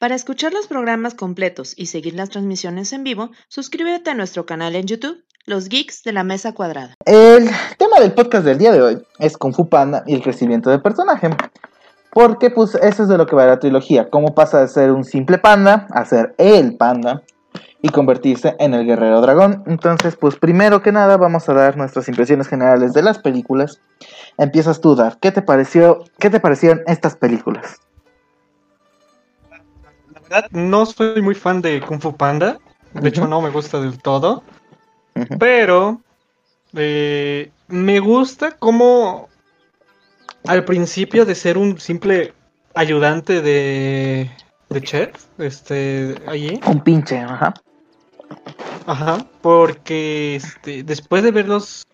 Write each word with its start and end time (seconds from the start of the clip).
Para 0.00 0.14
escuchar 0.14 0.54
los 0.54 0.66
programas 0.66 1.14
completos 1.14 1.74
y 1.76 1.84
seguir 1.84 2.14
las 2.14 2.30
transmisiones 2.30 2.94
en 2.94 3.04
vivo, 3.04 3.32
suscríbete 3.48 4.08
a 4.08 4.14
nuestro 4.14 4.46
canal 4.46 4.74
en 4.74 4.86
YouTube, 4.86 5.22
Los 5.44 5.68
Geeks 5.68 6.04
de 6.04 6.14
la 6.14 6.24
Mesa 6.24 6.54
Cuadrada. 6.54 6.94
El 7.04 7.50
tema 7.76 8.00
del 8.00 8.12
podcast 8.12 8.46
del 8.46 8.56
día 8.56 8.72
de 8.72 8.80
hoy 8.80 9.02
es 9.18 9.36
Kung 9.36 9.54
Fu 9.54 9.68
Panda 9.68 10.02
y 10.06 10.14
el 10.14 10.22
crecimiento 10.22 10.70
del 10.70 10.80
personaje. 10.80 11.28
Porque 12.14 12.48
pues 12.48 12.76
eso 12.76 13.02
es 13.02 13.10
de 13.10 13.18
lo 13.18 13.26
que 13.26 13.36
va 13.36 13.44
la 13.44 13.58
trilogía, 13.58 14.08
cómo 14.08 14.34
pasa 14.34 14.62
de 14.62 14.68
ser 14.68 14.90
un 14.90 15.04
simple 15.04 15.36
panda 15.36 15.86
a 15.90 16.06
ser 16.06 16.34
el 16.38 16.78
panda 16.78 17.22
y 17.82 17.90
convertirse 17.90 18.56
en 18.58 18.72
el 18.72 18.86
guerrero 18.86 19.20
dragón. 19.20 19.64
Entonces, 19.66 20.16
pues 20.16 20.36
primero 20.36 20.80
que 20.80 20.92
nada 20.92 21.18
vamos 21.18 21.46
a 21.50 21.52
dar 21.52 21.76
nuestras 21.76 22.08
impresiones 22.08 22.48
generales 22.48 22.94
de 22.94 23.02
las 23.02 23.18
películas. 23.18 23.82
Empiezas 24.38 24.80
tú, 24.80 24.94
Dar. 24.94 25.18
¿Qué 25.20 25.30
te 25.30 25.42
pareció? 25.42 26.04
¿Qué 26.18 26.30
te 26.30 26.40
parecieron 26.40 26.80
estas 26.86 27.16
películas? 27.16 27.82
No 30.50 30.86
soy 30.86 31.22
muy 31.22 31.34
fan 31.34 31.60
de 31.60 31.80
Kung 31.80 32.00
Fu 32.00 32.16
Panda. 32.16 32.58
De 32.94 33.08
hecho, 33.08 33.26
no 33.26 33.40
me 33.40 33.50
gusta 33.50 33.80
del 33.80 33.98
todo. 33.98 34.42
Pero 35.38 36.00
eh, 36.74 37.50
me 37.68 38.00
gusta 38.00 38.52
como 38.56 39.28
al 40.46 40.64
principio 40.64 41.24
de 41.24 41.34
ser 41.34 41.58
un 41.58 41.78
simple 41.78 42.32
ayudante 42.74 43.42
de, 43.42 44.30
de 44.68 44.80
chef, 44.80 45.10
este, 45.38 46.16
allí. 46.26 46.60
Un 46.66 46.80
pinche, 46.80 47.18
ajá. 47.18 47.54
Ajá, 48.86 49.26
porque 49.42 50.36
este, 50.36 50.82
después 50.82 51.22
de 51.22 51.30
verlos 51.30 51.86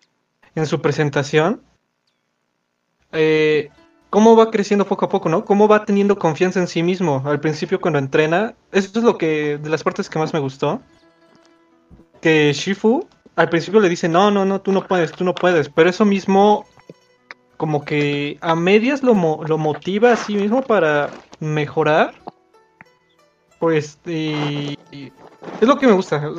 en 0.55 0.65
su 0.65 0.81
presentación, 0.81 1.61
eh, 3.11 3.69
cómo 4.09 4.35
va 4.35 4.51
creciendo 4.51 4.85
poco 4.85 5.05
a 5.05 5.09
poco, 5.09 5.29
¿no? 5.29 5.45
Cómo 5.45 5.67
va 5.67 5.85
teniendo 5.85 6.17
confianza 6.17 6.59
en 6.59 6.67
sí 6.67 6.83
mismo. 6.83 7.21
Al 7.25 7.39
principio 7.39 7.81
cuando 7.81 7.99
entrena, 7.99 8.55
eso 8.71 8.99
es 8.99 9.03
lo 9.03 9.17
que 9.17 9.57
de 9.57 9.69
las 9.69 9.83
partes 9.83 10.09
que 10.09 10.19
más 10.19 10.33
me 10.33 10.39
gustó. 10.39 10.81
Que 12.21 12.51
Shifu 12.53 13.07
al 13.35 13.49
principio 13.49 13.79
le 13.79 13.89
dice, 13.89 14.09
"No, 14.09 14.31
no, 14.31 14.45
no, 14.45 14.61
tú 14.61 14.71
no 14.71 14.87
puedes, 14.87 15.11
tú 15.11 15.23
no 15.23 15.35
puedes", 15.35 15.69
pero 15.69 15.89
eso 15.89 16.05
mismo 16.05 16.65
como 17.57 17.85
que 17.85 18.37
a 18.41 18.55
medias 18.55 19.03
lo, 19.03 19.13
lo 19.43 19.57
motiva 19.57 20.13
a 20.13 20.15
sí 20.15 20.35
mismo 20.35 20.61
para 20.63 21.09
mejorar. 21.39 22.13
Pues 23.59 23.99
y, 24.05 24.77
es 25.59 25.67
lo 25.67 25.77
que 25.79 25.87
me 25.87 25.93
gusta. 25.93 26.31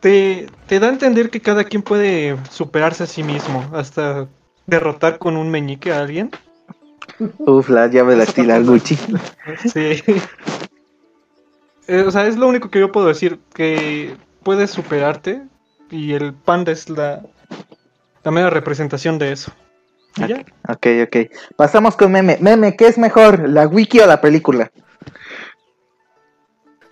te, 0.00 0.48
te 0.66 0.80
da 0.80 0.88
a 0.88 0.90
entender 0.90 1.30
que 1.30 1.40
cada 1.40 1.64
quien 1.64 1.82
puede 1.82 2.36
superarse 2.50 3.04
a 3.04 3.06
sí 3.06 3.22
mismo 3.22 3.64
hasta 3.72 4.28
derrotar 4.66 5.18
con 5.18 5.36
un 5.36 5.50
meñique 5.50 5.92
a 5.92 6.00
alguien. 6.00 6.30
Uf, 7.38 7.68
la 7.68 7.86
llave 7.86 8.16
la 8.16 8.24
estila 8.24 8.58
Gucci. 8.60 8.96
Sí. 9.72 10.02
Eh, 11.88 12.04
o 12.06 12.10
sea, 12.10 12.26
es 12.26 12.36
lo 12.36 12.48
único 12.48 12.70
que 12.70 12.80
yo 12.80 12.90
puedo 12.90 13.06
decir, 13.06 13.38
que 13.54 14.16
puedes 14.42 14.70
superarte 14.70 15.42
y 15.90 16.14
el 16.14 16.34
panda 16.34 16.72
es 16.72 16.88
la, 16.88 17.22
la 18.24 18.30
mera 18.30 18.50
representación 18.50 19.18
de 19.18 19.32
eso. 19.32 19.52
¿Y 20.16 20.26
ya? 20.26 20.44
Ok, 20.68 20.86
ok. 21.04 21.16
Pasamos 21.56 21.96
con 21.96 22.10
Meme. 22.10 22.38
Meme, 22.40 22.76
¿qué 22.76 22.88
es 22.88 22.98
mejor, 22.98 23.48
la 23.48 23.66
wiki 23.66 24.00
o 24.00 24.06
la 24.06 24.20
película? 24.20 24.70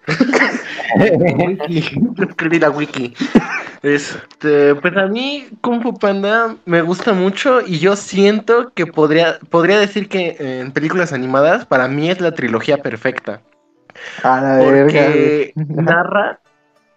escribí 2.18 2.58
la 2.58 2.70
wiki. 2.70 3.14
Este, 3.82 4.74
pues 4.76 4.96
a 4.96 5.06
mí 5.06 5.46
Kung 5.60 5.82
Fu 5.82 5.94
Panda 5.94 6.56
me 6.64 6.80
gusta 6.80 7.12
mucho 7.12 7.60
y 7.60 7.78
yo 7.78 7.96
siento 7.96 8.72
que 8.74 8.86
podría, 8.86 9.38
podría 9.50 9.78
decir 9.78 10.08
que 10.08 10.36
en 10.38 10.72
películas 10.72 11.12
animadas 11.12 11.66
para 11.66 11.86
mí 11.88 12.10
es 12.10 12.20
la 12.20 12.32
trilogía 12.32 12.78
perfecta. 12.78 13.42
A 14.22 14.40
la 14.40 14.64
porque 14.64 15.52
narra 15.56 16.40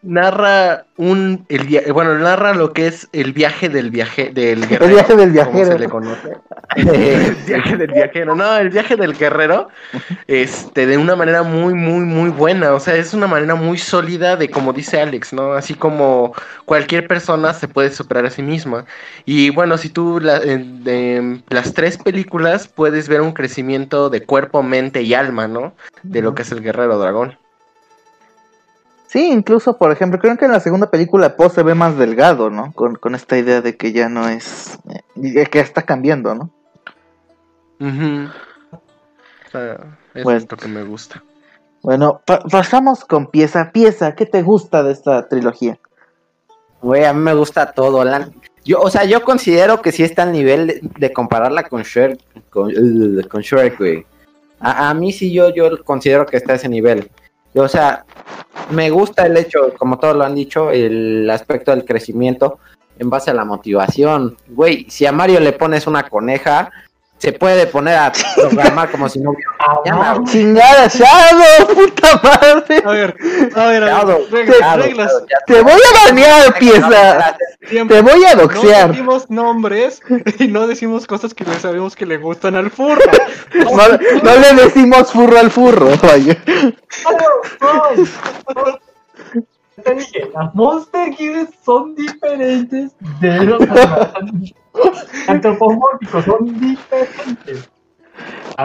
narra 0.04 0.86
un 0.98 1.46
el 1.50 1.92
bueno 1.92 2.18
narra 2.20 2.54
lo 2.54 2.72
que 2.72 2.88
es 2.88 3.08
el 3.14 3.34
viaje 3.34 3.68
del 3.68 3.90
viaje 3.90 4.32
del 4.32 4.68
guerrero 4.68 4.86
el 4.86 4.94
viaje 4.94 5.16
del 5.16 5.32
viajero 5.32 5.72
se 5.72 5.80
le 5.80 5.90
conoce. 5.90 6.38
El 6.76 7.36
viaje 7.48 7.78
del 7.78 7.92
viajero 7.92 8.36
no 8.36 8.58
el 8.58 8.70
viaje 8.70 8.96
del 8.96 9.18
guerrero 9.18 9.70
este 10.28 10.86
de 10.86 10.98
una 10.98 11.16
manera 11.16 11.42
muy 11.44 11.74
muy 11.74 12.06
muy 12.06 12.30
buena 12.30 12.74
o 12.74 12.80
sea 12.80 12.96
es 12.96 13.14
una 13.14 13.28
manera 13.28 13.56
muy 13.56 13.78
sólida 13.80 14.36
de 14.36 14.50
como 14.50 14.72
dice 14.72 15.02
Alex 15.02 15.34
no 15.34 15.54
así 15.54 15.74
como 15.74 16.34
cualquier 16.66 17.08
persona 17.08 17.54
se 17.54 17.68
puede 17.68 17.92
superar 17.92 18.26
a 18.26 18.30
sí 18.30 18.44
misma. 18.44 18.86
Y 19.26 19.50
bueno 19.50 19.78
si 19.78 19.90
tú 19.90 20.20
la, 20.20 20.40
de 20.40 21.42
las 21.50 21.74
tres 21.74 21.98
películas 21.98 22.68
puedes 22.68 23.10
ver 23.10 23.22
un 23.22 23.34
crecimiento 23.34 24.10
de 24.10 24.24
cuerpo 24.24 24.62
mente 24.62 25.02
y 25.02 25.14
alma 25.16 25.48
no 25.48 25.74
de 26.04 26.22
lo 26.22 26.36
que 26.36 26.44
es 26.44 26.52
el 26.52 26.62
guerrero 26.62 27.00
dragón 27.00 27.38
Sí, 29.08 29.32
incluso, 29.32 29.78
por 29.78 29.92
ejemplo, 29.92 30.20
creo 30.20 30.38
que 30.38 30.46
en 30.46 30.52
la 30.52 30.60
segunda 30.60 30.92
película 30.92 31.38
Poe 31.38 31.50
se 31.50 31.64
ve 31.64 31.74
más 31.74 31.98
delgado, 31.98 32.50
¿no? 32.50 32.74
Con, 32.74 33.16
esta 33.16 33.38
idea 33.38 33.62
de 33.62 33.78
que 33.78 33.94
ya 33.94 34.10
no 34.10 34.28
es... 34.28 34.78
Eh, 35.16 35.46
que 35.46 35.62
está 35.62 35.84
cambiando, 35.84 36.36
¿no? 36.36 36.52
es 40.14 40.52
lo 40.52 40.58
que 40.58 40.68
me 40.68 40.84
gusta. 40.84 41.24
Bueno, 41.82 42.22
pasamos 42.52 43.06
con 43.06 43.28
pieza 43.28 43.72
pieza. 43.72 44.14
¿Qué 44.14 44.26
te 44.26 44.42
gusta 44.42 44.84
de 44.84 44.92
esta 44.92 45.30
trilogía? 45.30 45.80
Güey, 46.82 47.06
a 47.06 47.14
mí 47.14 47.22
me 47.22 47.34
gusta 47.34 47.72
todo. 47.72 48.04
Yo, 48.66 48.82
o 48.82 48.90
sea, 48.90 49.06
yo 49.06 49.24
considero 49.24 49.82
que 49.82 49.94
sí 49.94 50.04
está 50.04 50.24
al 50.24 50.34
nivel 50.34 50.82
de, 50.98 51.14
compararla 51.14 51.64
con 51.64 51.84
Shrek, 51.84 52.20
con, 52.50 52.74
con 53.30 53.42
Shrek, 53.42 53.78
güey. 53.78 54.06
A, 54.60 54.90
a, 54.90 54.94
mí 54.94 55.14
sí 55.14 55.32
yo, 55.32 55.50
yo 55.54 55.82
considero 55.86 56.26
que 56.26 56.36
está 56.36 56.54
a 56.54 56.56
ese 56.56 56.68
nivel. 56.68 57.10
O 57.54 57.68
sea, 57.68 58.06
me 58.70 58.90
gusta 58.90 59.26
el 59.26 59.38
hecho, 59.38 59.74
como 59.78 60.00
todos 60.00 60.16
lo 60.16 60.24
han 60.24 60.36
dicho, 60.36 60.72
el 60.72 61.30
aspecto 61.30 61.72
del 61.72 61.86
crecimiento 61.86 62.60
en 63.00 63.10
base 63.10 63.32
a 63.32 63.34
la 63.34 63.46
motivación. 63.46 64.38
Güey, 64.48 64.86
si 64.90 65.06
a 65.06 65.12
Mario 65.12 65.40
le 65.40 65.54
pones 65.54 65.88
una 65.88 66.10
coneja, 66.10 66.72
se 67.18 67.34
puede 67.34 67.68
poner 67.68 67.96
a 67.96 68.12
programar 68.36 68.92
como 68.92 69.10
si 69.10 69.20
no 69.20 69.32
hubiera 69.32 70.00
mañana. 70.00 70.24
¡Chingada, 70.26 70.88
Shadow! 70.88 71.76
¡Puta 71.76 72.22
madre! 72.24 72.84
A 72.86 72.92
ver, 72.92 73.16
a 73.56 73.66
ver, 73.68 73.84
a 73.84 74.06
ver. 74.06 74.18
reglas, 74.78 75.12
te, 75.48 75.62
voy 75.62 75.74
a 75.74 76.06
banear, 76.06 76.60
pieza. 76.60 77.38
Te 77.70 78.02
voy 78.02 78.24
a 78.26 78.36
doxear. 78.36 78.88
No 78.88 78.94
decimos 78.94 79.30
nombres 79.30 80.02
y 80.40 80.48
no 80.48 80.68
decimos 80.68 81.08
cosas 81.08 81.34
que 81.34 81.44
no 81.44 81.54
sabemos 81.56 81.96
que 81.96 82.06
le 82.06 82.18
gustan 82.18 82.56
al 82.56 82.70
furro. 82.70 83.02
no, 84.24 84.36
le 84.36 84.64
decimos 84.64 85.12
furro 85.12 85.40
al 85.40 85.52
furro, 85.52 85.90
vaya. 86.02 86.38
Te 89.84 89.94
dije, 89.94 90.30
las 90.34 90.56
Monster 90.56 91.14
Gears 91.14 91.52
son 91.64 91.94
diferentes 91.96 92.96
de 93.22 93.44
los 93.46 93.62
antropomórficos, 95.28 96.26
son 96.26 96.60
diferentes. 96.60 97.70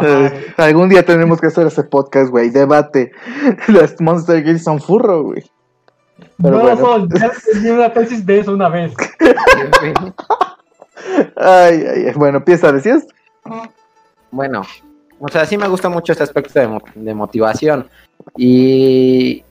Eh, 0.03 0.55
algún 0.57 0.89
día 0.89 1.05
tenemos 1.05 1.39
que 1.39 1.49
hacer 1.49 1.67
ese 1.67 1.85
podcast, 1.85 2.31
güey. 2.31 2.49
Debate. 2.49 3.13
Las 3.69 4.01
Monster 4.01 4.43
Gears 4.43 4.65
son 4.65 4.81
furro, 4.81 5.25
güey. 5.25 5.45
no 6.39 6.77
son, 6.79 7.11
ya 7.11 7.31
tenía 7.53 7.75
una 7.75 7.93
tesis 7.93 8.25
de 8.25 8.41
eso 8.41 8.55
una 8.55 8.71
vez. 8.71 8.95
ay, 11.37 11.85
ay, 11.85 12.13
bueno, 12.17 12.39
empieza, 12.39 12.73
¿decías? 12.73 13.07
Bueno, 14.31 14.63
o 15.19 15.29
sea, 15.29 15.45
sí 15.45 15.59
me 15.59 15.69
gusta 15.69 15.91
mucho 15.91 16.13
este 16.13 16.25
aspecto 16.25 16.59
de, 16.59 16.81
de 16.95 17.15
motivación. 17.15 17.87
Y 18.35 19.45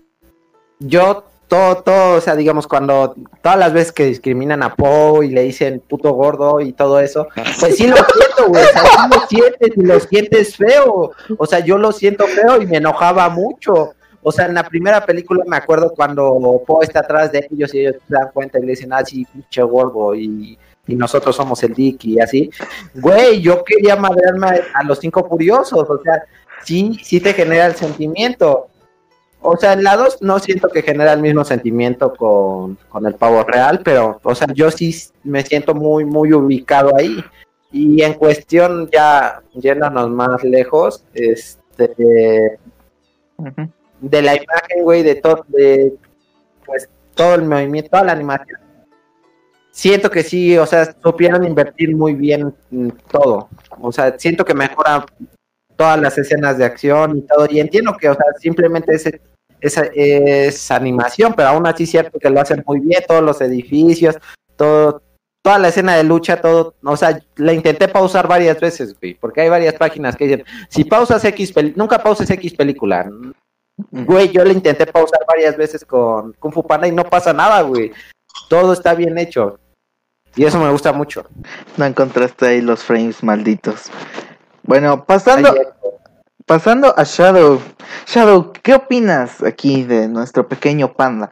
yo 0.79 1.23
todo, 1.51 1.83
todo, 1.83 2.15
o 2.15 2.21
sea, 2.21 2.37
digamos, 2.37 2.65
cuando 2.65 3.13
todas 3.41 3.59
las 3.59 3.73
veces 3.73 3.91
que 3.91 4.05
discriminan 4.05 4.63
a 4.63 4.73
Poe 4.73 5.25
y 5.25 5.31
le 5.31 5.41
dicen 5.41 5.83
puto 5.85 6.13
gordo 6.13 6.61
y 6.61 6.71
todo 6.71 6.97
eso, 7.01 7.27
pues 7.59 7.75
sí 7.75 7.87
lo 7.87 7.95
siento, 8.15 8.47
güey, 8.47 8.63
o 8.63 8.67
sea, 8.67 8.83
sí 8.85 9.09
lo 9.11 9.27
sientes 9.27 9.71
y 9.75 9.81
lo 9.81 9.99
sientes 9.99 10.55
feo, 10.55 11.11
o 11.37 11.45
sea, 11.45 11.59
yo 11.59 11.77
lo 11.77 11.91
siento 11.91 12.25
feo 12.27 12.61
y 12.61 12.67
me 12.67 12.77
enojaba 12.77 13.27
mucho. 13.27 13.95
O 14.23 14.31
sea, 14.31 14.45
en 14.45 14.53
la 14.53 14.63
primera 14.63 15.05
película 15.05 15.43
me 15.45 15.57
acuerdo 15.57 15.91
cuando 15.93 16.63
Poe 16.65 16.85
está 16.85 17.01
atrás 17.01 17.33
de 17.33 17.45
ellos 17.51 17.73
y 17.73 17.81
ellos 17.81 17.95
se 18.07 18.13
dan 18.13 18.29
cuenta 18.33 18.57
y 18.57 18.61
le 18.61 18.67
dicen, 18.69 18.93
ah, 18.93 19.03
sí, 19.03 19.25
pinche 19.25 19.61
gordo, 19.61 20.15
y, 20.15 20.57
y 20.87 20.95
nosotros 20.95 21.35
somos 21.35 21.61
el 21.63 21.73
Dick 21.73 22.05
y 22.05 22.21
así. 22.21 22.49
Güey, 22.93 23.41
yo 23.41 23.61
quería 23.65 23.97
madrearme 23.97 24.61
a 24.73 24.83
los 24.85 24.99
cinco 24.99 25.27
furiosos, 25.27 25.89
o 25.89 26.01
sea, 26.01 26.23
sí, 26.63 26.97
sí 27.03 27.19
te 27.19 27.33
genera 27.33 27.65
el 27.65 27.75
sentimiento. 27.75 28.70
O 29.43 29.57
sea, 29.57 29.73
en 29.73 29.83
la 29.83 29.97
2 29.97 30.21
no 30.21 30.37
siento 30.39 30.69
que 30.69 30.83
genera 30.83 31.13
el 31.13 31.21
mismo 31.21 31.43
sentimiento 31.43 32.13
con, 32.13 32.77
el 33.05 33.15
pavo 33.15 33.43
real, 33.43 33.81
pero, 33.83 34.19
o 34.23 34.35
sea, 34.35 34.47
yo 34.53 34.69
sí 34.69 34.95
me 35.23 35.43
siento 35.43 35.73
muy, 35.73 36.05
muy 36.05 36.31
ubicado 36.31 36.95
ahí. 36.95 37.23
Y 37.71 38.03
en 38.03 38.13
cuestión, 38.13 38.89
ya 38.91 39.41
yéndonos 39.53 40.09
más 40.11 40.43
lejos, 40.43 41.05
este, 41.13 42.59
de 44.01 44.21
la 44.21 44.35
imagen, 44.35 44.83
güey, 44.83 45.01
de 45.01 45.15
todo, 45.15 45.43
de, 45.47 45.93
pues, 46.65 46.87
todo 47.15 47.35
el 47.35 47.45
movimiento, 47.45 47.89
toda 47.89 48.03
la 48.03 48.11
animación. 48.11 48.59
Siento 49.71 50.11
que 50.11 50.21
sí, 50.21 50.57
o 50.57 50.65
sea, 50.67 50.95
supieron 51.01 51.45
invertir 51.45 51.95
muy 51.95 52.13
bien 52.13 52.53
todo. 53.09 53.49
O 53.79 53.91
sea, 53.91 54.19
siento 54.19 54.45
que 54.45 54.53
mejora 54.53 55.05
todas 55.77 55.99
las 55.99 56.17
escenas 56.17 56.57
de 56.57 56.65
acción 56.65 57.17
y 57.17 57.21
todo. 57.21 57.47
Y 57.49 57.59
entiendo 57.59 57.95
que, 57.99 58.09
o 58.09 58.13
sea, 58.13 58.25
simplemente 58.37 58.93
es, 58.93 59.09
esa 59.61 59.83
es 59.93 60.71
animación, 60.71 61.33
pero 61.33 61.49
aún 61.49 61.67
así 61.67 61.83
es 61.83 61.91
cierto 61.91 62.19
que 62.19 62.29
lo 62.29 62.41
hacen 62.41 62.63
muy 62.65 62.79
bien, 62.79 63.03
todos 63.07 63.23
los 63.23 63.39
edificios, 63.41 64.17
todo, 64.55 65.01
toda 65.41 65.59
la 65.59 65.69
escena 65.69 65.95
de 65.95 66.03
lucha, 66.03 66.41
todo, 66.41 66.75
o 66.83 66.97
sea, 66.97 67.19
la 67.37 67.53
intenté 67.53 67.87
pausar 67.87 68.27
varias 68.27 68.59
veces, 68.59 68.99
güey, 68.99 69.13
porque 69.13 69.41
hay 69.41 69.49
varias 69.49 69.75
páginas 69.75 70.15
que 70.15 70.27
dicen, 70.27 70.45
si 70.69 70.83
pausas 70.83 71.23
X, 71.23 71.53
nunca 71.75 72.01
pauses 72.01 72.29
X 72.29 72.53
película. 72.53 73.09
Güey, 73.89 74.29
yo 74.29 74.43
la 74.43 74.53
intenté 74.53 74.85
pausar 74.85 75.21
varias 75.27 75.57
veces 75.57 75.83
con 75.85 76.33
Kung 76.33 76.53
Fu 76.53 76.65
Panda 76.65 76.87
y 76.87 76.91
no 76.91 77.03
pasa 77.03 77.33
nada, 77.33 77.61
güey. 77.61 77.91
Todo 78.47 78.73
está 78.73 78.93
bien 78.93 79.17
hecho. 79.17 79.59
Y 80.35 80.45
eso 80.45 80.59
me 80.59 80.69
gusta 80.71 80.93
mucho. 80.93 81.25
No 81.77 81.85
encontraste 81.85 82.47
ahí 82.47 82.61
los 82.61 82.83
frames 82.83 83.23
malditos. 83.23 83.89
Bueno, 84.63 85.03
pasando, 85.03 85.53
pasando 86.51 86.93
a 86.97 87.03
Shadow. 87.05 87.61
Shadow, 88.05 88.51
¿qué 88.61 88.73
opinas 88.73 89.41
aquí 89.41 89.85
de 89.85 90.09
nuestro 90.09 90.45
pequeño 90.45 90.91
panda? 90.91 91.31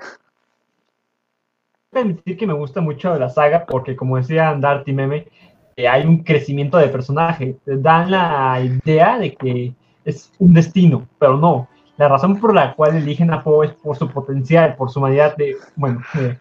permitir 1.92 2.38
que 2.38 2.48
me 2.48 2.54
gusta 2.54 2.80
mucho 2.80 3.14
la 3.20 3.28
saga 3.28 3.66
porque, 3.66 3.98
como 3.98 4.16
decía 4.16 4.56
Darty 4.58 4.94
Meme, 4.94 5.28
eh, 5.76 5.90
hay 5.90 6.06
un 6.06 6.24
crecimiento 6.24 6.78
de 6.78 6.88
personaje. 6.88 7.58
Te 7.66 7.76
dan 7.76 8.12
la 8.12 8.62
idea 8.62 9.20
de 9.20 9.36
que 9.36 9.74
es 10.06 10.32
un 10.40 10.54
destino, 10.54 11.06
pero 11.20 11.36
no. 11.36 11.68
La 11.98 12.08
razón 12.08 12.40
por 12.40 12.56
la 12.56 12.74
cual 12.74 12.96
eligen 12.96 13.34
a 13.34 13.44
Poe 13.44 13.68
es 13.68 13.74
por 13.74 13.98
su 13.98 14.10
potencial, 14.10 14.78
por 14.78 14.90
su 14.90 15.00
humanidad 15.00 15.36
de, 15.36 15.58
bueno, 15.76 16.02
eh, 16.18 16.40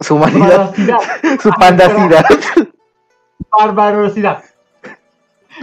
Su 0.00 0.16
humanidad, 0.16 0.74
su 1.42 1.48
pandacidad. 1.52 2.26
barbarosidad. 3.50 4.42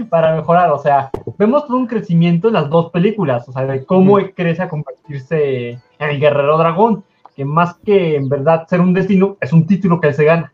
Para 0.09 0.35
mejorar, 0.35 0.71
o 0.71 0.79
sea, 0.79 1.11
vemos 1.37 1.67
todo 1.67 1.77
un 1.77 1.87
crecimiento 1.87 2.47
en 2.47 2.53
las 2.53 2.69
dos 2.69 2.91
películas, 2.91 3.47
o 3.47 3.51
sea, 3.51 3.65
de 3.65 3.85
cómo 3.85 4.17
crece 4.35 4.61
a 4.61 4.69
convertirse 4.69 5.69
en 5.71 5.81
el 5.99 6.19
guerrero 6.19 6.57
dragón, 6.57 7.03
que 7.35 7.45
más 7.45 7.75
que 7.85 8.15
en 8.15 8.29
verdad 8.29 8.67
ser 8.67 8.81
un 8.81 8.93
destino, 8.93 9.37
es 9.41 9.51
un 9.53 9.67
título 9.67 9.99
que 9.99 10.07
él 10.09 10.13
se 10.13 10.25
gana. 10.25 10.53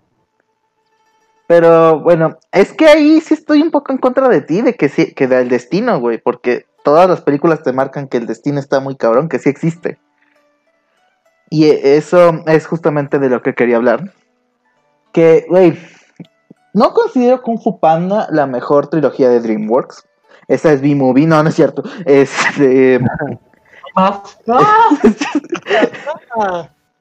Pero 1.48 2.00
bueno, 2.00 2.38
es 2.51 2.72
que 2.72 2.86
ahí 2.86 3.19
sí 3.19 3.33
estoy 3.33 3.62
un 3.62 3.72
poco 3.72 3.92
en 3.92 3.98
contra 3.98 4.30
de 4.30 4.42
ti, 4.42 4.62
de 4.62 4.75
que 4.75 4.88
sí, 4.88 5.13
que 5.13 5.28
del 5.28 5.50
destino, 5.50 6.00
güey, 6.00 6.18
porque 6.18 6.66
todas 6.84 7.10
las 7.10 7.22
películas 7.22 7.62
te 7.62 7.74
marcan 7.74 8.07
que 8.07 8.18
el 8.18 8.25
destino 8.25 8.60
está 8.60 8.80
muy 8.80 8.95
cabrón, 8.95 9.27
que 9.27 9.39
sí 9.39 9.50
existe. 9.50 10.00
Y 11.50 11.66
eso 11.66 12.42
es 12.48 12.66
justamente 12.66 13.19
de 13.19 13.27
lo 13.27 13.42
que 13.42 13.54
quería 13.54 13.75
hablar. 13.75 14.13
Que, 15.12 15.45
güey, 15.50 15.77
no 16.74 16.94
considero 16.94 17.42
Kung 17.42 17.60
Fu 17.62 17.81
Panda 17.81 18.27
la 18.31 18.48
mejor 18.48 18.88
trilogía 18.88 19.27
de 19.27 19.42
DreamWorks. 19.42 20.06
Esa 20.51 20.74
es 20.74 20.81
B-Movie, 20.81 21.25
no, 21.27 21.42
no 21.42 21.48
es 21.48 21.56
cierto. 21.56 21.81
Este, 22.03 22.95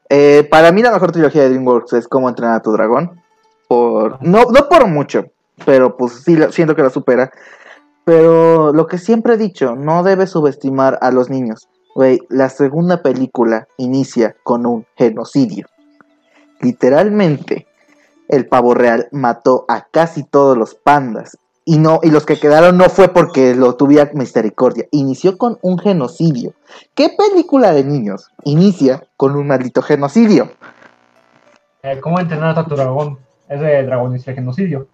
eh, 0.08 0.48
para 0.48 0.70
mí 0.70 0.82
la 0.82 0.92
mejor 0.92 1.10
trilogía 1.10 1.42
de 1.42 1.48
DreamWorks 1.48 1.94
es 1.94 2.06
Cómo 2.06 2.28
entrenar 2.28 2.54
a 2.54 2.62
tu 2.62 2.70
dragón. 2.70 3.20
Por, 3.66 4.22
no, 4.22 4.44
no 4.44 4.68
por 4.68 4.86
mucho, 4.86 5.24
pero 5.64 5.96
pues 5.96 6.22
sí, 6.24 6.38
siento 6.52 6.76
que 6.76 6.84
la 6.84 6.90
supera. 6.90 7.32
Pero 8.04 8.72
lo 8.72 8.86
que 8.86 8.98
siempre 8.98 9.34
he 9.34 9.36
dicho, 9.36 9.74
no 9.74 10.04
debes 10.04 10.30
subestimar 10.30 11.00
a 11.00 11.10
los 11.10 11.28
niños. 11.28 11.68
Güey, 11.96 12.20
la 12.28 12.50
segunda 12.50 13.02
película 13.02 13.66
inicia 13.78 14.36
con 14.44 14.64
un 14.64 14.86
genocidio. 14.94 15.66
Literalmente, 16.60 17.66
el 18.28 18.46
pavo 18.46 18.74
real 18.74 19.08
mató 19.10 19.64
a 19.66 19.88
casi 19.90 20.22
todos 20.22 20.56
los 20.56 20.76
pandas. 20.76 21.36
Y 21.64 21.78
no, 21.78 22.00
y 22.02 22.10
los 22.10 22.24
que 22.26 22.38
quedaron 22.38 22.78
no 22.78 22.88
fue 22.88 23.08
porque 23.08 23.54
lo 23.54 23.76
tuviera 23.76 24.10
misericordia. 24.14 24.86
Inició 24.90 25.38
con 25.38 25.58
un 25.62 25.78
genocidio. 25.78 26.54
¿Qué 26.94 27.10
película 27.10 27.72
de 27.72 27.84
niños 27.84 28.30
inicia 28.44 29.04
con 29.16 29.36
un 29.36 29.46
maldito 29.46 29.82
genocidio? 29.82 30.50
Eh, 31.82 32.00
¿Cómo 32.00 32.18
entrenar 32.18 32.58
a 32.58 32.64
tu 32.64 32.74
dragón? 32.74 33.18
Es 33.48 33.60
de 33.60 33.82
dragón 33.84 34.16
y 34.16 34.20
genocidio. 34.20 34.88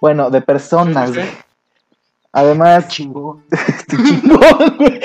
Bueno, 0.00 0.30
de 0.30 0.40
personas. 0.42 1.10
Sí. 1.10 1.20
Además, 2.32 2.88
Chingón. 2.88 3.44
este 3.50 3.96
chingón, 3.96 4.76
güey. 4.76 5.00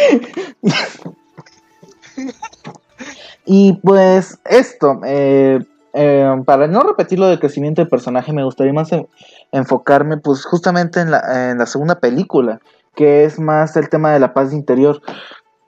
y 3.45 3.73
pues 3.81 4.39
esto, 4.45 4.99
eh, 5.05 5.59
eh, 5.93 6.41
para 6.45 6.67
no 6.67 6.81
repetir 6.81 7.19
lo 7.19 7.27
del 7.27 7.39
crecimiento 7.39 7.81
del 7.81 7.89
personaje, 7.89 8.33
me 8.33 8.43
gustaría 8.43 8.73
más 8.73 8.91
en- 8.91 9.07
enfocarme 9.51 10.17
pues 10.17 10.45
justamente 10.45 11.01
en 11.01 11.11
la, 11.11 11.65
segunda 11.65 11.99
película, 11.99 12.59
que 12.95 13.25
es 13.25 13.39
más 13.39 13.75
el 13.77 13.89
tema 13.89 14.11
de 14.11 14.19
la 14.19 14.33
paz 14.33 14.53
interior. 14.53 15.01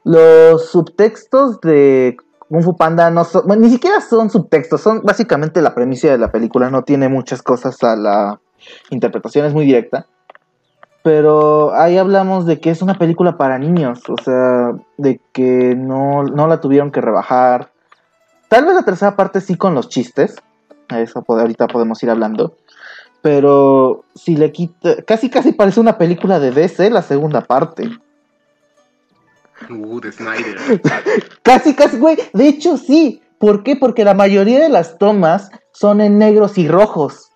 Los 0.04 0.70
subtextos 0.70 1.62
de 1.62 2.18
Kung 2.50 2.64
Fu 2.64 2.75
Panda 2.75 3.10
no 3.10 3.25
ni 3.58 3.70
siquiera 3.70 4.02
son 4.02 4.30
subtextos, 4.30 4.81
son 4.81 5.02
básicamente 5.02 5.62
la 5.62 5.74
premisa 5.74 6.10
de 6.10 6.18
la 6.18 6.31
película, 6.31 6.70
no 6.70 6.84
tiene 6.84 7.10
muchas 7.10 7.42
cosas 7.42 7.81
a 7.84 7.96
la 7.96 8.40
interpretación, 8.90 9.46
es 9.46 9.54
muy 9.54 9.66
directa. 9.66 10.08
Pero 11.04 11.74
ahí 11.74 11.98
hablamos 11.98 12.46
de 12.46 12.62
que 12.62 12.70
es 12.70 12.81
una 12.81 12.98
película 12.98 13.36
para 13.36 13.60
niños, 13.60 14.02
o 14.08 14.16
sea, 14.24 14.72
de 14.98 15.20
que 15.34 15.75
no, 15.75 16.24
no 16.24 16.48
la 16.48 16.62
tuvieron 16.62 16.92
que 16.92 17.02
rebajar. 17.02 17.73
Tal 18.53 18.65
vez 18.65 18.75
la 18.75 18.83
tercera 18.83 19.15
parte 19.15 19.41
sí 19.41 19.55
con 19.55 19.73
los 19.73 19.89
chistes, 19.89 20.35
a 20.88 21.00
eso 21.00 21.25
ahorita 21.27 21.65
podemos 21.65 22.03
ir 22.03 22.11
hablando. 22.11 22.55
Pero 23.23 24.03
si 24.13 24.38
le 24.38 24.51
quita, 24.51 25.01
casi 25.07 25.31
casi 25.31 25.53
parece 25.53 25.79
una 25.79 25.97
película 25.97 26.39
de 26.39 26.51
DC 26.51 26.91
la 26.91 27.01
segunda 27.01 27.41
parte. 27.41 27.89
Uh, 29.71 30.00
de 30.00 30.11
Snyder. 30.11 30.81
Casi, 31.41 31.73
casi, 31.73 31.97
güey. 31.97 32.15
De 32.33 32.47
hecho, 32.47 32.77
sí. 32.77 33.23
¿Por 33.39 33.63
qué? 33.63 33.75
Porque 33.75 34.03
la 34.03 34.13
mayoría 34.13 34.59
de 34.59 34.69
las 34.69 35.00
tomas 35.00 35.50
son 35.71 36.00
en 36.00 36.19
negros 36.19 36.59
y 36.59 36.67
rojos. 36.67 37.31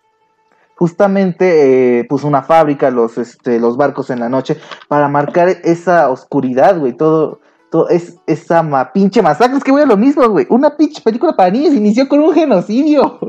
Justamente, 0.75 1.99
eh, 1.99 2.05
pues 2.07 2.23
una 2.23 2.43
fábrica, 2.43 2.91
los, 2.91 3.17
este, 3.17 3.59
los 3.59 3.75
barcos 3.75 4.11
en 4.11 4.19
la 4.19 4.29
noche, 4.29 4.59
para 4.87 5.07
marcar 5.07 5.49
esa 5.63 6.11
oscuridad, 6.11 6.77
güey. 6.77 6.93
Todo, 6.93 7.39
todo 7.71 7.89
es 7.89 8.15
esa 8.27 8.63
ma- 8.63 8.91
pinche 8.91 9.21
masacre. 9.21 9.57
Es 9.57 9.63
que, 9.63 9.71
güey, 9.71 9.85
lo 9.85 9.97
mismo, 9.97 10.27
güey. 10.29 10.45
Una 10.49 10.75
pinche 10.75 11.01
película 11.01 11.35
para 11.35 11.51
niños 11.51 11.73
inició 11.73 12.07
con 12.07 12.19
un 12.19 12.33
genocidio. 12.33 13.19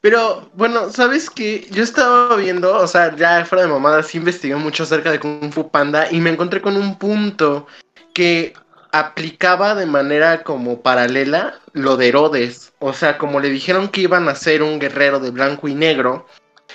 Pero 0.00 0.48
bueno, 0.54 0.90
¿sabes 0.90 1.30
qué? 1.30 1.68
Yo 1.70 1.84
estaba 1.84 2.34
viendo, 2.34 2.76
o 2.76 2.86
sea, 2.88 3.14
ya 3.14 3.44
fuera 3.44 3.64
de 3.64 3.70
mamadas, 3.70 4.08
sí 4.08 4.18
investigué 4.18 4.56
mucho 4.56 4.82
acerca 4.82 5.12
de 5.12 5.20
Kung 5.20 5.52
Fu 5.52 5.70
Panda 5.70 6.10
y 6.10 6.20
me 6.20 6.30
encontré 6.30 6.60
con 6.60 6.76
un 6.76 6.98
punto 6.98 7.68
que 8.12 8.52
aplicaba 8.90 9.76
de 9.76 9.86
manera 9.86 10.42
como 10.42 10.80
paralela 10.80 11.54
lo 11.72 11.96
de 11.96 12.08
Herodes. 12.08 12.72
O 12.80 12.92
sea, 12.92 13.16
como 13.16 13.38
le 13.38 13.48
dijeron 13.48 13.88
que 13.88 14.02
iban 14.02 14.28
a 14.28 14.34
ser 14.34 14.64
un 14.64 14.80
guerrero 14.80 15.20
de 15.20 15.30
blanco 15.30 15.68
y 15.68 15.74
negro, 15.76 16.26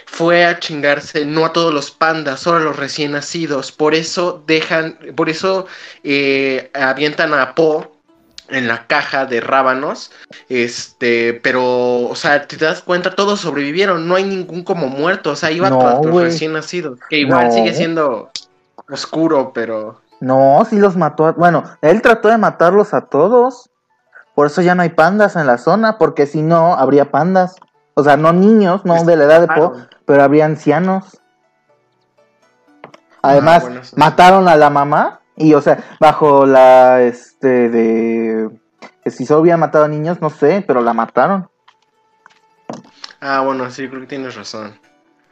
fue 0.09 0.45
a 0.45 0.57
chingarse 0.59 1.25
no 1.25 1.45
a 1.45 1.53
todos 1.53 1.73
los 1.73 1.91
pandas, 1.91 2.39
solo 2.39 2.57
a 2.57 2.61
los 2.61 2.75
recién 2.77 3.11
nacidos. 3.11 3.71
Por 3.71 3.93
eso 3.93 4.41
dejan, 4.47 4.97
por 5.15 5.29
eso 5.29 5.67
eh, 6.03 6.71
avientan 6.73 7.33
a 7.33 7.53
Po 7.53 7.91
en 8.49 8.67
la 8.69 8.87
caja 8.87 9.25
de 9.25 9.41
rábanos 9.41 10.09
este, 10.47 11.33
pero, 11.43 12.07
o 12.07 12.15
sea, 12.15 12.47
te 12.47 12.55
das 12.55 12.81
cuenta, 12.81 13.13
todos 13.13 13.41
sobrevivieron, 13.41 14.07
no 14.07 14.15
hay 14.15 14.23
ningún 14.23 14.63
como 14.63 14.87
muerto, 14.87 15.31
o 15.31 15.35
sea, 15.35 15.51
iba 15.51 15.69
No, 15.69 15.79
tras 15.79 16.05
los 16.05 16.21
recién 16.23 16.53
nacidos, 16.53 16.97
que 17.09 17.17
igual 17.19 17.47
No. 17.47 17.51
sigue 17.51 17.73
siendo 17.73 18.29
oscuro, 18.89 19.51
pero... 19.53 20.01
No, 20.21 20.65
sí 20.69 20.77
los 20.77 20.95
mató. 20.95 21.25
a- 21.27 21.33
Bueno, 21.33 21.63
él 21.81 22.01
trató 22.01 22.29
de 22.29 22.37
matarlos 22.37 22.93
a 22.93 23.01
todos. 23.01 23.69
Por 24.33 24.47
eso 24.47 24.61
ya 24.61 24.73
no 24.73 24.81
hay 24.81 24.89
pandas 24.89 25.35
en 25.35 25.45
la 25.45 25.57
zona, 25.57 25.97
porque 25.97 26.25
si 26.25 26.41
no, 26.41 26.73
habría 26.73 27.11
pandas. 27.11 27.55
O 27.93 28.03
sea, 28.03 28.17
no 28.17 28.31
niños, 28.33 28.83
no 28.85 29.03
de 29.03 29.15
la 29.15 29.25
edad 29.25 29.41
de 29.41 29.47
Po, 29.47 29.73
pero 30.07 30.23
habría 30.23 30.45
ancianos. 30.45 31.21
Además, 33.21 33.63
Ah, 33.63 33.67
bueno, 33.67 33.83
sí. 33.83 33.95
mataron 33.97 34.47
a 34.47 34.55
la 34.55 34.69
mamá 34.69 35.19
y, 35.35 35.53
o 35.53 35.61
sea, 35.61 35.83
bajo 35.99 36.45
la, 36.45 37.01
este, 37.01 37.69
de... 37.69 38.49
Que 39.03 39.11
si 39.11 39.25
solo 39.25 39.41
hubieran 39.41 39.59
matado 39.59 39.85
a 39.85 39.89
niños, 39.89 40.21
no 40.21 40.29
sé, 40.29 40.63
pero 40.65 40.81
la 40.81 40.93
mataron. 40.93 41.49
Ah, 43.19 43.41
bueno, 43.41 43.69
sí, 43.69 43.87
creo 43.89 44.01
que 44.01 44.07
tienes 44.07 44.35
razón. 44.35 44.79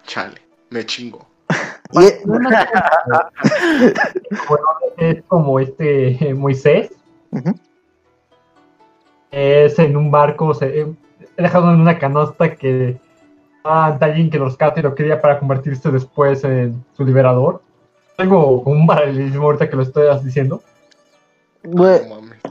Chale, 0.05 0.41
me 0.69 0.85
chingo. 0.85 1.25
Y, 1.91 2.25
Bueno, 2.25 2.49
es 4.97 5.23
como 5.27 5.59
este 5.59 6.33
Moisés, 6.35 6.91
es 9.31 9.79
en 9.79 9.95
un 9.95 10.11
barco, 10.11 10.53
se 10.53 10.81
eh, 10.81 10.93
dejado 11.37 11.71
en 11.71 11.79
una 11.79 11.99
canasta 11.99 12.55
que 12.55 12.99
ah, 13.65 13.97
de 13.99 14.05
alguien 14.05 14.29
que 14.29 14.39
los 14.39 14.49
rescata 14.49 14.79
y 14.79 14.83
lo 14.83 14.95
quería 14.95 15.21
para 15.21 15.39
convertirse 15.39 15.91
después 15.91 16.43
en 16.43 16.83
su 16.95 17.03
liberador. 17.05 17.61
Como 18.17 18.59
un 18.59 18.87
paralelismo 18.87 19.43
ahorita 19.43 19.69
que 19.69 19.75
lo 19.75 19.83
estoy 19.83 20.07
diciendo. 20.23 20.61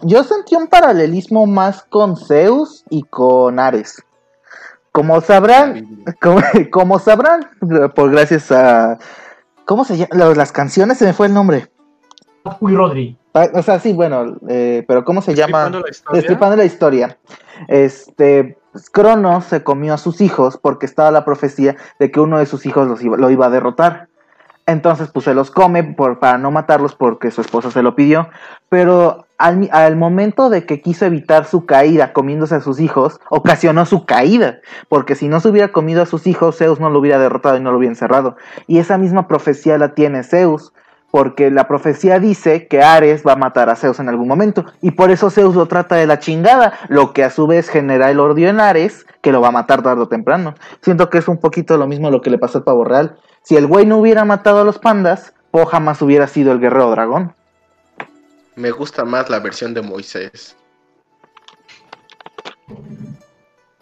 Yo 0.03 0.25
sentí 0.25 0.57
un 0.57 0.67
paralelismo 0.67 1.47
más 1.47 1.83
con 1.85 2.17
Zeus 2.17 2.85
y 2.91 3.03
con 3.03 3.59
Ares. 3.59 4.03
Como 4.93 5.21
sabrán, 5.21 6.05
como, 6.21 6.41
como 6.71 6.99
sabrán, 6.99 7.49
por 7.95 8.11
gracias 8.11 8.53
a 8.53 8.99
¿Cómo 9.65 9.85
se 9.85 9.97
llama? 9.97 10.35
Las 10.35 10.53
canciones 10.53 10.99
se 10.99 11.07
me 11.07 11.13
fue 11.13 11.27
el 11.27 11.35
nombre. 11.35 11.69
Uy, 12.61 12.75
Rodri. 12.75 13.17
Ah, 13.33 13.49
O 13.55 13.63
sea, 13.63 13.79
sí, 13.79 13.93
bueno, 13.93 14.37
eh, 14.49 14.85
pero 14.87 15.05
¿cómo 15.05 15.23
se 15.23 15.35
llama? 15.35 15.71
La 16.13 16.57
la 16.57 16.65
historia. 16.65 17.19
Este, 17.69 18.59
Cronos 18.93 19.45
se 19.45 19.63
comió 19.63 19.95
a 19.95 19.99
sus 19.99 20.21
hijos 20.21 20.59
porque 20.61 20.87
estaba 20.87 21.11
la 21.11 21.25
profecía 21.25 21.77
de 21.99 22.11
que 22.11 22.21
uno 22.21 22.39
de 22.39 22.47
sus 22.47 22.67
hijos 22.67 22.89
los 22.89 23.03
iba- 23.03 23.17
lo 23.17 23.31
iba 23.31 23.47
a 23.47 23.51
derrotar. 23.51 24.09
Entonces, 24.67 25.11
pues 25.13 25.25
se 25.27 25.35
los 25.35 25.51
come 25.51 25.85
por, 25.85 26.19
para 26.21 26.39
no 26.39 26.51
matarlos 26.51 26.95
porque 26.95 27.31
su 27.31 27.43
esposa 27.43 27.71
se 27.71 27.83
lo 27.83 27.95
pidió. 27.95 28.29
Pero 28.71 29.27
al, 29.37 29.69
al 29.73 29.95
momento 29.97 30.49
de 30.49 30.65
que 30.65 30.81
quiso 30.81 31.05
evitar 31.05 31.45
su 31.45 31.67
caída 31.67 32.15
comiéndose 32.15 32.55
a 32.55 32.61
sus 32.63 32.81
hijos, 32.81 33.21
ocasionó 33.29 33.85
su 33.85 34.07
caída. 34.07 34.61
Porque 34.89 35.17
si 35.17 35.29
no 35.29 35.41
se 35.41 35.49
hubiera 35.51 35.69
comido 35.71 36.03
a 36.03 36.07
sus 36.07 36.27
hijos, 36.27 36.57
Zeus 36.57 36.81
no 36.81 36.89
lo 36.89 36.99
hubiera 37.01 37.19
derrotado 37.19 37.59
y 37.59 37.61
no 37.61 37.73
lo 37.73 37.77
hubiera 37.79 37.93
encerrado. 37.93 38.37
Y 38.67 38.79
esa 38.79 38.97
misma 38.97 39.29
profecía 39.29 39.77
la 39.77 39.95
tiene 39.95 40.23
Zeus. 40.23 40.73
Porque 41.15 41.49
la 41.49 41.69
profecía 41.69 42.19
dice 42.19 42.67
que 42.67 42.83
Ares 42.83 43.23
va 43.25 43.35
a 43.35 43.37
matar 43.37 43.71
a 43.71 43.77
Zeus 43.77 44.01
en 44.01 44.09
algún 44.09 44.27
momento. 44.27 44.65
Y 44.83 44.91
por 44.91 45.13
eso 45.13 45.31
Zeus 45.31 45.55
lo 45.55 45.67
trata 45.67 45.95
de 45.95 46.09
la 46.09 46.19
chingada. 46.19 46.77
Lo 46.89 47.13
que 47.13 47.23
a 47.23 47.31
su 47.31 47.47
vez 47.47 47.69
genera 47.69 48.11
el 48.11 48.19
odio 48.19 48.49
en 48.49 48.59
Ares, 48.59 49.07
que 49.21 49.31
lo 49.31 49.41
va 49.41 49.47
a 49.47 49.53
matar 49.53 49.81
tarde 49.81 50.03
o 50.03 50.09
temprano. 50.09 50.57
Siento 50.81 51.11
que 51.11 51.19
es 51.19 51.29
un 51.29 51.39
poquito 51.39 51.77
lo 51.77 51.87
mismo 51.87 52.11
lo 52.11 52.21
que 52.21 52.31
le 52.31 52.39
pasó 52.39 52.59
al 52.59 52.65
pavo 52.65 52.83
real. 52.83 53.17
Si 53.45 53.55
el 53.55 53.69
güey 53.69 53.87
no 53.87 53.99
hubiera 53.99 54.25
matado 54.25 54.61
a 54.61 54.65
los 54.65 54.81
pandas, 54.81 55.35
Po 55.53 55.65
jamás 55.67 56.03
hubiera 56.03 56.27
sido 56.27 56.51
el 56.51 56.59
guerrero 56.59 56.91
dragón. 56.91 57.33
Me 58.57 58.73
gusta 58.73 59.05
más 59.05 59.31
la 59.31 59.39
versión 59.39 59.73
de 59.73 59.83
Moisés. 59.83 60.57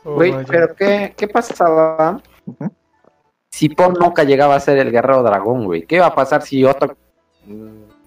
Oh, 0.04 0.16
Güey, 0.16 0.32
vaya. 0.32 0.46
pero 0.46 0.74
¿qué, 0.76 1.14
qué 1.16 1.28
pasaba 1.28 2.20
si 3.48 3.70
Po 3.70 3.90
nunca 3.90 4.22
llegaba 4.24 4.54
a 4.54 4.60
ser 4.60 4.76
el 4.76 4.92
guerrero 4.92 5.22
dragón, 5.22 5.64
güey? 5.64 5.86
¿Qué 5.86 5.96
iba 5.96 6.06
a 6.08 6.14
pasar 6.14 6.42
si 6.42 6.62
otro... 6.66 6.94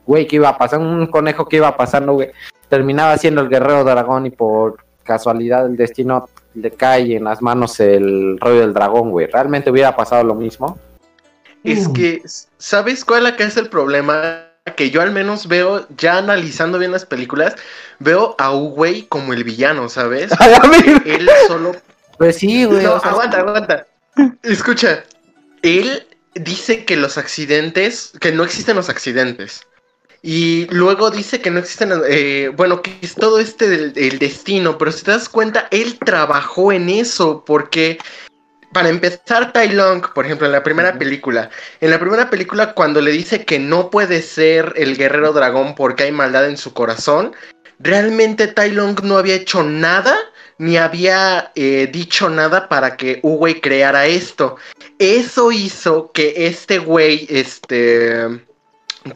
Güey, 0.06 0.28
¿qué 0.28 0.36
iba 0.38 0.50
a 0.50 0.58
pasar? 0.58 0.80
Un 0.80 1.08
conejo 1.08 1.48
que 1.48 1.58
iba 1.58 1.76
pasando, 1.76 2.14
güey. 2.14 2.32
Terminaba 2.70 3.18
siendo 3.18 3.42
el 3.42 3.50
guerrero 3.50 3.84
dragón 3.84 4.26
y 4.26 4.30
por 4.30 4.78
casualidad 5.04 5.64
del 5.64 5.78
destino 5.78 6.30
le 6.56 6.72
cae 6.72 7.16
en 7.18 7.26
las 7.26 7.42
manos 7.42 7.80
el 7.80 8.40
rollo 8.40 8.62
del 8.62 8.74
dragón, 8.74 9.12
güey. 9.12 9.28
¿Realmente 9.28 9.70
hubiera 9.70 9.96
pasado 9.96 10.24
lo 10.24 10.36
mismo? 10.36 10.80
Es 11.64 11.88
Mm. 11.90 11.94
que, 11.94 12.22
¿sabes 12.58 13.04
cuál 13.06 13.26
acá 13.26 13.44
es 13.44 13.58
el 13.58 13.70
problema? 13.70 14.44
Que 14.76 14.90
yo 14.90 15.02
al 15.02 15.12
menos 15.12 15.48
veo, 15.48 15.86
ya 15.98 16.18
analizando 16.18 16.80
bien 16.80 16.92
las 16.92 17.06
películas, 17.06 17.56
veo 18.00 18.36
a 18.40 18.52
Uwey 18.56 19.04
como 19.04 19.34
el 19.34 19.44
villano, 19.44 19.90
¿sabes? 19.90 20.32
Él 21.06 21.30
solo 21.48 21.74
Pues 22.18 22.38
sí, 22.38 22.66
güey. 22.66 22.84
No, 22.84 22.94
o 22.96 23.00
sea, 23.00 23.12
aguanta, 23.12 23.40
aguanta. 23.40 23.86
Escucha, 24.44 25.04
él 25.62 26.08
dice 26.36 26.86
que 26.86 26.98
los 26.98 27.18
accidentes, 27.18 28.12
que 28.20 28.32
no 28.32 28.44
existen 28.44 28.76
los 28.76 28.90
accidentes. 28.90 29.66
Y 30.22 30.66
luego 30.72 31.12
dice 31.12 31.40
que 31.40 31.52
no 31.52 31.60
existen, 31.60 31.92
eh, 32.10 32.52
bueno, 32.56 32.82
que 32.82 32.98
es 33.02 33.14
todo 33.14 33.40
este 33.40 33.70
del, 33.70 34.20
destino, 34.20 34.78
pero 34.78 34.92
si 34.92 35.04
te 35.04 35.12
das 35.12 35.30
cuenta, 35.30 35.68
él 35.70 36.00
trabajó 36.00 36.72
en 36.72 36.90
eso, 36.90 37.44
porque 37.46 38.00
para 38.74 38.90
empezar, 38.90 39.54
Tai 39.54 39.70
Long, 39.70 40.14
por 40.14 40.26
ejemplo, 40.26 40.48
en 40.48 40.54
la 40.54 40.64
primera 40.64 40.98
película, 40.98 41.52
en 41.80 41.92
la 41.92 42.00
primera 42.00 42.30
película 42.30 42.74
cuando 42.74 43.02
le 43.02 43.12
dice 43.12 43.46
que 43.46 43.60
no 43.60 43.92
puede 43.92 44.22
ser 44.24 44.74
el 44.76 44.98
guerrero 44.98 45.32
dragón 45.32 45.76
porque 45.76 46.04
hay 46.04 46.12
maldad 46.12 46.50
en 46.50 46.58
su 46.58 46.74
corazón, 46.74 47.36
realmente 47.80 48.48
Tai 48.48 48.72
Long 48.72 49.00
no 49.04 49.18
había 49.18 49.36
hecho 49.36 49.64
nada 49.64 50.18
ni 50.58 50.78
había 50.78 51.52
eh, 51.56 51.90
dicho 51.92 52.30
nada 52.30 52.70
para 52.70 52.98
que 52.98 53.20
Uwey 53.24 53.60
creara 53.62 54.06
esto. 54.06 54.58
Eso 55.00 55.52
hizo 55.52 56.12
que 56.12 56.48
este 56.48 56.80
güey, 56.80 57.28
este, 57.30 58.42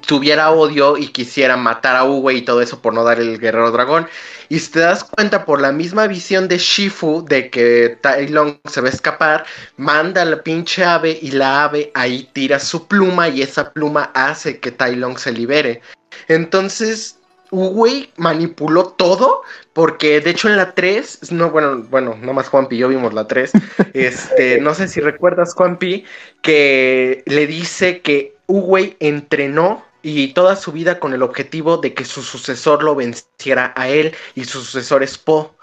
tuviera 0.05 0.51
odio 0.51 0.97
y 0.97 1.07
quisiera 1.07 1.57
matar 1.57 1.95
a 1.95 2.03
Uwey 2.03 2.37
y 2.37 2.41
todo 2.41 2.61
eso 2.61 2.81
por 2.81 2.93
no 2.93 3.03
dar 3.03 3.19
el 3.19 3.39
guerrero 3.39 3.71
dragón. 3.71 4.07
Y 4.49 4.59
si 4.59 4.71
te 4.71 4.79
das 4.79 5.03
cuenta 5.03 5.45
por 5.45 5.61
la 5.61 5.71
misma 5.71 6.07
visión 6.07 6.47
de 6.47 6.57
Shifu 6.57 7.23
de 7.25 7.49
que 7.49 7.97
Tai 8.01 8.27
Long 8.29 8.57
se 8.65 8.81
va 8.81 8.87
a 8.87 8.91
escapar, 8.91 9.45
manda 9.77 10.21
a 10.21 10.25
la 10.25 10.43
pinche 10.43 10.83
ave 10.83 11.17
y 11.21 11.31
la 11.31 11.65
ave 11.65 11.91
ahí 11.95 12.29
tira 12.33 12.59
su 12.59 12.87
pluma 12.87 13.29
y 13.29 13.41
esa 13.41 13.71
pluma 13.71 14.11
hace 14.13 14.59
que 14.59 14.71
Tai 14.71 14.95
Long 14.95 15.17
se 15.17 15.31
libere. 15.31 15.81
Entonces, 16.27 17.18
Uwey 17.51 18.11
manipuló 18.17 18.87
todo 18.89 19.41
porque 19.73 20.21
de 20.21 20.31
hecho 20.31 20.49
en 20.49 20.57
la 20.57 20.73
3, 20.73 21.31
no, 21.31 21.49
bueno, 21.51 21.83
bueno, 21.89 22.15
nomás 22.21 22.49
Juanpi 22.49 22.75
y 22.75 22.79
yo 22.79 22.87
vimos 22.87 23.13
la 23.13 23.27
3, 23.27 23.51
este, 23.93 24.59
no 24.61 24.73
sé 24.73 24.87
si 24.87 25.01
recuerdas 25.01 25.53
Juanpi, 25.53 26.05
que 26.41 27.23
le 27.25 27.47
dice 27.47 28.01
que 28.01 28.35
Uwey 28.47 28.97
entrenó 28.99 29.85
y 30.01 30.33
toda 30.33 30.55
su 30.55 30.71
vida 30.71 30.99
con 30.99 31.13
el 31.13 31.23
objetivo 31.23 31.77
de 31.77 31.93
que 31.93 32.05
su 32.05 32.21
sucesor 32.21 32.83
lo 32.83 32.95
venciera 32.95 33.73
a 33.75 33.89
él 33.89 34.15
y 34.35 34.45
su 34.45 34.61
sucesor 34.61 35.03
es 35.03 35.17
Po. 35.17 35.55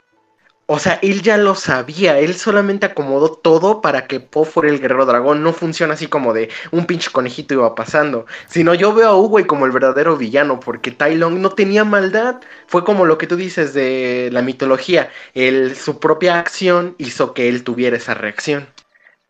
O 0.68 0.80
sea, 0.80 0.98
él 1.00 1.22
ya 1.22 1.36
lo 1.36 1.54
sabía, 1.54 2.18
él 2.18 2.34
solamente 2.34 2.86
acomodó 2.86 3.30
todo 3.30 3.80
para 3.80 4.08
que 4.08 4.18
Po 4.18 4.44
fuera 4.44 4.68
el 4.68 4.80
guerrero 4.80 5.06
dragón. 5.06 5.44
No 5.44 5.52
funciona 5.52 5.94
así 5.94 6.08
como 6.08 6.34
de 6.34 6.48
un 6.72 6.86
pinche 6.86 7.12
conejito 7.12 7.54
iba 7.54 7.76
pasando. 7.76 8.26
Sino 8.48 8.74
yo 8.74 8.92
veo 8.92 9.08
a 9.10 9.16
Uwey 9.16 9.44
como 9.44 9.64
el 9.64 9.70
verdadero 9.70 10.16
villano, 10.16 10.58
porque 10.58 10.90
Tai 10.90 11.14
Long 11.14 11.38
no 11.38 11.50
tenía 11.50 11.84
maldad. 11.84 12.40
Fue 12.66 12.84
como 12.84 13.04
lo 13.04 13.16
que 13.16 13.28
tú 13.28 13.36
dices 13.36 13.74
de 13.74 14.28
la 14.32 14.42
mitología. 14.42 15.08
Él, 15.34 15.76
su 15.76 16.00
propia 16.00 16.40
acción 16.40 16.96
hizo 16.98 17.32
que 17.32 17.48
él 17.48 17.62
tuviera 17.62 17.96
esa 17.96 18.14
reacción. 18.14 18.66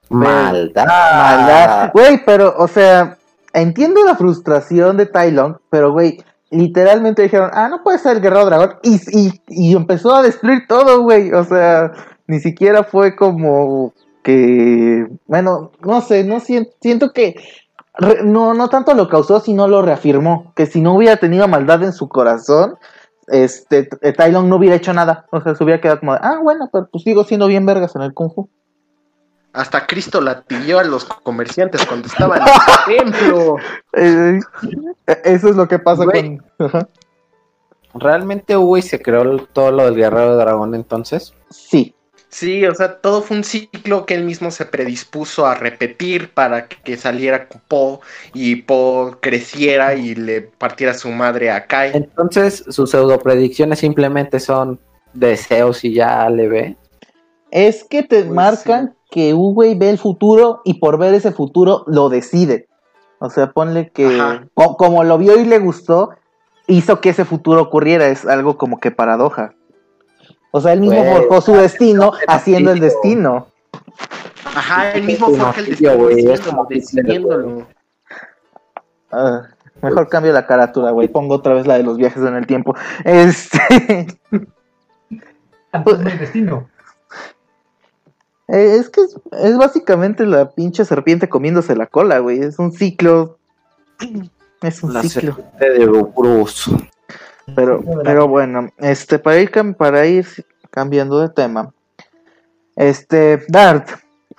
Maldad. 0.08 0.86
Maldad. 0.86 1.90
Güey, 1.92 2.24
pero, 2.24 2.54
o 2.56 2.66
sea, 2.66 3.18
entiendo 3.52 4.02
la 4.04 4.16
frustración 4.16 4.96
de 4.96 5.04
Tai 5.04 5.32
Long, 5.32 5.56
pero, 5.68 5.92
güey, 5.92 6.24
literalmente 6.50 7.22
dijeron, 7.22 7.50
ah, 7.52 7.68
no 7.68 7.82
puede 7.82 7.98
ser 7.98 8.16
el 8.16 8.22
guerrero 8.22 8.46
dragón. 8.46 8.76
Y, 8.82 9.00
y, 9.10 9.40
y 9.48 9.74
empezó 9.76 10.14
a 10.14 10.22
destruir 10.22 10.66
todo, 10.68 11.02
güey. 11.02 11.32
O 11.32 11.44
sea, 11.44 11.92
ni 12.26 12.40
siquiera 12.40 12.84
fue 12.84 13.16
como 13.16 13.92
que, 14.22 15.06
bueno, 15.26 15.72
no 15.82 16.00
sé, 16.00 16.24
no 16.24 16.40
siento, 16.40 16.72
siento 16.80 17.12
que 17.12 17.36
no, 18.24 18.54
no 18.54 18.68
tanto 18.68 18.94
lo 18.94 19.08
causó, 19.08 19.40
sino 19.40 19.68
lo 19.68 19.82
reafirmó. 19.82 20.52
Que 20.54 20.66
si 20.66 20.80
no 20.80 20.94
hubiera 20.94 21.16
tenido 21.16 21.48
maldad 21.48 21.82
en 21.82 21.92
su 21.92 22.08
corazón, 22.08 22.76
este, 23.28 23.84
t- 23.84 24.12
Tai 24.12 24.32
Long 24.32 24.48
no 24.48 24.56
hubiera 24.56 24.76
hecho 24.76 24.92
nada. 24.92 25.26
O 25.32 25.40
sea, 25.40 25.54
se 25.54 25.64
hubiera 25.64 25.80
quedado 25.80 26.00
como, 26.00 26.12
ah, 26.12 26.38
bueno, 26.42 26.68
pero 26.72 26.88
pues 26.90 27.04
sigo 27.04 27.24
siendo 27.24 27.46
bien 27.46 27.66
vergas 27.66 27.96
en 27.96 28.02
el 28.02 28.14
Kung 28.14 28.32
Fu. 28.34 28.48
Hasta 29.56 29.86
Cristo 29.86 30.20
latilló 30.20 30.78
a 30.78 30.84
los 30.84 31.04
comerciantes 31.04 31.84
cuando 31.86 32.06
estaban 32.08 32.42
en 32.42 32.48
el 32.48 33.12
templo. 33.12 33.56
Eh, 33.94 34.40
eso 35.24 35.48
es 35.48 35.56
lo 35.56 35.66
que 35.66 35.78
pasa 35.78 36.04
Güey. 36.04 36.38
con. 36.38 36.66
Ajá. 36.66 36.88
¿Realmente 37.94 38.56
Uwey 38.56 38.82
se 38.82 39.00
creó 39.00 39.38
todo 39.52 39.70
lo 39.72 39.84
del 39.86 39.94
guerrero 39.96 40.36
dragón 40.36 40.74
entonces? 40.74 41.32
Sí. 41.50 41.94
Sí, 42.28 42.66
o 42.66 42.74
sea, 42.74 42.98
todo 43.00 43.22
fue 43.22 43.38
un 43.38 43.44
ciclo 43.44 44.04
que 44.04 44.12
él 44.14 44.24
mismo 44.24 44.50
se 44.50 44.66
predispuso 44.66 45.46
a 45.46 45.54
repetir 45.54 46.34
para 46.34 46.68
que 46.68 46.98
saliera 46.98 47.48
Po 47.68 48.02
y 48.34 48.56
Po 48.56 49.16
creciera 49.22 49.94
y 49.94 50.14
le 50.14 50.42
partiera 50.42 50.92
su 50.92 51.08
madre 51.08 51.50
a 51.50 51.66
Kai. 51.66 51.92
Entonces 51.94 52.62
sus 52.68 52.90
pseudo 52.90 53.18
predicciones 53.20 53.78
simplemente 53.78 54.38
son 54.40 54.78
deseos 55.14 55.82
y 55.84 55.94
ya 55.94 56.28
le 56.28 56.48
ve. 56.48 56.76
Es 57.50 57.84
que 57.84 58.02
te 58.02 58.24
Pues 58.24 58.30
marcan 58.34 58.94
que 59.16 59.32
Uwey 59.32 59.74
ve 59.78 59.88
el 59.88 59.96
futuro 59.96 60.60
y 60.62 60.74
por 60.74 60.98
ver 60.98 61.14
ese 61.14 61.32
futuro 61.32 61.84
lo 61.86 62.10
decide. 62.10 62.68
O 63.18 63.30
sea, 63.30 63.50
ponle 63.50 63.88
que 63.88 64.22
co- 64.52 64.76
como 64.76 65.04
lo 65.04 65.16
vio 65.16 65.40
y 65.40 65.46
le 65.46 65.58
gustó, 65.58 66.10
hizo 66.66 67.00
que 67.00 67.08
ese 67.08 67.24
futuro 67.24 67.62
ocurriera. 67.62 68.08
Es 68.08 68.26
algo 68.26 68.58
como 68.58 68.78
que 68.78 68.90
paradoja. 68.90 69.54
O 70.50 70.60
sea, 70.60 70.74
él 70.74 70.80
mismo 70.80 71.00
Güey, 71.02 71.14
forjó 71.14 71.40
su 71.40 71.54
destino 71.54 72.10
no, 72.10 72.12
haciendo 72.28 72.72
el 72.72 72.78
no, 72.80 72.84
destino. 72.84 73.46
Ajá, 74.44 74.92
él 74.92 75.04
mismo 75.04 75.28
forja 75.28 75.60
el 75.60 75.64
no, 75.64 75.70
destino, 75.70 75.96
güey, 75.96 76.30
es 76.30 76.40
como 76.42 76.66
decidiéndolo. 76.66 77.66
Ah, 79.10 79.44
mejor 79.80 80.10
cambio 80.10 80.34
la 80.34 80.46
carátula, 80.46 80.90
güey. 80.90 81.08
Pongo 81.08 81.36
otra 81.36 81.54
vez 81.54 81.66
la 81.66 81.78
de 81.78 81.84
los 81.84 81.96
viajes 81.96 82.22
en 82.22 82.34
el 82.34 82.46
tiempo. 82.46 82.74
Este. 83.02 84.18
Entonces 85.72 86.06
hay 86.06 86.18
destino. 86.18 86.68
Eh, 88.48 88.76
Es 88.78 88.88
que 88.90 89.00
es, 89.02 89.16
es 89.32 89.56
básicamente 89.58 90.24
la 90.26 90.50
pinche 90.50 90.84
serpiente 90.84 91.28
comiéndose 91.28 91.74
la 91.76 91.86
cola, 91.86 92.18
güey. 92.20 92.40
Es 92.40 92.58
un 92.58 92.72
ciclo. 92.72 93.38
Es 94.62 94.82
un 94.82 94.94
La 94.94 95.02
ciclo. 95.02 95.34
serpiente 95.36 95.70
de 95.70 95.86
Bruce. 95.86 96.70
Pero, 97.54 97.80
pero 98.02 98.26
bueno, 98.26 98.70
este, 98.78 99.18
para 99.18 99.38
ir, 99.38 99.50
para 99.76 100.06
ir 100.06 100.26
cambiando 100.70 101.20
de 101.20 101.28
tema. 101.28 101.72
Este, 102.74 103.44
Dart, 103.48 103.88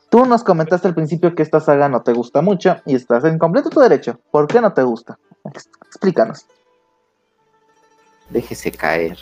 tú 0.10 0.26
nos 0.26 0.44
comentaste 0.44 0.88
al 0.88 0.96
principio 0.96 1.36
que 1.36 1.44
esta 1.44 1.60
saga 1.60 1.88
no 1.88 2.02
te 2.02 2.14
gusta 2.14 2.42
mucho 2.42 2.78
y 2.86 2.96
estás 2.96 3.24
en 3.26 3.38
completo 3.38 3.70
tu 3.70 3.80
derecho. 3.80 4.20
¿Por 4.32 4.48
qué 4.48 4.60
no 4.60 4.74
te 4.74 4.82
gusta? 4.82 5.20
Ex- 5.46 5.70
Explícanos. 5.86 6.48
Déjese 8.30 8.72
caer. 8.72 9.18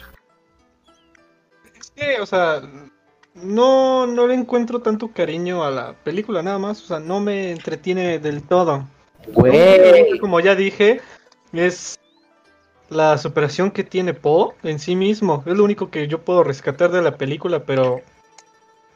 Es 1.80 1.92
que, 1.92 2.22
o 2.22 2.26
sea, 2.26 2.62
no, 3.36 4.08
no 4.08 4.28
le 4.28 4.34
encuentro 4.34 4.80
tanto 4.80 5.10
cariño 5.10 5.64
a 5.64 5.72
la 5.72 5.94
película, 6.04 6.42
nada 6.42 6.58
más. 6.58 6.82
O 6.84 6.88
sea, 6.88 7.00
no 7.00 7.20
me 7.20 7.52
entretiene 7.52 8.20
del 8.20 8.44
todo. 8.44 8.86
Güey. 9.34 10.18
Como 10.20 10.40
ya 10.40 10.56
dije, 10.56 11.02
es 11.54 12.00
la 12.90 13.18
superación 13.18 13.72
que 13.72 13.84
tiene 13.84 14.14
Po 14.14 14.54
en 14.64 14.80
sí 14.80 14.96
mismo. 14.96 15.44
Es 15.46 15.56
lo 15.56 15.64
único 15.64 15.90
que 15.90 16.08
yo 16.08 16.22
puedo 16.22 16.44
rescatar 16.44 16.92
de 16.92 17.02
la 17.02 17.18
película, 17.18 17.64
pero 17.66 18.02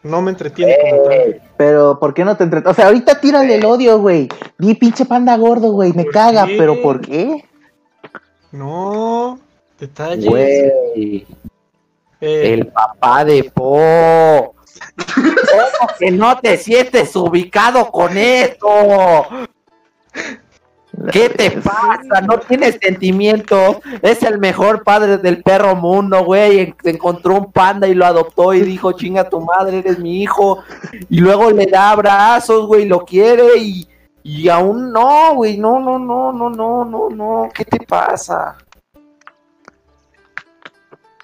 no 0.03 0.22
me 0.22 0.31
entretiene 0.31 0.77
como 0.89 1.03
tal. 1.03 1.41
Pero, 1.58 2.00
¿por 2.00 2.13
qué 2.13 2.24
no 2.24 2.38
te 2.38 2.43
entre... 2.43 2.62
O 2.65 2.74
sea, 2.74 2.88
ahorita 2.88 3.19
tírale 3.19 3.55
el 3.55 3.65
odio, 3.65 4.00
güey. 4.00 4.29
Di 4.58 4.75
pinche 4.75 5.05
panda 5.05 5.36
gordo, 5.38 5.72
güey. 5.72 5.91
Me 5.93 6.03
¿Por 6.03 6.13
caga, 6.13 6.46
qué? 6.46 6.55
pero 6.58 6.81
¿por 6.81 7.01
qué? 7.01 7.43
No, 8.51 9.39
detalles. 9.79 10.25
Güey. 10.29 11.25
Eh, 12.21 12.53
El 12.53 12.67
papá 12.67 13.23
de 13.25 13.43
Po. 13.45 14.55
¿Cómo 15.15 15.89
que 15.97 16.11
no 16.11 16.38
te 16.39 16.57
sientes 16.57 17.15
ubicado 17.15 17.89
con 17.91 18.17
esto? 18.17 18.67
¿Qué 21.13 21.29
te 21.29 21.51
pasa? 21.51 22.19
No 22.27 22.39
tienes 22.39 22.77
sentimientos. 22.81 23.77
Es 24.01 24.21
el 24.23 24.38
mejor 24.38 24.83
padre 24.83 25.17
del 25.17 25.41
perro 25.43 25.75
mundo, 25.75 26.25
güey. 26.25 26.59
En- 26.59 26.75
Encontró 26.83 27.35
un 27.35 27.51
panda 27.51 27.88
y 27.88 27.93
lo 27.93 28.05
adoptó 28.05 28.53
y 28.53 28.61
dijo, 28.61 28.91
chinga 28.91 29.29
tu 29.29 29.39
madre, 29.39 29.79
eres 29.79 29.99
mi 29.99 30.21
hijo. 30.21 30.61
Y 31.09 31.19
luego 31.19 31.51
le 31.51 31.67
da 31.67 31.91
abrazos, 31.91 32.67
güey, 32.67 32.85
lo 32.85 33.05
quiere 33.05 33.57
y, 33.57 33.88
y 34.23 34.49
aún 34.49 34.91
no, 34.91 35.35
güey. 35.35 35.57
No, 35.57 35.79
no, 35.79 35.97
no, 35.99 36.33
no, 36.33 36.49
no, 36.49 36.83
no, 36.85 37.09
no. 37.09 37.49
¿Qué 37.53 37.63
te 37.63 37.79
pasa? 37.85 38.57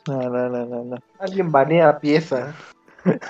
No, 0.07 0.21
no, 0.29 0.49
no, 0.49 0.65
no, 0.65 0.83
no. 0.83 0.97
Alguien 1.19 1.51
banea 1.51 1.97
pieza. 1.99 2.53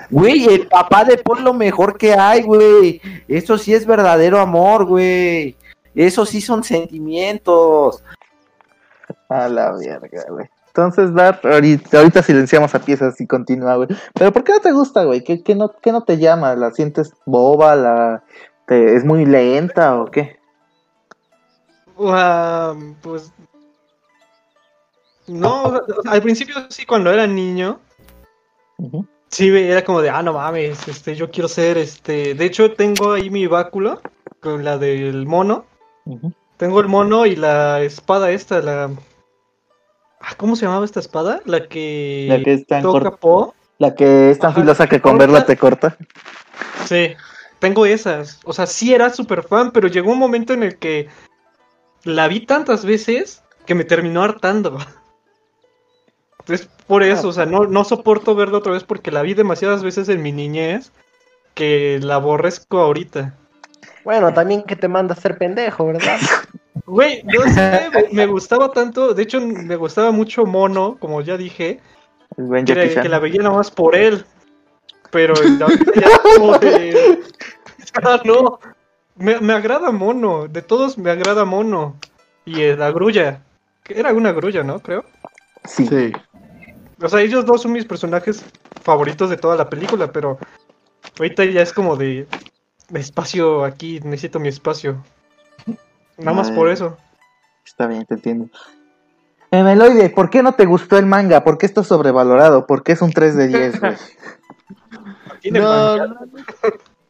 Güey, 0.10 0.46
el 0.46 0.67
papá 0.67 1.03
de 1.03 1.17
Paul 1.17 1.44
lo 1.44 1.53
mejor 1.53 1.98
que 1.98 2.13
hay, 2.13 2.41
güey. 2.44 3.01
Eso 3.27 3.58
sí 3.58 3.74
es 3.74 3.86
verdadero 3.86 4.39
amor, 4.39 4.86
güey. 4.86 5.55
Eso 5.94 6.25
sí 6.25 6.41
son 6.41 6.63
sentimientos. 6.63 8.03
A 9.29 9.48
la 9.50 9.72
verga, 9.74 10.24
güey. 10.29 10.48
Entonces, 10.67 11.13
Bart, 11.13 11.46
ahorita, 11.46 12.00
ahorita 12.00 12.22
silenciamos 12.22 12.75
a 12.75 12.79
piezas 12.79 13.20
y 13.22 13.27
continúa, 13.27 13.75
güey. 13.77 13.88
Pero 14.13 14.34
¿por 14.34 14.44
qué 14.44 14.51
no 14.53 14.60
te 14.60 14.72
gusta, 14.74 15.03
güey? 15.05 15.24
¿Qué, 15.24 15.41
qué 15.41 15.55
no, 15.55 15.72
¿Qué 15.82 15.91
no 15.94 16.03
te 16.03 16.17
llama? 16.17 16.53
¿La 16.55 16.72
sientes 16.72 17.13
boba? 17.25 17.75
¿La 17.77 18.24
te- 18.67 18.96
¿Es 18.96 19.05
muy 19.05 19.25
lenta 19.25 19.96
o 20.01 20.05
qué? 20.12 20.38
ah, 22.00 22.74
pues. 23.01 23.32
No, 25.27 25.63
o 25.63 26.01
sea, 26.03 26.12
al 26.12 26.22
principio 26.22 26.55
sí, 26.70 26.86
cuando 26.86 27.12
era 27.12 27.25
niño, 27.25 27.79
sí 29.29 29.50
era 29.50 29.84
como 29.84 30.01
de, 30.01 30.10
ah, 30.10 30.22
no 30.22 30.34
mames, 30.34 30.88
este, 30.88 31.15
yo 31.15 31.32
quiero 31.32 31.48
ser, 31.48 31.77
este. 31.77 32.36
De 32.36 32.46
hecho, 32.46 32.74
tengo 32.74 33.13
ahí 33.13 33.29
mi 33.29 33.48
báculo 33.48 34.01
con 34.39 34.63
la 34.63 34.77
del 34.77 35.25
mono. 35.25 35.65
Tengo 36.58 36.79
el 36.79 36.88
mono 36.88 37.25
y 37.25 37.36
la 37.36 37.82
espada 37.82 38.32
esta, 38.32 38.62
la. 38.62 38.91
Ah, 40.22 40.36
¿Cómo 40.38 40.55
se 40.55 40.65
llamaba 40.65 40.86
esta 40.86 41.00
espada? 41.00 41.41
La 41.46 41.67
que. 41.67 42.27
La 42.29 42.44
que 42.44 42.53
es 42.53 42.67
tan 42.67 42.82
toca 42.84 43.00
corta. 43.01 43.17
Po. 43.17 43.55
La 43.77 43.94
que 43.96 44.32
es 44.32 44.39
tan 44.39 44.51
Ajá, 44.51 44.62
filosa 44.62 44.88
que 44.88 45.01
con 45.01 45.13
corta. 45.13 45.25
verla 45.25 45.46
te 45.46 45.58
corta. 45.58 45.98
Sí, 46.86 47.13
tengo 47.60 47.86
esas. 47.86 48.39
O 48.46 48.53
sea, 48.53 48.67
sí 48.67 48.94
era 48.94 49.10
súper 49.10 49.44
fan, 49.44 49.72
pero 49.72 49.88
llegó 49.88 50.12
un 50.12 50.20
momento 50.20 50.53
en 50.53 50.63
el 50.63 50.77
que 50.77 51.10
la 52.03 52.27
vi 52.27 52.46
tantas 52.46 52.86
veces 52.86 53.44
que 53.65 53.75
me 53.75 53.84
terminó 53.84 54.24
hartando. 54.24 54.77
Entonces, 56.46 56.70
por 56.86 57.02
eso, 57.02 57.30
o 57.30 57.34
sea, 57.34 57.48
no, 57.48 57.66
no 57.66 57.84
soporto 57.84 58.36
verla 58.36 58.60
otra 58.60 58.74
vez 58.74 58.84
porque 58.84 59.10
la 59.10 59.24
vi 59.24 59.34
demasiadas 59.34 59.82
veces 59.82 60.10
en 60.10 60.22
mi 60.22 60.32
niñez 60.32 60.92
que 61.56 62.00
la 62.04 62.16
aborrezco 62.16 62.78
ahorita. 62.78 63.34
Bueno, 64.04 64.32
también 64.32 64.62
que 64.62 64.75
te 64.75 64.88
manda 64.88 65.16
a 65.16 65.20
ser 65.20 65.40
pendejo, 65.40 65.88
¿verdad? 65.88 66.20
Güey, 66.86 67.24
no 67.24 67.42
sé, 67.52 67.90
me, 68.12 68.28
gustaba 68.28 68.72
tanto, 68.72 69.16
de 69.16 69.24
hecho 69.24 69.42
me 69.42 69.75
gustaba 69.75 70.12
mucho 70.12 70.46
Mono, 70.46 70.98
como 71.00 71.22
ya 71.22 71.36
dije, 71.36 71.80
El 72.38 72.44
buen 72.44 72.66
que, 72.66 72.94
que 73.02 73.10
la 73.10 73.18
veía 73.18 73.42
nada 73.42 73.56
más 73.56 73.72
por 73.72 73.96
él. 73.96 74.24
Pero 75.10 75.34
ahorita 75.36 75.66
ya 75.96 76.20
como 76.22 76.60
de... 76.60 77.22
Ya 77.96 78.22
no, 78.24 78.60
me, 79.16 79.40
me 79.40 79.53
agrada 79.53 79.90
Mono, 79.92 80.48
de 80.48 80.62
todos 80.62 80.98
me 81.00 81.10
agrada 81.10 81.44
Mono. 81.44 81.96
Y 82.44 82.62
eh, 82.62 82.75
la 82.75 82.92
grulla, 82.92 83.42
que 83.84 84.00
era 84.00 84.14
una 84.14 84.31
grulla, 84.31 84.62
¿no? 84.62 84.79
Creo. 84.79 85.05
Sí. 85.64 85.88
Sí. 85.88 86.14
O 87.01 87.10
sea, 87.10 87.22
ellos 87.22 87.46
dos 87.46 87.62
son 87.62 87.74
mis 87.74 87.86
personajes 87.86 88.44
favoritos 88.81 89.29
de 89.29 89.38
toda 89.38 89.55
la 89.55 89.70
película, 89.70 90.12
pero 90.12 90.38
ahorita 91.18 91.46
ya 91.46 91.62
es 91.62 91.74
como 91.74 91.96
de 91.96 92.27
espacio 92.94 93.64
aquí, 93.64 94.00
necesito 94.03 94.40
mi 94.40 94.50
espacio. 94.50 95.03
Nada 96.18 96.34
más 96.34 96.51
por 96.51 96.70
eso. 96.70 96.98
Está 97.66 97.88
bien, 97.88 98.05
te 98.05 98.14
entiendo. 98.14 98.50
Eh, 99.51 99.64
Meloide, 99.64 100.10
¿por 100.10 100.29
qué 100.29 100.44
no 100.44 100.53
te 100.53 100.66
gustó 100.66 100.98
el 100.98 101.05
manga? 101.05 101.44
¿Por 101.44 101.58
qué 101.58 101.66
está 101.66 101.84
sobrevalorado? 101.84 102.66
¿Por 102.66 102.84
qué 102.84 102.94
es 102.94 103.01
un 103.01 103.12
3 103.12 103.36
de 103.36 103.48
10, 103.48 103.79
güey? 103.79 103.96
No, 105.51 105.98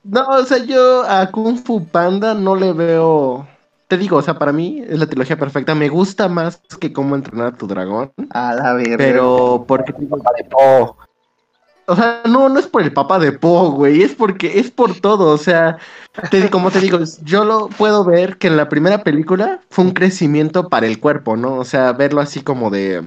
no, 0.04 0.28
o 0.28 0.44
sea, 0.44 0.58
yo 0.58 1.04
a 1.04 1.32
Kung 1.32 1.58
Fu 1.58 1.86
Panda 1.86 2.34
no 2.34 2.56
le 2.56 2.74
veo. 2.74 3.48
Te 3.88 3.98
digo, 3.98 4.18
o 4.18 4.22
sea, 4.22 4.40
para 4.40 4.52
mí 4.52 4.84
es 4.88 4.98
la 4.98 5.06
trilogía 5.06 5.38
perfecta. 5.38 5.76
Me 5.76 5.90
gusta 5.90 6.28
más 6.28 6.60
que 6.80 6.92
cómo 6.92 7.16
entrenar 7.16 7.48
a 7.48 7.58
tu 7.58 7.68
dragón. 7.68 8.12
A 8.32 8.54
la 8.56 8.74
verga. 8.74 8.98
Pero 8.98 9.66
porque 9.68 9.94
de 9.94 10.44
Po. 10.50 10.98
O 11.88 11.96
sea, 11.96 12.22
no, 12.26 12.50
no 12.50 12.60
es 12.60 12.66
por 12.66 12.82
el 12.82 12.94
papá 12.94 13.20
de 13.20 13.32
Po, 13.32 13.72
güey, 13.72 14.02
es 14.02 14.16
porque 14.16 14.60
es 14.60 14.72
por 14.72 15.00
todo, 15.00 15.32
o 15.32 15.38
sea, 15.38 15.78
te, 16.32 16.50
como 16.50 16.72
te 16.72 16.80
digo, 16.80 16.98
yo 17.24 17.46
lo 17.46 17.68
puedo 17.68 18.04
ver 18.04 18.38
que 18.38 18.48
en 18.48 18.58
la 18.58 18.70
primera 18.70 19.04
película 19.04 19.62
fue 19.70 19.86
un 19.86 19.92
crecimiento 19.92 20.68
para 20.68 20.88
el 20.88 21.00
cuerpo, 21.00 21.38
¿no? 21.38 21.58
O 21.58 21.64
sea, 21.64 21.94
verlo 21.94 22.22
así 22.22 22.42
como 22.42 22.72
de 22.72 23.04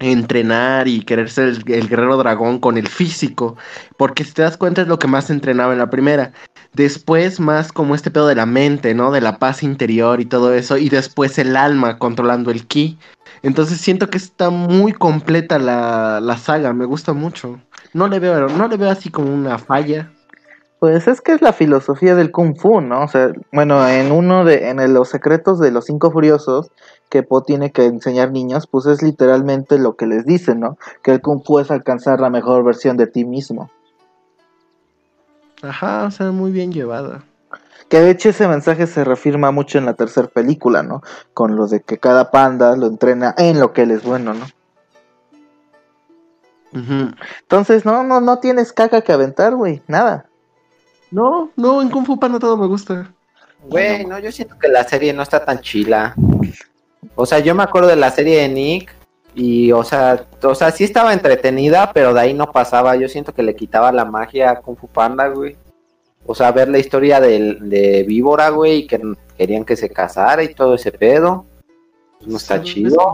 entrenar 0.00 0.88
y 0.88 1.02
querer 1.02 1.30
ser 1.30 1.48
el, 1.48 1.64
guerrero 1.64 2.16
dragón 2.16 2.58
con 2.58 2.78
el 2.78 2.88
físico, 2.88 3.56
porque 3.96 4.24
si 4.24 4.32
te 4.32 4.42
das 4.42 4.56
cuenta 4.56 4.82
es 4.82 4.88
lo 4.88 4.98
que 4.98 5.06
más 5.06 5.30
entrenaba 5.30 5.72
en 5.72 5.78
la 5.78 5.90
primera. 5.90 6.32
Después 6.72 7.38
más 7.40 7.72
como 7.72 7.94
este 7.94 8.10
pedo 8.10 8.26
de 8.26 8.34
la 8.34 8.46
mente, 8.46 8.94
¿no? 8.94 9.10
De 9.10 9.20
la 9.20 9.38
paz 9.38 9.62
interior 9.62 10.20
y 10.20 10.26
todo 10.26 10.54
eso, 10.54 10.78
y 10.78 10.88
después 10.88 11.38
el 11.38 11.56
alma 11.56 11.98
controlando 11.98 12.50
el 12.50 12.66
ki. 12.66 12.98
Entonces 13.42 13.80
siento 13.80 14.08
que 14.08 14.18
está 14.18 14.50
muy 14.50 14.92
completa 14.92 15.58
la, 15.58 16.20
la 16.20 16.36
saga, 16.36 16.72
me 16.72 16.84
gusta 16.86 17.12
mucho. 17.12 17.60
No 17.92 18.08
le 18.08 18.18
veo, 18.18 18.48
no 18.48 18.68
le 18.68 18.76
veo 18.76 18.90
así 18.90 19.10
como 19.10 19.32
una 19.32 19.58
falla. 19.58 20.10
Pues 20.78 21.06
es 21.08 21.20
que 21.20 21.32
es 21.32 21.42
la 21.42 21.52
filosofía 21.52 22.14
del 22.14 22.30
Kung 22.30 22.56
Fu, 22.56 22.80
¿no? 22.80 23.02
O 23.04 23.08
sea, 23.08 23.32
bueno, 23.52 23.86
en 23.86 24.10
uno 24.12 24.44
de, 24.46 24.70
en 24.70 24.94
los 24.94 25.10
secretos 25.10 25.60
de 25.60 25.70
los 25.70 25.84
cinco 25.84 26.10
furiosos 26.10 26.70
que 27.10 27.22
Po 27.22 27.42
tiene 27.42 27.72
que 27.72 27.84
enseñar 27.84 28.30
niños, 28.30 28.66
pues 28.66 28.86
es 28.86 29.02
literalmente 29.02 29.78
lo 29.78 29.96
que 29.96 30.06
les 30.06 30.24
dicen, 30.24 30.60
¿no? 30.60 30.78
Que 31.02 31.10
el 31.10 31.20
Kung 31.20 31.44
Fu 31.44 31.58
es 31.58 31.70
alcanzar 31.70 32.20
la 32.20 32.30
mejor 32.30 32.64
versión 32.64 32.96
de 32.96 33.06
ti 33.06 33.24
mismo. 33.24 33.70
Ajá, 35.60 36.04
o 36.04 36.10
sea, 36.10 36.30
muy 36.30 36.52
bien 36.52 36.72
llevada. 36.72 37.24
Que 37.88 38.00
de 38.00 38.10
hecho 38.10 38.28
ese 38.28 38.46
mensaje 38.46 38.86
se 38.86 39.04
reafirma 39.04 39.50
mucho 39.50 39.76
en 39.76 39.84
la 39.84 39.94
tercera 39.94 40.28
película, 40.28 40.84
¿no? 40.84 41.02
Con 41.34 41.56
lo 41.56 41.66
de 41.66 41.80
que 41.80 41.98
cada 41.98 42.30
panda 42.30 42.76
lo 42.76 42.86
entrena 42.86 43.34
en 43.36 43.58
lo 43.58 43.72
que 43.72 43.82
él 43.82 43.90
es 43.90 44.04
bueno, 44.04 44.32
¿no? 44.32 44.46
Entonces, 46.72 47.84
no, 47.84 48.04
no, 48.04 48.20
no 48.20 48.38
tienes 48.38 48.72
caca 48.72 49.00
que 49.02 49.12
aventar, 49.12 49.56
güey, 49.56 49.82
nada. 49.88 50.26
No, 51.10 51.50
no, 51.56 51.82
en 51.82 51.90
Kung 51.90 52.06
Fu 52.06 52.20
Panda 52.20 52.38
todo 52.38 52.56
me 52.56 52.68
gusta. 52.68 53.12
Güey, 53.64 54.06
no, 54.06 54.20
yo 54.20 54.30
siento 54.30 54.56
que 54.56 54.68
la 54.68 54.84
serie 54.84 55.12
no 55.12 55.22
está 55.22 55.44
tan 55.44 55.60
chila. 55.60 56.14
O 57.14 57.26
sea, 57.26 57.38
yo 57.40 57.54
me 57.54 57.62
acuerdo 57.62 57.88
de 57.88 57.96
la 57.96 58.10
serie 58.10 58.40
de 58.42 58.48
Nick 58.48 58.94
y, 59.34 59.72
o 59.72 59.84
sea, 59.84 60.26
o 60.42 60.54
sea, 60.54 60.70
sí 60.70 60.84
estaba 60.84 61.12
entretenida, 61.12 61.92
pero 61.94 62.12
de 62.14 62.20
ahí 62.20 62.34
no 62.34 62.50
pasaba. 62.52 62.96
Yo 62.96 63.08
siento 63.08 63.32
que 63.34 63.42
le 63.42 63.54
quitaba 63.56 63.92
la 63.92 64.04
magia 64.04 64.50
a 64.50 64.60
Kung 64.60 64.76
Fu 64.76 64.88
Panda, 64.88 65.28
güey. 65.28 65.56
O 66.26 66.34
sea, 66.34 66.52
ver 66.52 66.68
la 66.68 66.78
historia 66.78 67.20
del- 67.20 67.68
de 67.68 68.04
Víbora, 68.06 68.50
güey, 68.50 68.78
y 68.80 68.86
que 68.86 69.00
querían 69.38 69.64
que 69.64 69.76
se 69.76 69.88
casara 69.88 70.42
y 70.42 70.54
todo 70.54 70.74
ese 70.74 70.92
pedo. 70.92 71.46
Pues 72.18 72.28
no 72.30 72.36
está 72.36 72.56
¿Sabes- 72.56 72.70
chido. 72.74 73.12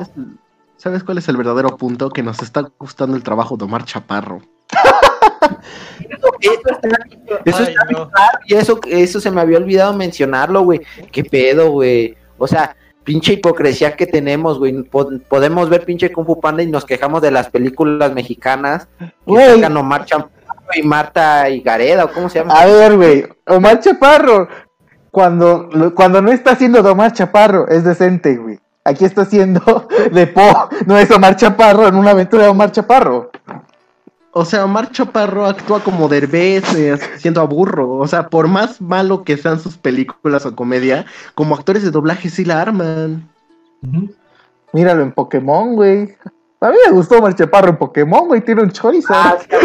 ¿Sabes 0.77 1.05
cuál 1.05 1.19
es 1.19 1.29
el 1.29 1.37
verdadero 1.37 1.77
punto? 1.77 2.11
Que 2.11 2.23
nos 2.23 2.43
está 2.43 2.69
gustando 2.79 3.17
el 3.17 3.23
trabajo 3.23 3.57
de 3.57 3.65
Omar 3.65 3.85
Chaparro. 3.85 4.43
Eso, 6.09 6.29
eso 6.41 6.61
está, 6.71 6.89
eso 7.45 7.59
Ay, 7.59 7.65
está 7.69 7.85
no. 7.85 7.89
bien 7.89 8.09
claro, 8.11 8.39
y 8.47 8.55
eso, 8.55 8.81
eso 8.89 9.21
se 9.21 9.31
me 9.31 9.41
había 9.41 9.59
olvidado 9.59 9.93
mencionarlo, 9.95 10.63
güey. 10.63 10.81
¿Qué 11.13 11.25
pedo, 11.25 11.71
güey? 11.71 12.17
O 12.39 12.47
sea, 12.47 12.77
pinche 13.07 13.33
hipocresía 13.35 13.97
que 13.97 14.07
tenemos, 14.07 14.59
güey. 14.59 14.83
Po- 14.83 15.09
podemos 15.29 15.71
ver 15.71 15.85
pinche 15.87 16.13
Kung 16.13 16.27
Fu 16.27 16.39
Panda 16.41 16.63
y 16.63 16.67
nos 16.67 16.85
quejamos 16.85 17.23
de 17.23 17.31
las 17.31 17.49
películas 17.49 18.13
mexicanas. 18.13 18.89
Güey. 19.25 19.55
sacan 19.61 19.77
Omar 19.79 20.05
Chaparro 20.05 20.31
y 20.75 20.83
Marta 20.83 21.49
Higareda, 21.49 22.05
¿o 22.05 22.13
cómo 22.13 22.29
se 22.29 22.41
llama? 22.41 22.53
A 22.61 22.67
ver, 22.67 22.97
güey, 22.97 23.25
Omar 23.47 23.81
Chaparro, 23.81 24.49
cuando, 25.11 25.69
cuando 25.95 26.21
no 26.21 26.31
está 26.33 26.51
haciendo 26.53 26.83
de 26.83 26.91
Omar 26.91 27.13
Chaparro, 27.13 27.69
es 27.69 27.85
decente, 27.85 28.37
güey. 28.37 28.59
Aquí 28.85 29.05
está 29.05 29.23
haciendo 29.23 29.89
de 30.13 30.27
Po, 30.27 30.69
no 30.87 30.99
es 30.99 31.11
Omar 31.11 31.37
Chaparro 31.37 31.89
en 31.89 31.95
una 31.95 32.11
aventura 32.11 32.43
de 32.45 32.49
Omar 32.51 32.71
Chaparro. 32.73 33.31
O 34.39 34.45
sea, 34.45 34.67
Omar 34.67 34.91
Chaparro 34.91 35.47
actúa 35.47 35.81
como 35.83 36.09
Derbez, 36.09 36.75
eh, 36.75 36.99
siendo 37.17 37.41
a 37.41 37.45
burro. 37.45 37.95
O 37.95 38.07
sea, 38.07 38.29
por 38.29 38.49
más 38.49 38.83
malo 38.83 39.25
que 39.25 39.39
sean 39.39 39.59
sus 39.59 39.79
películas 39.79 40.45
o 40.45 40.55
comedia, 40.55 41.07
como 41.35 41.55
actores 41.55 41.83
de 41.83 41.91
doblaje 41.91 42.29
sí 42.29 42.45
la 42.45 42.61
arman. 42.61 43.27
Míralo 44.75 45.03
en 45.03 45.13
Pokémon, 45.13 45.75
güey. 45.75 46.15
A 46.61 46.69
mí 46.71 46.77
me 46.87 46.93
gustó 46.93 47.17
Omar 47.19 47.35
Chaparro 47.35 47.71
en 47.71 47.79
Pokémon, 47.79 48.29
güey. 48.29 48.43
Tiene 48.43 48.63
un 48.63 48.71
Charizard. 48.71 49.17
Ah, 49.17 49.39
es 49.41 49.47
que 49.47 49.57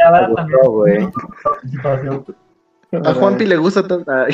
a 0.00 0.66
güey. 0.68 1.04
Eh, 2.92 3.12
Juanpi 3.14 3.44
le 3.44 3.56
gusta 3.58 3.86
tanto. 3.86 4.10
A 4.12 4.26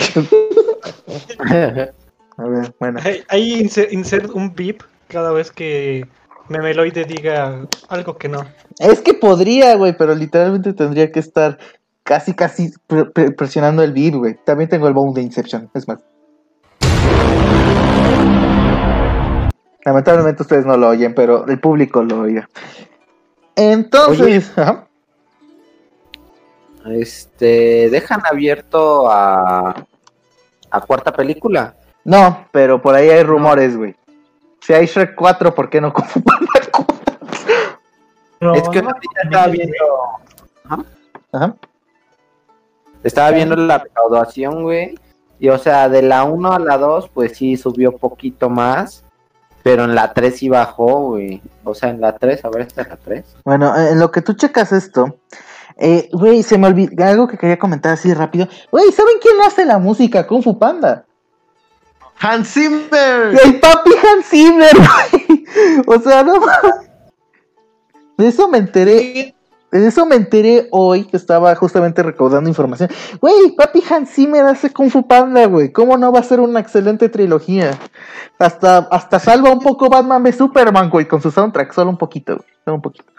ver, 2.44 2.74
bueno. 2.78 3.00
Ahí, 3.02 3.24
ahí 3.28 3.64
inse- 3.64 3.88
insert 3.90 4.30
un 4.32 4.54
beep 4.54 4.84
cada 5.08 5.32
vez 5.32 5.50
que 5.50 6.06
Memeloide 6.48 7.04
diga 7.04 7.66
algo 7.88 8.16
que 8.16 8.28
no. 8.28 8.44
Es 8.78 9.00
que 9.00 9.14
podría, 9.14 9.74
güey, 9.76 9.96
pero 9.96 10.14
literalmente 10.14 10.72
tendría 10.72 11.10
que 11.12 11.20
estar 11.20 11.58
casi, 12.02 12.34
casi 12.34 12.72
pre- 12.86 13.06
pre- 13.06 13.30
presionando 13.32 13.82
el 13.82 13.92
beat, 13.92 14.14
güey. 14.14 14.36
También 14.44 14.68
tengo 14.68 14.88
el 14.88 14.94
bound 14.94 15.14
de 15.14 15.22
Inception, 15.22 15.70
es 15.74 15.86
más. 15.88 16.00
Lamentablemente 19.84 20.42
ustedes 20.42 20.64
no 20.64 20.76
lo 20.76 20.88
oyen, 20.88 21.14
pero 21.14 21.46
el 21.46 21.58
público 21.58 22.02
lo 22.04 22.20
oiga. 22.20 22.48
Entonces, 23.56 24.50
ajá. 24.56 24.86
Este, 26.86 27.88
dejan 27.90 28.20
abierto 28.30 29.08
a, 29.10 29.86
a 30.70 30.80
cuarta 30.80 31.12
película. 31.12 31.74
no, 32.04 32.46
pero 32.52 32.80
por 32.82 32.94
ahí 32.94 33.08
hay 33.10 33.22
rumores, 33.22 33.76
güey. 33.76 33.94
Si 34.62 34.72
hay 34.72 34.86
Shrek 34.86 35.16
4, 35.16 35.54
¿por 35.54 35.68
qué 35.68 35.80
no 35.80 35.92
Kung 35.92 36.04
Fu 36.08 36.22
Panda 36.22 36.46
4? 36.70 36.94
Pero 38.38 38.54
es 38.54 38.68
que 38.68 38.82
no, 38.82 38.90
estaba 39.22 39.46
viendo, 39.48 39.76
Ajá. 41.32 41.56
estaba 43.02 43.30
viendo 43.30 43.56
la 43.56 43.78
recaudación, 43.78 44.62
güey. 44.62 44.98
Y 45.38 45.48
o 45.48 45.58
sea, 45.58 45.88
de 45.88 46.02
la 46.02 46.24
1 46.24 46.52
a 46.52 46.58
la 46.58 46.78
2, 46.78 47.08
pues 47.08 47.36
sí 47.36 47.56
subió 47.56 47.96
poquito 47.96 48.50
más. 48.50 49.04
Pero 49.62 49.84
en 49.84 49.94
la 49.94 50.12
3 50.12 50.36
sí 50.36 50.48
bajó, 50.48 51.10
güey. 51.10 51.40
O 51.62 51.74
sea, 51.74 51.90
en 51.90 52.00
la 52.00 52.16
3, 52.16 52.44
a 52.44 52.50
ver, 52.50 52.62
esta 52.62 52.82
es 52.82 52.88
la 52.88 52.96
3. 52.96 53.36
Bueno, 53.44 53.76
en 53.76 53.98
lo 53.98 54.10
que 54.10 54.22
tú 54.22 54.32
checas 54.34 54.72
esto, 54.72 55.18
eh, 55.76 56.08
güey, 56.12 56.42
se 56.42 56.58
me 56.58 56.66
olvidó 56.66 57.04
algo 57.04 57.28
que 57.28 57.38
quería 57.38 57.58
comentar 57.58 57.92
así 57.92 58.12
rápido. 58.12 58.48
Güey, 58.70 58.90
¿saben 58.90 59.14
quién 59.20 59.40
hace 59.42 59.64
la 59.64 59.78
música 59.78 60.26
Kung 60.26 60.42
Fu 60.42 60.58
Panda? 60.58 61.04
Hans 62.22 62.54
Zimmer. 62.54 63.36
El 63.44 63.58
papi 63.58 63.90
Hans 64.02 64.26
Zimmer, 64.26 64.70
güey. 64.76 65.44
O 65.86 66.00
sea, 66.00 66.22
no 66.22 66.38
mames. 66.38 66.90
De 68.16 68.28
eso 68.28 68.48
me 68.48 68.58
enteré. 68.58 69.34
De 69.72 69.86
eso 69.86 70.06
me 70.06 70.16
enteré 70.16 70.68
hoy 70.70 71.04
que 71.04 71.16
estaba 71.16 71.54
justamente 71.56 72.02
recaudando 72.02 72.48
información. 72.48 72.90
Güey, 73.20 73.56
papi 73.56 73.82
Hans 73.90 74.10
Zimmer 74.10 74.44
hace 74.44 74.70
Kung 74.70 74.90
Fu 74.90 75.06
Panda, 75.06 75.46
güey. 75.46 75.72
¿Cómo 75.72 75.96
no 75.96 76.12
va 76.12 76.20
a 76.20 76.24
ser 76.24 76.40
una 76.40 76.60
excelente 76.60 77.08
trilogía? 77.08 77.72
Hasta, 78.38 78.78
hasta 78.90 79.18
salva 79.18 79.50
un 79.50 79.60
poco 79.60 79.88
Batman 79.88 80.22
v 80.22 80.32
Superman, 80.32 80.90
güey, 80.90 81.08
con 81.08 81.20
su 81.20 81.30
soundtrack. 81.30 81.72
Solo 81.72 81.90
un 81.90 81.98
poquito, 81.98 82.36
güey. 82.36 82.48
Solo 82.64 82.76
un 82.76 82.82
poquito. 82.82 83.12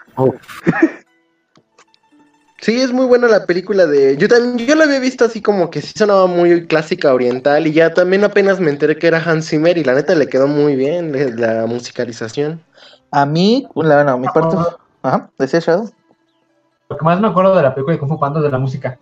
Sí, 2.64 2.80
es 2.80 2.94
muy 2.94 3.06
buena 3.08 3.28
la 3.28 3.46
película 3.46 3.86
de. 3.86 4.16
Yo 4.16 4.30
también, 4.30 4.66
yo 4.66 4.74
la 4.76 4.86
había 4.86 5.02
visto 5.02 5.26
así 5.26 5.42
como 5.42 5.70
que 5.70 5.82
sí 5.82 5.92
sonaba 5.98 6.28
muy 6.28 6.66
clásica 6.66 7.14
oriental. 7.14 7.68
Y 7.68 7.74
ya 7.74 7.94
también 7.94 8.24
apenas 8.24 8.62
me 8.62 8.70
enteré 8.72 8.98
que 8.98 9.08
era 9.08 9.22
Hans 9.22 9.50
Zimmer. 9.50 9.78
Y 9.78 9.84
la 9.84 9.94
neta 9.94 10.16
le 10.16 10.30
quedó 10.30 10.48
muy 10.48 10.78
bien 10.78 11.12
la 11.38 11.66
musicalización. 11.66 12.64
A 13.12 13.26
mí, 13.26 13.68
la, 13.76 13.96
bueno, 13.96 14.18
mi 14.18 14.28
parte. 14.28 14.56
Ajá, 15.02 15.30
decía 15.38 15.60
Shadow. 15.60 15.92
Lo 16.88 16.98
que 16.98 17.04
más 17.04 17.20
me 17.20 17.28
acuerdo 17.28 17.54
de 17.54 17.64
la 17.64 17.76
película 17.76 17.96
de 17.96 18.00
Kung 18.00 18.10
Fu 18.10 18.18
Panda 18.18 18.40
es 18.40 18.46
de 18.46 18.52
la 18.52 18.60
música. 18.60 18.98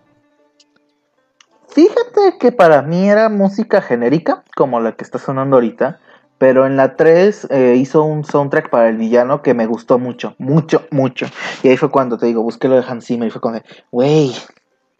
Fíjate 1.67 2.39
que 2.39 2.51
para 2.51 2.81
mí 2.81 3.11
era 3.11 3.29
música 3.29 3.79
genérica, 3.79 4.43
como 4.55 4.79
la 4.79 4.93
que 4.93 5.03
está 5.03 5.19
sonando 5.19 5.57
ahorita, 5.57 5.99
pero 6.41 6.65
en 6.65 6.75
la 6.75 6.95
3 6.95 7.49
eh, 7.51 7.75
hizo 7.77 8.03
un 8.03 8.25
soundtrack 8.25 8.71
para 8.71 8.89
el 8.89 8.97
villano 8.97 9.43
que 9.43 9.53
me 9.53 9.67
gustó 9.67 9.99
mucho, 9.99 10.33
mucho, 10.39 10.87
mucho. 10.89 11.27
Y 11.61 11.67
ahí 11.67 11.77
fue 11.77 11.91
cuando 11.91 12.17
te 12.17 12.25
digo, 12.25 12.41
busqué 12.41 12.67
lo 12.67 12.77
de 12.77 12.83
Hans 12.87 13.05
Zimmer 13.05 13.27
y 13.27 13.29
fue 13.29 13.39
cuando, 13.39 13.61
güey, 13.91 14.33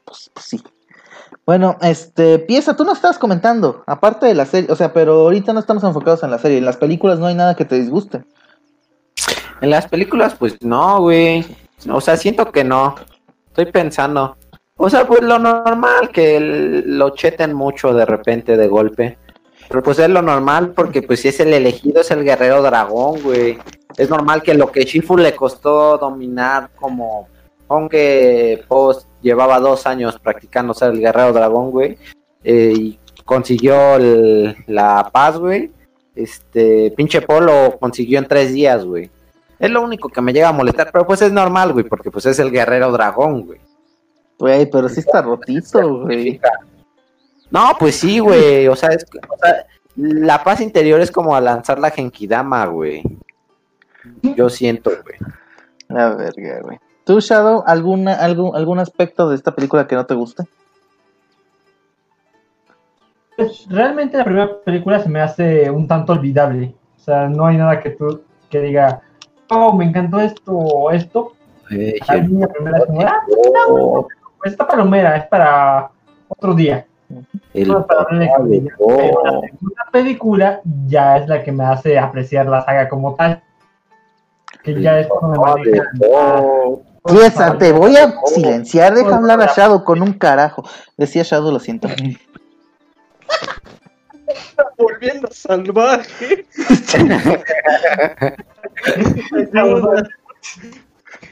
pues, 0.05 0.29
pues 0.35 0.45
sí. 0.45 0.61
Bueno, 1.43 1.77
este, 1.81 2.37
pieza, 2.37 2.75
tú 2.75 2.85
no 2.85 2.93
estabas 2.93 3.17
comentando, 3.17 3.83
aparte 3.87 4.27
de 4.27 4.35
la 4.35 4.45
serie, 4.45 4.71
o 4.71 4.75
sea, 4.75 4.93
pero 4.93 5.13
ahorita 5.13 5.51
no 5.51 5.59
estamos 5.59 5.83
enfocados 5.83 6.21
en 6.21 6.29
la 6.29 6.37
serie, 6.37 6.59
en 6.59 6.65
las 6.65 6.77
películas 6.77 7.17
no 7.17 7.25
hay 7.25 7.33
nada 7.33 7.55
que 7.55 7.65
te 7.65 7.79
disguste. 7.79 8.23
En 9.61 9.71
las 9.71 9.87
películas, 9.87 10.35
pues 10.37 10.61
no, 10.61 11.01
güey. 11.01 11.43
O 11.89 12.01
sea, 12.01 12.17
siento 12.17 12.51
que 12.51 12.63
no. 12.63 12.93
Estoy 13.47 13.65
pensando. 13.65 14.37
O 14.77 14.91
sea, 14.91 15.07
pues 15.07 15.23
lo 15.23 15.39
normal, 15.39 16.09
que 16.13 16.83
lo 16.85 17.09
cheten 17.15 17.55
mucho 17.55 17.95
de 17.95 18.05
repente, 18.05 18.57
de 18.57 18.67
golpe. 18.67 19.17
Pero 19.71 19.81
pues 19.83 19.97
es 19.99 20.09
lo 20.09 20.21
normal 20.21 20.73
porque 20.75 21.01
pues 21.01 21.21
si 21.21 21.29
es 21.29 21.39
el 21.39 21.53
elegido, 21.53 22.01
es 22.01 22.11
el 22.11 22.23
guerrero 22.25 22.61
dragón, 22.61 23.21
güey. 23.23 23.57
Es 23.97 24.09
normal 24.09 24.41
que 24.43 24.53
lo 24.53 24.71
que 24.71 24.83
Shifu 24.83 25.17
le 25.17 25.33
costó 25.35 25.97
dominar 25.97 26.69
como... 26.79 27.27
Aunque 27.69 28.63
Post 28.67 29.07
llevaba 29.21 29.59
dos 29.61 29.87
años 29.87 30.19
practicando 30.19 30.73
ser 30.73 30.91
el 30.91 30.99
guerrero 30.99 31.31
dragón, 31.33 31.71
güey. 31.71 31.97
eh, 32.43 32.73
y 32.75 32.99
consiguió 33.23 33.95
el- 33.95 34.55
la 34.67 35.09
paz, 35.11 35.37
güey. 35.37 35.71
Este, 36.15 36.91
pinche 36.97 37.21
Polo 37.21 37.77
consiguió 37.79 38.19
en 38.19 38.27
tres 38.27 38.51
días, 38.51 38.83
güey. 38.83 39.09
Es 39.57 39.69
lo 39.69 39.81
único 39.83 40.09
que 40.09 40.21
me 40.21 40.33
llega 40.33 40.49
a 40.49 40.53
molestar, 40.53 40.89
pero 40.91 41.05
pues 41.07 41.21
es 41.21 41.31
normal, 41.31 41.71
güey, 41.71 41.85
porque 41.85 42.11
pues 42.11 42.25
es 42.25 42.39
el 42.39 42.51
guerrero 42.51 42.91
dragón, 42.91 43.45
güey. 43.45 43.59
Güey, 44.37 44.69
pero 44.69 44.89
sí 44.89 44.99
está 45.01 45.21
rotito, 45.21 45.99
güey. 46.01 46.41
No, 47.51 47.73
pues 47.77 47.97
sí, 47.97 48.19
güey. 48.19 48.67
O 48.67 48.75
sea, 48.75 48.89
es, 48.89 49.05
o 49.29 49.37
sea, 49.37 49.65
la 49.95 50.43
paz 50.43 50.61
interior 50.61 50.99
es 51.01 51.11
como 51.11 51.35
a 51.35 51.41
lanzar 51.41 51.79
la 51.79 51.91
Genkidama, 51.91 52.65
güey. 52.65 53.03
Yo 54.21 54.49
siento, 54.49 54.89
güey. 54.89 55.17
La 55.89 56.15
verga, 56.15 56.61
güey. 56.61 56.79
¿Tú, 57.03 57.19
Shadow, 57.19 57.63
alguna, 57.67 58.13
algún, 58.13 58.55
algún 58.55 58.79
aspecto 58.79 59.29
de 59.29 59.35
esta 59.35 59.53
película 59.53 59.87
que 59.87 59.95
no 59.95 60.05
te 60.05 60.13
guste? 60.13 60.43
Pues, 63.35 63.65
realmente 63.69 64.17
la 64.17 64.23
primera 64.23 64.61
película 64.63 64.99
se 64.99 65.09
me 65.09 65.19
hace 65.19 65.69
un 65.69 65.87
tanto 65.87 66.13
olvidable. 66.13 66.75
O 66.97 66.99
sea, 66.99 67.27
no 67.27 67.45
hay 67.47 67.57
nada 67.57 67.79
que 67.79 67.89
tú 67.91 68.21
que 68.49 68.61
diga, 68.61 69.01
oh, 69.49 69.75
me 69.75 69.85
encantó 69.85 70.19
esto 70.19 70.51
o 70.51 70.91
esto. 70.91 71.33
A 72.07 72.17
mí 72.17 72.39
la 72.39 72.47
primera 72.47 72.77
es 72.77 72.85
como, 72.85 73.01
ah, 73.01 73.23
Oh, 73.67 74.07
pues 74.37 74.51
esta 74.51 74.67
palomera 74.67 75.17
es 75.17 75.25
para 75.25 75.89
otro 76.27 76.53
día. 76.53 76.85
El 77.53 77.67
No, 77.67 77.85
la 77.89 78.27
segunda 78.27 79.85
película 79.91 80.61
ya 80.87 81.17
es 81.17 81.27
la 81.27 81.43
que 81.43 81.51
me 81.51 81.65
hace 81.65 81.99
apreciar 81.99 82.45
la 82.47 82.63
saga 82.63 82.87
como 82.89 83.15
tal. 83.15 83.43
Que 84.63 84.79
ya 84.81 84.99
es 84.99 85.07
cuando 85.07 85.41
me 85.41 85.81
oh. 86.07 86.81
Pieza, 87.05 87.57
te 87.57 87.71
voy 87.71 87.95
a 87.95 88.13
silenciar, 88.27 88.93
deja 88.93 89.15
hablar 89.15 89.41
a 89.41 89.47
Shadow 89.47 89.83
con 89.83 90.03
un 90.03 90.13
carajo. 90.13 90.63
Decía 90.97 91.23
Shadow, 91.23 91.51
lo 91.51 91.59
siento. 91.59 91.87
Volviendo 94.77 95.27
salvaje. 95.31 96.45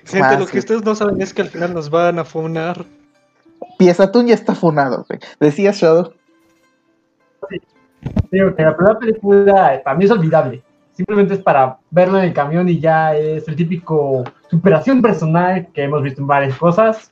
Gente, 0.06 0.20
Más, 0.20 0.40
lo 0.40 0.48
que 0.48 0.60
ustedes 0.60 0.84
no 0.84 0.96
saben 0.96 1.22
es 1.22 1.34
que 1.34 1.42
al 1.44 1.50
final 1.50 1.74
nos 1.74 1.90
van 1.90 2.20
a 2.20 2.26
funar. 2.26 2.86
Pieza, 3.78 4.12
tú 4.12 4.26
ya 4.26 4.34
está 4.34 4.56
funado, 4.56 5.06
güey. 5.08 5.20
Decía 5.40 5.72
Shadow. 5.72 6.14
Digo 8.32 8.56
que 8.56 8.64
la 8.64 8.76
primera 8.76 9.00
película 9.00 9.76
eh, 9.76 9.82
para 9.84 9.98
mí 9.98 10.06
es 10.06 10.12
olvidable. 10.12 10.64
Simplemente 10.94 11.34
es 11.34 11.40
para 11.40 11.78
verlo 11.90 12.18
en 12.18 12.26
el 12.26 12.34
camión 12.34 12.68
y 12.68 12.80
ya 12.80 13.16
es 13.16 13.48
el 13.48 13.56
típico 13.56 14.24
superación 14.50 15.02
personal 15.02 15.68
que 15.74 15.84
hemos 15.84 16.04
visto 16.04 16.22
en 16.22 16.28
varias 16.28 16.58
cosas. 16.58 17.12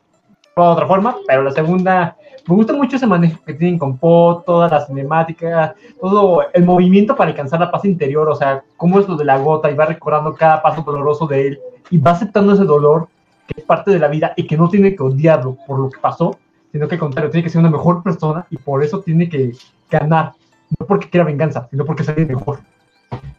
De 0.55 0.61
otra 0.61 0.87
forma, 0.87 1.15
pero 1.27 1.43
la 1.43 1.51
segunda, 1.51 2.17
me 2.47 2.55
gusta 2.55 2.73
mucho 2.73 2.95
ese 2.95 3.05
manejo 3.05 3.43
que 3.45 3.53
tienen 3.53 3.77
con 3.77 3.97
Po, 3.97 4.43
toda 4.45 4.67
la 4.67 4.85
cinemática, 4.85 5.75
todo 6.01 6.41
el 6.51 6.65
movimiento 6.65 7.15
para 7.15 7.29
alcanzar 7.29 7.59
la 7.59 7.69
paz 7.69 7.85
interior, 7.85 8.27
o 8.27 8.35
sea, 8.35 8.63
cómo 8.75 8.99
es 8.99 9.07
lo 9.07 9.15
de 9.15 9.23
la 9.23 9.37
gota 9.37 9.69
y 9.69 9.75
va 9.75 9.85
recordando 9.85 10.33
cada 10.33 10.61
paso 10.61 10.81
doloroso 10.81 11.27
de 11.27 11.47
él 11.47 11.59
y 11.91 11.99
va 11.99 12.11
aceptando 12.11 12.53
ese 12.53 12.63
dolor 12.63 13.07
que 13.47 13.61
es 13.61 13.65
parte 13.65 13.91
de 13.91 13.99
la 13.99 14.07
vida 14.07 14.33
y 14.35 14.45
que 14.45 14.57
no 14.57 14.69
tiene 14.69 14.95
que 14.95 15.03
odiarlo 15.03 15.57
por 15.65 15.79
lo 15.79 15.89
que 15.89 15.99
pasó, 15.99 16.37
sino 16.71 16.87
que 16.87 16.95
al 16.95 16.99
contrario, 16.99 17.31
tiene 17.31 17.43
que 17.43 17.49
ser 17.49 17.59
una 17.59 17.69
mejor 17.69 18.03
persona 18.03 18.45
y 18.49 18.57
por 18.57 18.83
eso 18.83 19.01
tiene 19.01 19.29
que 19.29 19.53
ganar 19.89 20.33
no 20.79 20.85
porque 20.85 21.09
quiera 21.09 21.25
venganza, 21.25 21.67
sino 21.69 21.85
porque 21.85 22.03
sale 22.03 22.25
mejor. 22.25 22.59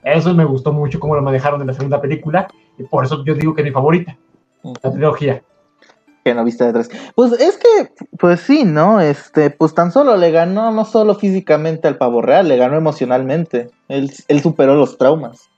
Eso 0.02 0.32
me 0.34 0.44
gustó 0.44 0.72
mucho 0.72 0.98
cómo 0.98 1.14
lo 1.14 1.22
manejaron 1.22 1.60
en 1.60 1.66
la 1.66 1.74
segunda 1.74 2.00
película, 2.00 2.48
y 2.78 2.84
por 2.84 3.04
eso 3.04 3.24
yo 3.24 3.34
digo 3.34 3.54
que 3.54 3.62
es 3.62 3.66
mi 3.66 3.72
favorita, 3.72 4.16
la 4.82 4.90
trilogía. 4.90 5.42
Que 6.24 6.34
no 6.34 6.44
viste 6.44 6.64
detrás. 6.64 6.88
Pues 7.14 7.32
es 7.32 7.58
que, 7.58 8.06
pues 8.18 8.40
sí, 8.40 8.64
¿no? 8.64 9.00
Este, 9.00 9.50
pues 9.50 9.74
tan 9.74 9.92
solo 9.92 10.16
le 10.16 10.30
ganó, 10.30 10.70
no 10.70 10.84
solo 10.84 11.14
físicamente 11.14 11.88
al 11.88 11.96
pavo 11.96 12.22
real, 12.22 12.48
le 12.48 12.56
ganó 12.56 12.76
emocionalmente. 12.76 13.70
Él, 13.88 14.10
él 14.28 14.40
superó 14.40 14.74
los 14.74 14.98
traumas. 14.98 15.48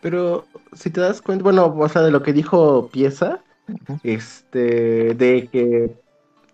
Pero 0.00 0.44
si 0.72 0.90
te 0.90 1.00
das 1.00 1.20
cuenta, 1.22 1.42
bueno, 1.42 1.74
o 1.76 1.88
sea, 1.88 2.02
de 2.02 2.10
lo 2.10 2.22
que 2.22 2.32
dijo 2.32 2.88
Pieza, 2.92 3.40
este, 4.02 5.14
de 5.14 5.48
que 5.50 5.90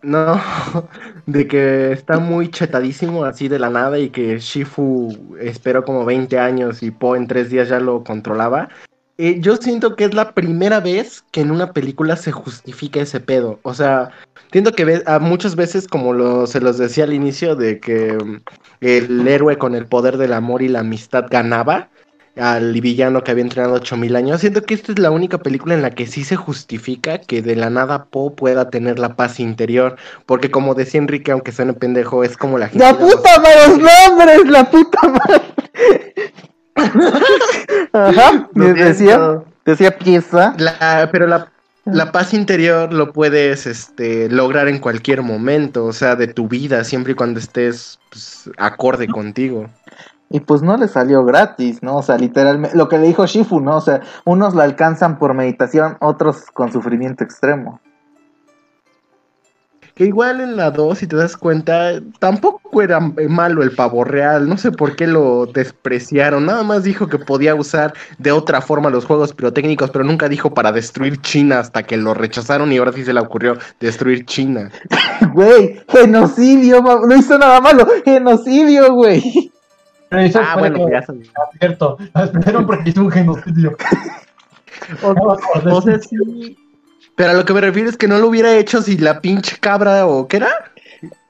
no, 0.03 0.41
de 1.27 1.47
que 1.47 1.93
está 1.93 2.19
muy 2.19 2.51
chetadísimo 2.51 3.25
así 3.25 3.49
de 3.49 3.59
la 3.59 3.71
nada 3.71 3.99
y 3.99 4.11
que 4.11 4.39
Shifu 4.39 5.37
esperó 5.41 5.85
como 5.85 6.05
20 6.05 6.39
años 6.39 6.83
y 6.83 6.91
Po 6.91 7.17
en 7.17 7.27
tres 7.27 7.51
días 7.51 7.69
ya 7.69 7.81
lo 7.81 8.05
controlaba. 8.05 8.69
Eh, 9.17 9.39
yo 9.41 9.57
siento 9.57 9.95
que 9.95 10.05
es 10.07 10.15
la 10.15 10.33
primera 10.35 10.81
vez 10.81 11.23
que 11.31 11.41
en 11.41 11.53
una 11.53 11.73
película 11.73 12.17
se 12.17 12.33
justifica 12.33 13.01
ese 13.01 13.21
pedo. 13.21 13.61
O 13.63 13.73
sea, 13.73 14.11
siento 14.51 14.73
que 14.73 14.85
ve- 14.85 15.05
a 15.07 15.21
muchas 15.21 15.55
veces, 15.55 15.87
como 15.87 16.13
lo, 16.13 16.49
se 16.49 16.61
los 16.61 16.79
decía 16.79 17.05
al 17.05 17.13
inicio, 17.13 17.55
de 17.55 17.79
que 17.79 18.13
mm, 18.15 18.41
el 18.81 19.29
héroe 19.29 19.57
con 19.57 19.77
el 19.77 19.87
poder 19.87 20.17
del 20.19 20.33
amor 20.33 20.63
y 20.63 20.69
la 20.69 20.81
amistad 20.81 21.27
ganaba 21.31 21.91
al 22.37 22.73
villano 22.81 23.23
que 23.23 23.31
había 23.31 23.43
entrenado 23.45 23.75
8000 23.75 24.17
años. 24.17 24.41
Siento 24.41 24.63
que 24.63 24.75
esta 24.75 24.93
es 24.93 24.99
la 24.99 25.11
única 25.11 25.39
película 25.39 25.75
en 25.75 25.83
la 25.83 25.91
que 25.91 26.07
sí 26.07 26.25
se 26.25 26.37
justifica 26.37 27.19
que 27.19 27.43
de 27.43 27.57
la 27.57 27.71
nada 27.71 28.07
Po 28.07 28.35
pueda 28.35 28.71
tener 28.71 28.99
la 28.99 29.17
paz 29.17 29.39
interior. 29.41 29.97
Porque 30.27 30.51
como 30.51 30.75
decía 30.75 31.01
Enrique, 31.01 31.31
aunque 31.33 31.53
suene 31.53 31.75
pendejo, 31.75 32.25
es 32.25 32.37
como 32.37 32.59
la 32.59 32.69
gente. 32.69 32.85
¡La 32.85 32.99
puta 32.99 33.41
madre, 33.41 33.69
los 33.69 33.79
nombres! 33.79 34.51
¡La 34.51 34.71
puta 34.71 34.99
madre! 35.09 35.43
Ajá, 37.93 38.49
decía, 38.53 39.43
decía 39.65 39.97
pieza. 39.99 40.55
La- 40.59 41.09
pero 41.13 41.27
la, 41.27 41.53
la 41.85 42.11
paz 42.13 42.35
interior 42.35 42.93
lo 42.93 43.13
puedes 43.13 43.67
este, 43.67 44.29
lograr 44.29 44.69
en 44.69 44.79
cualquier 44.79 45.23
momento, 45.23 45.85
o 45.85 45.93
sea, 45.93 46.17
de 46.17 46.27
tu 46.27 46.49
vida, 46.49 46.83
siempre 46.85 47.13
y 47.13 47.17
cuando 47.17 47.39
estés 47.39 47.99
pues, 48.11 48.51
acorde 48.59 49.07
contigo. 49.07 49.69
Y 50.31 50.41
pues 50.41 50.63
no 50.63 50.77
le 50.77 50.89
salió 50.89 51.25
gratis, 51.25 51.83
¿no? 51.83 51.97
O 51.97 52.03
sea, 52.03 52.17
literalmente, 52.17 52.77
lo 52.77 52.89
que 52.89 52.99
le 52.99 53.07
dijo 53.07 53.27
Shifu, 53.27 53.61
¿no? 53.61 53.77
O 53.77 53.81
sea, 53.81 54.01
unos 54.25 54.55
la 54.55 54.65
alcanzan 54.65 55.19
por 55.19 55.35
meditación, 55.35 55.97
otros 56.01 56.47
con 56.53 56.73
sufrimiento 56.73 57.23
extremo. 57.25 57.81
Que 59.95 60.07
igual 60.07 60.41
en 60.41 60.57
la 60.57 60.73
2, 60.73 60.99
si 60.99 61.07
te 61.07 61.15
das 61.15 61.37
cuenta, 61.37 62.01
tampoco 62.19 62.83
era 62.83 62.99
malo 62.99 63.63
el 63.63 63.71
pavo 63.71 64.03
real. 64.03 64.49
No 64.49 64.57
sé 64.57 64.73
por 64.73 64.97
qué 64.97 65.07
lo 65.07 65.47
despreciaron. 65.47 66.47
Nada 66.47 66.65
más 66.65 66.83
dijo 66.83 67.07
que 67.07 67.21
podía 67.21 67.55
usar 67.55 67.95
de 68.19 68.33
otra 68.33 68.61
forma 68.61 68.91
los 68.91 69.05
juegos 69.05 69.33
pirotécnicos, 69.33 69.91
pero 69.91 70.05
nunca 70.05 70.29
dijo 70.29 70.53
para 70.53 70.73
destruir 70.73 71.21
China 71.21 71.61
hasta 71.61 71.85
que 71.85 71.97
lo 71.97 72.13
rechazaron 72.13 72.73
y 72.73 72.79
ahora 72.79 72.93
sí 72.93 73.05
se 73.05 73.13
le 73.13 73.21
ocurrió 73.21 73.57
destruir 73.79 74.25
China. 74.27 74.71
Güey, 75.33 75.81
genocidio, 75.89 76.83
no 76.83 77.17
hizo 77.17 77.39
nada 77.39 77.61
malo, 77.61 77.87
genocidio, 78.05 78.95
güey. 78.95 79.53
Eso 80.19 80.41
Ah, 80.43 80.57
bueno, 80.59 80.87
que- 80.87 80.93
ya 80.93 81.03
sabes. 81.03 81.29
ah, 81.37 81.49
cierto. 81.59 81.97
La 82.15 82.23
despidieron 82.27 82.67
porque 82.67 82.91
hizo 82.91 83.01
un 83.03 83.11
genocidio. 83.11 83.77
O 85.03 85.83
sea, 85.83 85.99
sí. 85.99 86.57
Pero 87.17 87.31
a 87.31 87.35
lo 87.35 87.45
que 87.45 87.53
me 87.53 87.61
refiero 87.61 87.89
es 87.89 87.97
que 87.97 88.09
no 88.09 88.19
lo 88.19 88.29
hubiera 88.29 88.55
hecho 88.57 88.83
si 88.83 88.99
la 88.99 89.21
pinche 89.21 89.57
cabra 89.61 90.07
o 90.07 90.27
¿qué 90.27 90.39
era? 90.39 90.49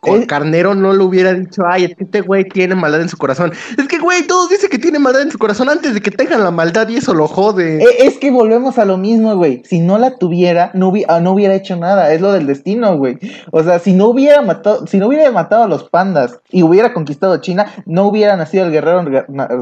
Eh. 0.06 0.26
carnero 0.26 0.74
no 0.74 0.92
lo 0.92 1.06
hubiera 1.06 1.32
dicho, 1.32 1.62
ay, 1.66 1.84
es 1.84 1.96
que 1.96 2.04
este 2.04 2.20
güey 2.20 2.44
tiene 2.44 2.74
maldad 2.74 3.00
en 3.00 3.08
su 3.08 3.16
corazón. 3.16 3.52
Es 3.78 3.88
que, 3.88 3.98
güey, 3.98 4.26
todos 4.26 4.50
dicen 4.50 4.68
que 4.68 4.78
tiene 4.78 4.98
maldad 4.98 5.22
en 5.22 5.30
su 5.30 5.38
corazón 5.38 5.70
antes 5.70 5.94
de 5.94 6.02
que 6.02 6.10
tengan 6.10 6.44
la 6.44 6.50
maldad 6.50 6.86
y 6.88 6.96
eso 6.96 7.14
lo 7.14 7.26
jode. 7.26 7.82
E- 7.82 8.06
Es 8.06 8.18
que 8.18 8.30
volvemos 8.30 8.76
a 8.78 8.84
lo 8.84 8.98
mismo, 8.98 9.34
güey. 9.36 9.62
Si 9.64 9.80
no 9.80 9.96
la 9.96 10.18
tuviera, 10.18 10.70
no, 10.74 10.90
hubi- 10.92 11.06
ah, 11.08 11.20
no 11.20 11.32
hubiera 11.32 11.54
hecho 11.54 11.76
nada. 11.76 12.12
Es 12.12 12.20
lo 12.20 12.32
del 12.32 12.46
destino, 12.46 12.98
güey. 12.98 13.18
O 13.50 13.62
sea, 13.62 13.78
si 13.78 13.94
no 13.94 14.08
hubiera 14.08 14.42
matado, 14.42 14.86
si 14.86 14.98
no 14.98 15.06
hubiera 15.08 15.30
matado 15.32 15.64
a 15.64 15.68
los 15.68 15.84
pandas 15.88 16.38
y 16.50 16.62
hubiera 16.62 16.92
conquistado 16.92 17.38
China, 17.38 17.66
no 17.86 18.04
hubiera 18.06 18.36
nacido 18.36 18.66
el 18.66 18.72
guerrero 18.72 19.04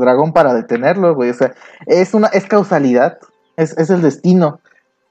dragón 0.01 0.33
para 0.33 0.55
detenerlo, 0.55 1.14
güey. 1.14 1.31
O 1.31 1.35
sea, 1.35 1.53
es 1.87 2.14
una, 2.14 2.27
es 2.29 2.46
causalidad. 2.46 3.18
Es, 3.57 3.77
es 3.79 3.90
el 3.90 4.03
destino. 4.03 4.61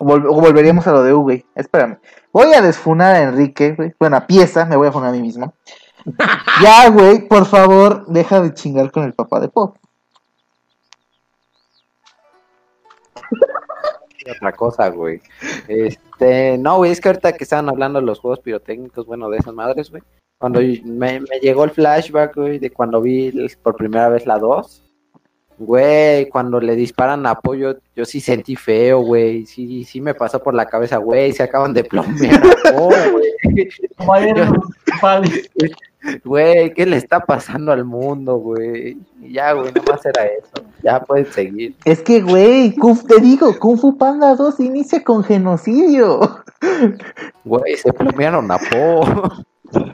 Vol- 0.01 0.27
volveríamos 0.27 0.85
a 0.87 0.91
lo 0.91 1.03
de 1.03 1.13
U, 1.13 1.21
güey. 1.21 1.45
Espérame. 1.55 1.99
Voy 2.33 2.53
a 2.53 2.61
desfunar 2.61 3.15
a 3.15 3.21
Enrique, 3.23 3.73
güey. 3.73 3.93
Bueno, 3.99 4.17
a 4.17 4.27
pieza, 4.27 4.65
me 4.65 4.75
voy 4.75 4.87
a 4.87 4.91
funar 4.91 5.09
a 5.09 5.13
mí 5.13 5.21
mismo. 5.21 5.53
ya, 6.63 6.89
güey, 6.89 7.27
por 7.27 7.45
favor, 7.45 8.05
deja 8.07 8.41
de 8.41 8.53
chingar 8.53 8.91
con 8.91 9.03
el 9.03 9.13
papá 9.13 9.39
de 9.39 9.49
Pop. 9.49 9.77
otra 14.35 14.51
cosa, 14.51 14.89
güey. 14.89 15.21
Este, 15.67 16.57
no, 16.57 16.77
güey, 16.77 16.91
es 16.91 17.01
que 17.01 17.09
ahorita 17.09 17.33
que 17.33 17.43
estaban 17.43 17.69
hablando 17.69 17.99
de 17.99 18.05
los 18.05 18.19
juegos 18.19 18.39
pirotécnicos, 18.39 19.05
bueno, 19.05 19.29
de 19.29 19.37
esas 19.37 19.53
madres, 19.53 19.89
güey. 19.89 20.03
Cuando 20.37 20.59
me, 20.59 21.19
me 21.19 21.39
llegó 21.41 21.63
el 21.63 21.71
flashback, 21.71 22.35
güey, 22.35 22.59
de 22.59 22.71
cuando 22.71 23.01
vi 23.01 23.31
por 23.61 23.75
primera 23.75 24.09
vez 24.09 24.25
la 24.25 24.39
2. 24.39 24.83
Güey, 25.63 26.27
cuando 26.29 26.59
le 26.59 26.75
disparan 26.75 27.23
a 27.27 27.31
apoyo, 27.31 27.77
yo 27.95 28.03
sí 28.03 28.19
sentí 28.19 28.55
feo, 28.55 29.01
güey. 29.01 29.45
Sí, 29.45 29.83
sí 29.83 30.01
me 30.01 30.15
pasó 30.15 30.41
por 30.41 30.55
la 30.55 30.65
cabeza, 30.65 30.97
güey. 30.97 31.33
Se 31.33 31.43
acaban 31.43 31.71
de 31.71 31.83
plomear 31.83 32.41
Po, 32.75 32.89
güey. 36.23 36.73
¿qué 36.73 36.85
le 36.87 36.97
está 36.97 37.19
pasando 37.19 37.71
al 37.71 37.85
mundo, 37.85 38.37
güey? 38.37 38.97
Ya, 39.21 39.53
güey, 39.53 39.71
nomás 39.71 40.03
era 40.03 40.25
eso. 40.25 40.65
Ya 40.81 40.99
puedes 40.99 41.31
seguir. 41.31 41.75
Es 41.85 42.01
que, 42.01 42.21
güey, 42.21 42.73
Kung- 42.75 43.05
te 43.05 43.21
digo, 43.21 43.55
Kung 43.59 43.77
Fu 43.77 43.99
Panda 43.99 44.33
2 44.35 44.59
inicia 44.61 45.03
con 45.03 45.23
genocidio. 45.23 46.41
Güey, 47.45 47.75
se 47.77 47.93
plomearon 47.93 48.49
a 48.51 48.57
Po. 48.57 49.01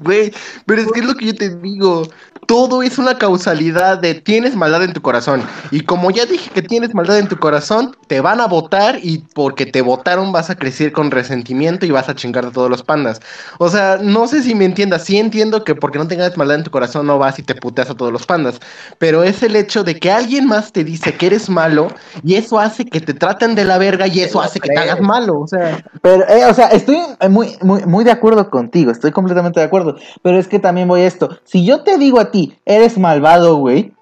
Güey, 0.00 0.32
pero 0.64 0.80
es 0.80 0.90
que 0.92 1.00
es 1.00 1.06
lo 1.06 1.14
que 1.14 1.26
yo 1.26 1.34
te 1.34 1.54
digo. 1.56 2.02
Todo 2.46 2.82
es 2.82 2.98
una 2.98 3.16
causalidad 3.16 3.98
de 3.98 4.14
tienes 4.14 4.56
maldad 4.56 4.82
en 4.82 4.92
tu 4.92 5.02
corazón. 5.02 5.42
Y 5.70 5.82
como 5.82 6.10
ya 6.10 6.24
dije 6.24 6.50
que 6.52 6.62
tienes 6.62 6.94
maldad 6.94 7.18
en 7.18 7.28
tu 7.28 7.36
corazón, 7.36 7.94
te 8.08 8.20
van 8.20 8.40
a 8.40 8.46
votar 8.46 8.98
y 9.02 9.18
porque 9.34 9.66
te 9.66 9.82
votaron 9.82 10.32
vas 10.32 10.50
a 10.50 10.56
crecer 10.56 10.90
con 10.90 11.10
resentimiento 11.10 11.86
y 11.86 11.90
vas 11.90 12.08
a 12.08 12.14
chingar 12.14 12.46
a 12.46 12.50
todos 12.50 12.70
los 12.70 12.82
pandas. 12.82 13.20
O 13.58 13.68
sea, 13.68 13.98
no 14.02 14.26
sé 14.26 14.42
si 14.42 14.54
me 14.54 14.64
entiendas. 14.64 15.04
Sí 15.04 15.18
entiendo 15.18 15.64
que 15.64 15.74
porque 15.74 15.98
no 15.98 16.08
tengas 16.08 16.36
maldad 16.36 16.56
en 16.56 16.64
tu 16.64 16.70
corazón 16.70 17.06
no 17.06 17.18
vas 17.18 17.38
y 17.38 17.42
te 17.42 17.54
puteas 17.54 17.90
a 17.90 17.94
todos 17.94 18.10
los 18.10 18.26
pandas. 18.26 18.58
Pero 18.98 19.22
es 19.22 19.42
el 19.42 19.54
hecho 19.54 19.84
de 19.84 20.00
que 20.00 20.10
alguien 20.10 20.46
más 20.46 20.72
te 20.72 20.82
dice 20.82 21.14
que 21.14 21.26
eres 21.26 21.50
malo 21.50 21.88
y 22.24 22.36
eso 22.36 22.58
hace 22.58 22.86
que 22.86 23.00
te 23.00 23.12
traten 23.14 23.54
de 23.54 23.64
la 23.64 23.78
verga 23.78 24.06
y 24.06 24.20
eso 24.20 24.40
hace 24.40 24.58
que 24.60 24.70
te 24.70 24.78
hagas 24.78 25.00
malo. 25.00 25.40
O 25.40 25.46
sea, 25.46 25.84
Pero, 26.00 26.26
eh, 26.28 26.46
o 26.46 26.54
sea, 26.54 26.68
estoy 26.68 26.98
muy, 27.28 27.56
muy, 27.60 27.84
muy 27.84 28.02
de 28.02 28.10
acuerdo 28.10 28.48
contigo, 28.50 28.90
estoy 28.90 29.12
completamente 29.12 29.60
de 29.60 29.66
acuerdo. 29.66 29.89
Pero 30.22 30.38
es 30.38 30.48
que 30.48 30.58
también 30.58 30.88
voy 30.88 31.02
a 31.02 31.06
esto. 31.06 31.28
Si 31.44 31.64
yo 31.64 31.82
te 31.82 31.98
digo 31.98 32.20
a 32.20 32.30
ti, 32.30 32.56
eres 32.64 32.98
malvado, 32.98 33.56
güey. 33.56 33.92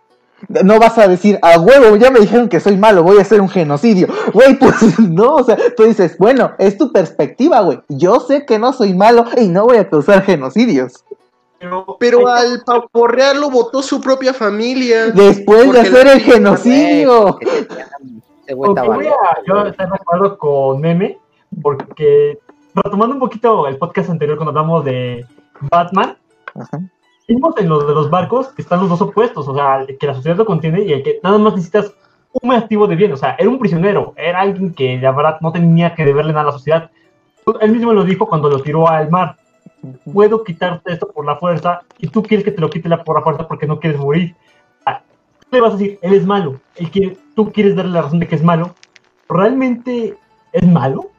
No 0.64 0.78
vas 0.78 0.96
a 0.98 1.08
decir, 1.08 1.38
a 1.42 1.58
huevo, 1.58 1.96
ya 1.96 2.10
me 2.10 2.20
dijeron 2.20 2.48
que 2.48 2.60
soy 2.60 2.76
malo, 2.76 3.02
voy 3.02 3.18
a 3.18 3.22
hacer 3.22 3.40
un 3.40 3.48
genocidio. 3.48 4.06
Güey, 4.32 4.56
pues 4.56 4.98
no, 5.00 5.34
o 5.34 5.42
sea, 5.42 5.56
tú 5.76 5.82
dices, 5.82 6.16
bueno, 6.16 6.52
es 6.58 6.78
tu 6.78 6.92
perspectiva, 6.92 7.60
güey. 7.60 7.80
Yo 7.88 8.20
sé 8.20 8.46
que 8.46 8.58
no 8.58 8.72
soy 8.72 8.94
malo 8.94 9.24
y 9.36 9.48
no 9.48 9.64
voy 9.64 9.78
a 9.78 9.88
causar 9.88 10.22
genocidios. 10.22 11.04
Pero, 11.58 11.96
pero 11.98 12.28
al 12.28 12.62
pavo 12.64 13.08
real 13.08 13.40
lo 13.40 13.50
votó 13.50 13.82
su 13.82 14.00
propia 14.00 14.32
familia. 14.32 15.06
Después 15.06 15.72
de 15.72 15.80
hacer 15.80 16.06
el 16.06 16.20
genocidio. 16.20 17.38
Güey 18.48 18.66
Aunque 18.66 18.80
estaba 18.80 18.96
voy 18.96 19.06
a 19.06 19.12
yo 19.46 19.66
estar 19.66 19.88
de 19.88 19.96
acuerdo 19.96 20.38
con 20.38 20.80
Meme, 20.80 21.18
porque 21.62 22.38
retomando 22.74 23.14
un 23.14 23.20
poquito 23.20 23.66
el 23.66 23.76
podcast 23.76 24.10
anterior 24.10 24.36
cuando 24.36 24.50
hablamos 24.50 24.84
de 24.84 25.26
Batman, 25.70 26.16
Ajá. 26.54 26.80
vimos 27.26 27.54
en 27.58 27.68
los 27.68 27.86
de 27.86 27.94
los 27.94 28.10
barcos 28.10 28.48
que 28.48 28.62
están 28.62 28.80
los 28.80 28.88
dos 28.88 29.00
opuestos, 29.02 29.48
o 29.48 29.54
sea, 29.54 29.82
el 29.82 29.98
que 29.98 30.06
la 30.06 30.14
sociedad 30.14 30.36
lo 30.36 30.46
contiene 30.46 30.82
y 30.82 30.92
el 30.92 31.02
que 31.02 31.20
nada 31.22 31.38
más 31.38 31.54
necesitas 31.54 31.94
un 32.42 32.52
activo 32.52 32.86
de 32.86 32.96
bien, 32.96 33.12
o 33.12 33.16
sea, 33.16 33.36
era 33.38 33.48
un 33.48 33.58
prisionero, 33.58 34.14
era 34.16 34.40
alguien 34.40 34.72
que 34.74 34.98
la 34.98 35.12
verdad 35.12 35.38
no 35.40 35.52
tenía 35.52 35.94
que 35.94 36.04
deberle 36.04 36.32
nada 36.32 36.42
a 36.42 36.46
la 36.46 36.52
sociedad. 36.52 36.90
Él 37.60 37.72
mismo 37.72 37.92
lo 37.92 38.04
dijo 38.04 38.28
cuando 38.28 38.50
lo 38.50 38.60
tiró 38.60 38.88
al 38.88 39.10
mar. 39.10 39.36
Puedo 40.12 40.44
quitarte 40.44 40.92
esto 40.92 41.08
por 41.08 41.24
la 41.24 41.36
fuerza 41.36 41.82
y 41.98 42.08
tú 42.08 42.22
quieres 42.22 42.44
que 42.44 42.52
te 42.52 42.60
lo 42.60 42.68
quite 42.68 42.88
por 42.98 43.16
la 43.16 43.22
fuerza 43.22 43.48
porque 43.48 43.66
no 43.66 43.80
quieres 43.80 43.98
morir. 43.98 44.34
Ah, 44.84 45.00
Tú 45.40 45.46
le 45.52 45.60
vas 45.60 45.74
a 45.74 45.76
decir, 45.76 45.98
él 46.02 46.14
es 46.14 46.26
malo, 46.26 46.60
él 46.76 46.90
quiere, 46.90 47.16
tú 47.34 47.50
quieres 47.50 47.74
darle 47.76 47.92
la 47.92 48.02
razón 48.02 48.18
de 48.18 48.28
que 48.28 48.34
es 48.34 48.42
malo. 48.42 48.74
¿Realmente 49.28 50.16
es 50.52 50.66
malo? 50.66 51.10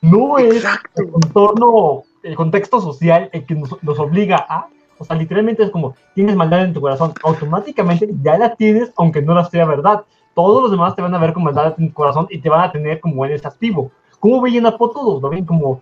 No 0.00 0.38
es 0.38 0.64
el 0.96 1.10
contorno, 1.10 2.04
el 2.26 2.34
contexto 2.36 2.80
social 2.80 3.30
el 3.32 3.46
que 3.46 3.54
nos, 3.54 3.98
obliga 3.98 4.44
a, 4.48 4.68
o 4.98 5.04
sea, 5.04 5.16
literalmente 5.16 5.62
es 5.62 5.70
como, 5.70 5.94
tienes 6.14 6.36
maldad 6.36 6.64
en 6.64 6.72
tu 6.72 6.80
corazón, 6.80 7.12
automáticamente 7.22 8.08
ya 8.22 8.36
la 8.38 8.54
tienes, 8.54 8.92
aunque 8.96 9.22
no 9.22 9.34
la 9.34 9.44
sea 9.44 9.64
verdad. 9.64 10.04
Todos 10.34 10.62
los 10.62 10.70
demás 10.70 10.94
te 10.94 11.02
van 11.02 11.14
a 11.14 11.18
ver 11.18 11.32
con 11.32 11.44
maldad 11.44 11.74
en 11.78 11.88
tu 11.88 11.94
corazón 11.94 12.26
y 12.30 12.38
te 12.38 12.48
van 12.48 12.60
a 12.60 12.72
tener 12.72 13.00
como 13.00 13.24
eres 13.24 13.46
activo. 13.46 13.90
¿Cómo 14.20 14.40
veían 14.40 14.66
a 14.66 14.76
todos? 14.76 15.22
Lo 15.22 15.28
ven 15.30 15.44
como, 15.44 15.80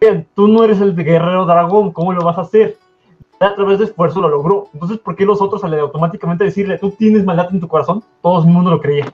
"Vean, 0.00 0.26
tú 0.34 0.48
no 0.48 0.64
eres 0.64 0.80
el 0.80 0.94
guerrero 0.94 1.46
dragón, 1.46 1.92
¿cómo 1.92 2.12
lo 2.12 2.24
vas 2.24 2.38
a 2.38 2.42
hacer? 2.42 2.76
A 3.40 3.54
través 3.54 3.78
de 3.78 3.84
esfuerzo 3.84 4.20
lo 4.20 4.28
logró. 4.28 4.68
Entonces, 4.72 4.98
¿por 4.98 5.14
qué 5.14 5.24
los 5.24 5.40
otros 5.40 5.62
al 5.64 5.78
automáticamente 5.78 6.44
decirle, 6.44 6.78
tú 6.78 6.90
tienes 6.90 7.24
maldad 7.24 7.48
en 7.52 7.60
tu 7.60 7.68
corazón? 7.68 8.02
Todo 8.22 8.42
el 8.42 8.48
mundo 8.48 8.70
lo 8.70 8.80
creía. 8.80 9.12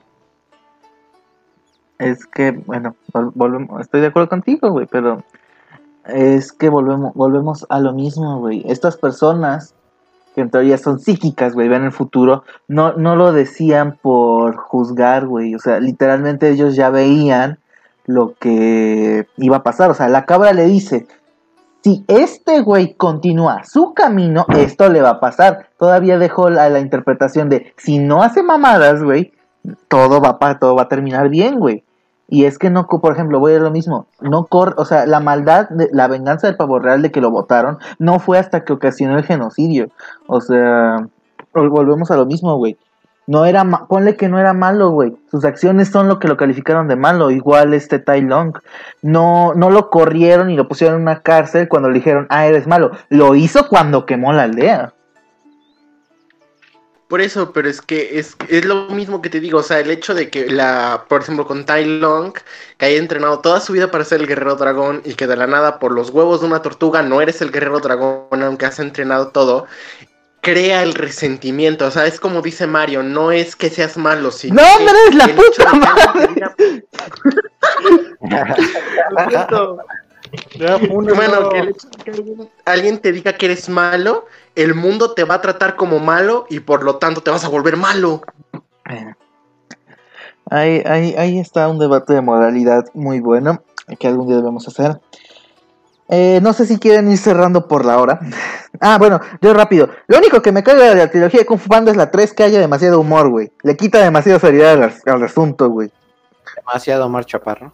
Es 1.99 2.25
que, 2.25 2.51
bueno, 2.51 2.95
vol- 3.13 3.31
volvemos, 3.35 3.81
estoy 3.81 4.01
de 4.01 4.07
acuerdo 4.07 4.29
contigo, 4.29 4.69
güey, 4.71 4.87
pero 4.87 5.23
es 6.07 6.51
que 6.51 6.69
volvemos, 6.69 7.13
volvemos 7.13 7.65
a 7.69 7.79
lo 7.79 7.93
mismo, 7.93 8.39
güey. 8.39 8.63
Estas 8.67 8.97
personas 8.97 9.73
que 10.35 10.41
en 10.41 10.49
teoría 10.49 10.77
son 10.77 10.99
psíquicas, 10.99 11.53
güey, 11.53 11.67
ven 11.67 11.83
el 11.83 11.91
futuro, 11.91 12.43
no, 12.67 12.93
no 12.93 13.15
lo 13.15 13.31
decían 13.33 13.99
por 14.01 14.55
juzgar, 14.55 15.27
güey. 15.27 15.53
O 15.55 15.59
sea, 15.59 15.79
literalmente 15.79 16.49
ellos 16.49 16.75
ya 16.75 16.89
veían 16.89 17.59
lo 18.05 18.33
que 18.39 19.27
iba 19.37 19.57
a 19.57 19.63
pasar. 19.63 19.91
O 19.91 19.93
sea, 19.93 20.09
la 20.09 20.25
cabra 20.25 20.53
le 20.53 20.65
dice, 20.65 21.05
si 21.83 22.03
este 22.07 22.61
güey 22.61 22.95
continúa 22.95 23.63
su 23.63 23.93
camino, 23.93 24.45
esto 24.57 24.89
le 24.89 25.01
va 25.01 25.09
a 25.09 25.19
pasar. 25.19 25.67
Todavía 25.77 26.17
dejó 26.17 26.49
la, 26.49 26.79
interpretación 26.79 27.49
de, 27.49 27.73
si 27.77 27.99
no 27.99 28.23
hace 28.23 28.41
mamadas, 28.41 29.03
güey, 29.03 29.33
todo 29.87 30.19
va, 30.19 30.39
pa- 30.39 30.59
todo 30.59 30.75
va 30.75 30.83
a 30.83 30.89
terminar 30.89 31.29
bien, 31.29 31.59
güey. 31.59 31.83
Y 32.33 32.45
es 32.45 32.57
que 32.57 32.71
no, 32.71 32.87
por 32.87 33.13
ejemplo, 33.13 33.39
voy 33.39 33.53
a 33.53 33.59
lo 33.59 33.69
mismo, 33.69 34.07
no 34.19 34.45
corre, 34.45 34.73
o 34.77 34.85
sea, 34.85 35.05
la 35.05 35.19
maldad, 35.19 35.69
de, 35.69 35.87
la 35.91 36.07
venganza 36.07 36.47
del 36.47 36.55
pavo 36.55 36.79
real 36.79 37.03
de 37.03 37.11
que 37.11 37.21
lo 37.21 37.29
votaron, 37.29 37.77
no 37.99 38.17
fue 38.17 38.39
hasta 38.39 38.63
que 38.63 38.73
ocasionó 38.73 39.15
el 39.19 39.23
genocidio. 39.23 39.89
O 40.25 40.41
sea, 40.41 40.95
vol- 41.53 41.69
volvemos 41.69 42.09
a 42.09 42.15
lo 42.15 42.25
mismo, 42.25 42.55
güey. 42.55 42.75
No 43.27 43.45
era, 43.45 43.63
ma- 43.63 43.85
ponle 43.87 44.15
que 44.15 44.29
no 44.29 44.39
era 44.39 44.53
malo, 44.53 44.89
güey. 44.89 45.15
Sus 45.29 45.45
acciones 45.45 45.89
son 45.89 46.07
lo 46.07 46.17
que 46.17 46.27
lo 46.27 46.35
calificaron 46.35 46.87
de 46.87 46.95
malo. 46.95 47.29
Igual 47.29 47.75
este 47.75 47.99
Tai 47.99 48.21
Long. 48.23 48.57
No, 49.03 49.53
no 49.53 49.69
lo 49.69 49.91
corrieron 49.91 50.49
y 50.49 50.55
lo 50.55 50.67
pusieron 50.67 50.95
en 50.95 51.01
una 51.03 51.19
cárcel 51.21 51.69
cuando 51.69 51.89
le 51.89 51.99
dijeron, 51.99 52.25
ah, 52.31 52.47
eres 52.47 52.65
malo. 52.65 52.91
Lo 53.09 53.35
hizo 53.35 53.67
cuando 53.69 54.07
quemó 54.07 54.33
la 54.33 54.43
aldea. 54.43 54.93
Por 57.13 57.21
eso, 57.21 57.53
pero 57.53 57.69
es 57.69 57.79
que 57.79 58.17
es, 58.17 58.35
es 58.49 58.65
lo 58.65 58.89
mismo 58.89 59.21
que 59.21 59.29
te 59.29 59.39
digo, 59.39 59.59
o 59.59 59.61
sea, 59.61 59.79
el 59.79 59.91
hecho 59.91 60.15
de 60.15 60.31
que 60.31 60.49
la, 60.49 61.05
por 61.07 61.21
ejemplo, 61.21 61.45
con 61.45 61.63
Tai 61.63 61.85
Long, 61.85 62.33
que 62.79 62.85
haya 62.87 62.97
entrenado 62.97 63.37
toda 63.37 63.59
su 63.59 63.71
vida 63.71 63.91
para 63.91 64.03
ser 64.03 64.19
el 64.19 64.25
guerrero 64.25 64.55
dragón 64.55 65.03
y 65.05 65.13
que 65.13 65.27
de 65.27 65.35
la 65.35 65.45
nada 65.45 65.77
por 65.77 65.91
los 65.91 66.09
huevos 66.09 66.41
de 66.41 66.47
una 66.47 66.63
tortuga 66.63 67.03
no 67.03 67.21
eres 67.21 67.39
el 67.43 67.51
guerrero 67.51 67.81
dragón, 67.81 68.41
aunque 68.41 68.65
has 68.65 68.79
entrenado 68.79 69.27
todo, 69.27 69.67
crea 70.41 70.81
el 70.81 70.95
resentimiento, 70.95 71.85
o 71.85 71.91
sea, 71.91 72.07
es 72.07 72.19
como 72.19 72.41
dice 72.41 72.65
Mario, 72.65 73.03
no 73.03 73.31
es 73.31 73.55
que 73.55 73.69
seas 73.69 73.95
malo, 73.95 74.31
sino 74.31 74.55
¡No, 74.55 74.63
que 74.63 74.83
hombre, 74.83 74.95
es 75.09 75.15
la 75.15 75.27
puta 75.27 75.73
madre! 75.75 76.83
Bueno, 80.57 81.49
que 81.49 81.59
el 81.59 81.75
que 82.03 82.47
alguien, 82.65 82.99
te 82.99 83.11
diga 83.11 83.33
que 83.33 83.45
eres 83.45 83.69
malo, 83.69 84.25
el 84.55 84.73
mundo 84.73 85.13
te 85.13 85.23
va 85.23 85.35
a 85.35 85.41
tratar 85.41 85.75
como 85.75 85.99
malo 85.99 86.45
y 86.49 86.59
por 86.59 86.83
lo 86.83 86.97
tanto 86.97 87.21
te 87.21 87.31
vas 87.31 87.43
a 87.43 87.49
volver 87.49 87.77
malo. 87.77 88.21
Ahí, 90.49 90.83
ahí, 90.85 91.15
ahí 91.17 91.39
está 91.39 91.67
un 91.67 91.79
debate 91.79 92.13
de 92.13 92.21
moralidad 92.21 92.85
muy 92.93 93.19
bueno 93.19 93.63
que 93.99 94.07
algún 94.07 94.27
día 94.27 94.37
debemos 94.37 94.67
hacer. 94.67 94.99
Eh, 96.09 96.39
no 96.41 96.53
sé 96.53 96.65
si 96.65 96.77
quieren 96.79 97.09
ir 97.09 97.17
cerrando 97.17 97.67
por 97.67 97.85
la 97.85 97.97
hora. 97.97 98.19
Ah, 98.79 98.97
bueno, 98.97 99.21
yo 99.39 99.53
rápido. 99.53 99.87
Lo 100.07 100.17
único 100.17 100.41
que 100.41 100.51
me 100.51 100.63
caga 100.63 100.89
de 100.89 100.95
la 100.95 101.09
trilogía 101.09 101.41
de 101.41 101.45
Kung 101.45 101.59
Fu 101.59 101.69
Panda 101.69 101.91
es 101.91 101.95
la 101.95 102.09
3 102.09 102.33
que 102.33 102.43
haya 102.43 102.59
demasiado 102.59 102.99
humor, 102.99 103.29
güey. 103.29 103.51
Le 103.61 103.77
quita 103.77 103.99
demasiada 103.99 104.39
seriedad 104.39 104.83
al, 104.83 104.93
al 105.05 105.23
asunto, 105.23 105.69
güey. 105.69 105.91
Demasiado 106.57 107.05
Omar 107.05 107.23
Chaparro. 107.23 107.71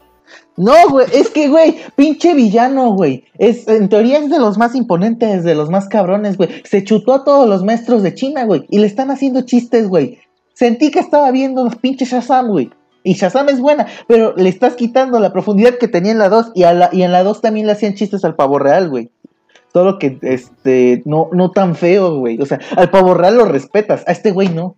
No, 0.59 0.73
güey, 0.89 1.07
es 1.13 1.29
que, 1.29 1.47
güey, 1.47 1.77
pinche 1.95 2.33
villano, 2.33 2.91
güey. 2.91 3.23
Es, 3.37 3.65
en 3.69 3.87
teoría 3.87 4.17
es 4.17 4.29
de 4.29 4.39
los 4.39 4.57
más 4.57 4.75
imponentes, 4.75 5.45
de 5.45 5.55
los 5.55 5.69
más 5.69 5.87
cabrones, 5.87 6.35
güey. 6.35 6.49
Se 6.65 6.83
chutó 6.83 7.13
a 7.13 7.23
todos 7.23 7.47
los 7.47 7.63
maestros 7.63 8.03
de 8.03 8.13
China, 8.13 8.43
güey. 8.43 8.65
Y 8.69 8.79
le 8.79 8.85
están 8.85 9.09
haciendo 9.09 9.43
chistes, 9.43 9.87
güey. 9.87 10.19
Sentí 10.53 10.91
que 10.91 10.99
estaba 10.99 11.31
viendo 11.31 11.63
los 11.63 11.77
pinches 11.77 12.09
Shazam, 12.09 12.49
güey. 12.49 12.69
Y 13.03 13.13
Shazam 13.13 13.47
es 13.47 13.61
buena, 13.61 13.87
pero 14.05 14.35
le 14.35 14.49
estás 14.49 14.75
quitando 14.75 15.21
la 15.21 15.31
profundidad 15.31 15.77
que 15.77 15.87
tenía 15.87 16.11
en 16.11 16.19
la 16.19 16.27
2. 16.27 16.51
Y, 16.55 16.63
a 16.63 16.73
la, 16.73 16.89
y 16.91 17.03
en 17.03 17.13
la 17.13 17.23
2 17.23 17.39
también 17.39 17.65
le 17.65 17.71
hacían 17.71 17.95
chistes 17.95 18.25
al 18.25 18.35
pavo 18.35 18.59
real, 18.59 18.89
güey. 18.89 19.09
Solo 19.71 19.97
que, 19.97 20.17
este, 20.23 21.03
no, 21.05 21.29
no 21.31 21.51
tan 21.51 21.75
feo, 21.75 22.17
güey. 22.17 22.37
O 22.41 22.45
sea, 22.45 22.59
al 22.75 22.89
pavo 22.89 23.13
real 23.13 23.37
lo 23.37 23.45
respetas, 23.45 24.03
a 24.07 24.11
este 24.11 24.31
güey 24.31 24.49
no. 24.49 24.75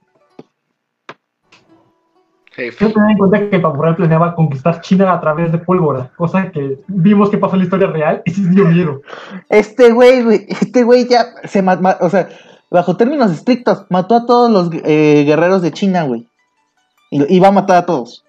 Jefe. 2.52 2.78
Quiero 2.78 2.94
tener 2.94 3.12
en 3.12 3.18
cuenta 3.18 3.50
que 3.50 3.60
Pavorreal 3.60 3.96
planeaba 3.96 4.36
conquistar 4.36 4.82
China 4.82 5.14
a 5.14 5.22
través 5.22 5.52
de 5.52 5.58
pólvora, 5.58 6.12
cosa 6.18 6.52
que 6.52 6.80
vimos 6.88 7.30
que 7.30 7.38
pasó 7.38 7.56
en 7.56 7.60
la 7.60 7.64
historia 7.66 7.88
real 7.88 8.22
y 8.26 8.32
sí 8.32 8.44
dio 8.50 8.66
miedo. 8.66 9.02
Este 9.50 9.92
güey, 9.92 10.22
güey, 10.24 10.46
este 10.50 10.84
güey 10.84 11.08
ya 11.08 11.28
se 11.46 11.62
mató, 11.62 12.06
o 12.06 12.10
sea, 12.10 12.28
bajo 12.70 12.98
términos 12.98 13.32
estrictos, 13.32 13.86
mató 13.90 14.16
a 14.16 14.26
todos 14.26 14.50
los 14.52 14.70
eh, 14.84 15.24
guerreros 15.26 15.62
de 15.62 15.72
China, 15.72 16.04
güey. 16.04 16.28
Y, 17.10 17.36
y 17.38 17.40
va 17.40 17.50
a 17.50 17.52
matar 17.52 17.78
a 17.78 17.86
todos. 17.86 18.24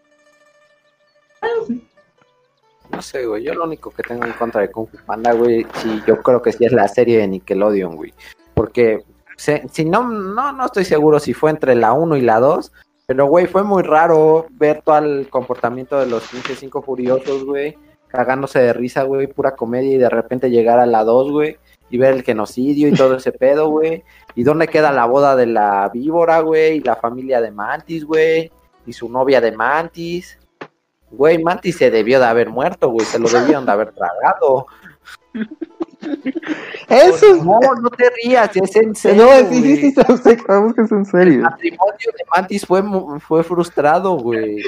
No 2.90 3.00
sé, 3.00 3.26
güey. 3.26 3.42
Yo 3.44 3.54
lo 3.54 3.64
único 3.64 3.90
que 3.90 4.02
tengo 4.02 4.24
en 4.24 4.32
contra 4.32 4.60
de 4.60 4.70
Kung 4.70 4.86
Fu 4.88 4.98
Panda, 5.06 5.32
güey, 5.32 5.66
sí, 5.76 6.00
yo 6.06 6.20
creo 6.22 6.42
que 6.42 6.52
sí 6.52 6.64
es 6.64 6.72
la 6.72 6.86
serie 6.88 7.18
de 7.18 7.28
Nickelodeon, 7.28 7.96
güey. 7.96 8.12
Porque 8.54 9.04
se- 9.36 9.66
si 9.72 9.84
no, 9.84 10.06
no, 10.08 10.52
no 10.52 10.66
estoy 10.66 10.84
seguro 10.84 11.18
si 11.18 11.32
fue 11.32 11.50
entre 11.50 11.74
la 11.74 11.92
1 11.94 12.16
y 12.16 12.20
la 12.20 12.38
2. 12.38 12.70
Pero, 13.06 13.26
güey, 13.26 13.46
fue 13.46 13.62
muy 13.62 13.82
raro 13.82 14.46
ver 14.50 14.82
todo 14.82 14.98
el 14.98 15.28
comportamiento 15.28 15.98
de 15.98 16.06
los 16.06 16.26
pinches 16.28 16.58
cinco 16.58 16.82
furiosos, 16.82 17.44
güey. 17.44 17.76
Cagándose 18.08 18.60
de 18.60 18.72
risa, 18.72 19.02
güey, 19.02 19.26
pura 19.26 19.56
comedia. 19.56 19.92
Y 19.92 19.98
de 19.98 20.08
repente 20.08 20.50
llegar 20.50 20.78
a 20.78 20.86
la 20.86 21.04
2, 21.04 21.32
güey. 21.32 21.58
Y 21.90 21.98
ver 21.98 22.14
el 22.14 22.22
genocidio 22.22 22.88
y 22.88 22.92
todo 22.92 23.16
ese 23.16 23.32
pedo, 23.32 23.68
güey. 23.68 24.04
¿Y 24.34 24.44
dónde 24.44 24.68
queda 24.68 24.92
la 24.92 25.06
boda 25.06 25.36
de 25.36 25.46
la 25.46 25.90
víbora, 25.92 26.40
güey? 26.40 26.76
Y 26.76 26.80
la 26.80 26.96
familia 26.96 27.40
de 27.40 27.50
Mantis, 27.50 28.04
güey. 28.04 28.50
Y 28.86 28.92
su 28.92 29.08
novia 29.08 29.40
de 29.40 29.52
Mantis. 29.52 30.38
Güey, 31.10 31.42
Mantis 31.42 31.76
se 31.76 31.90
debió 31.90 32.18
de 32.18 32.26
haber 32.26 32.48
muerto, 32.48 32.88
güey. 32.90 33.04
Se 33.04 33.18
lo 33.18 33.28
debieron 33.28 33.66
de 33.66 33.72
haber 33.72 33.92
tragado. 33.92 34.66
Eso 36.88 37.26
es. 37.36 37.44
No, 37.44 37.58
no 37.80 37.90
te 37.90 38.10
rías, 38.22 38.50
es 38.56 38.76
en 38.76 38.94
serio. 38.96 39.24
No, 39.26 39.48
sí, 39.48 39.62
sí, 39.62 39.76
sí, 39.76 39.92
sabemos- 39.92 40.20
sabemos 40.46 40.74
que 40.74 40.82
es 40.82 40.92
en 40.92 40.98
El 40.98 41.06
serio. 41.06 41.40
matrimonio 41.42 41.96
de 42.16 42.24
Mantis 42.36 42.66
fue, 42.66 42.82
fue 43.20 43.42
frustrado, 43.44 44.16
güey. 44.16 44.62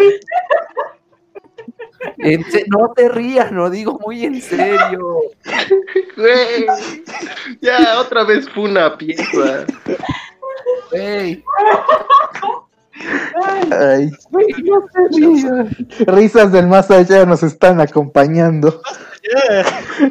No 2.69 2.93
te 2.95 3.09
rías, 3.09 3.51
lo 3.51 3.71
digo 3.71 3.99
muy 4.05 4.25
en 4.25 4.41
serio. 4.41 5.17
Güey, 6.17 6.67
ya 7.61 7.99
otra 8.01 8.25
vez 8.25 8.49
fue 8.51 8.65
una 8.65 8.97
pieza. 8.97 9.65
Güey, 10.91 11.43
Ay, 13.71 14.11
güey, 14.31 14.47
no 14.63 14.85
te 14.93 15.09
rías. 15.17 16.07
risas 16.07 16.53
del 16.53 16.69
más 16.69 16.91
allá 16.91 17.27
nos 17.27 17.43
están 17.43 17.81
acompañando. 17.81 18.81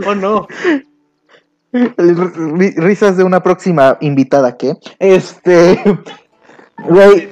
Oh, 0.08 0.16
no. 0.16 0.48
Ri- 1.74 2.76
Risas 2.78 3.18
de 3.18 3.24
una 3.24 3.42
próxima 3.44 3.98
invitada, 4.02 4.58
¿qué? 4.58 4.74
Este. 5.00 5.82
Güey. 6.90 7.30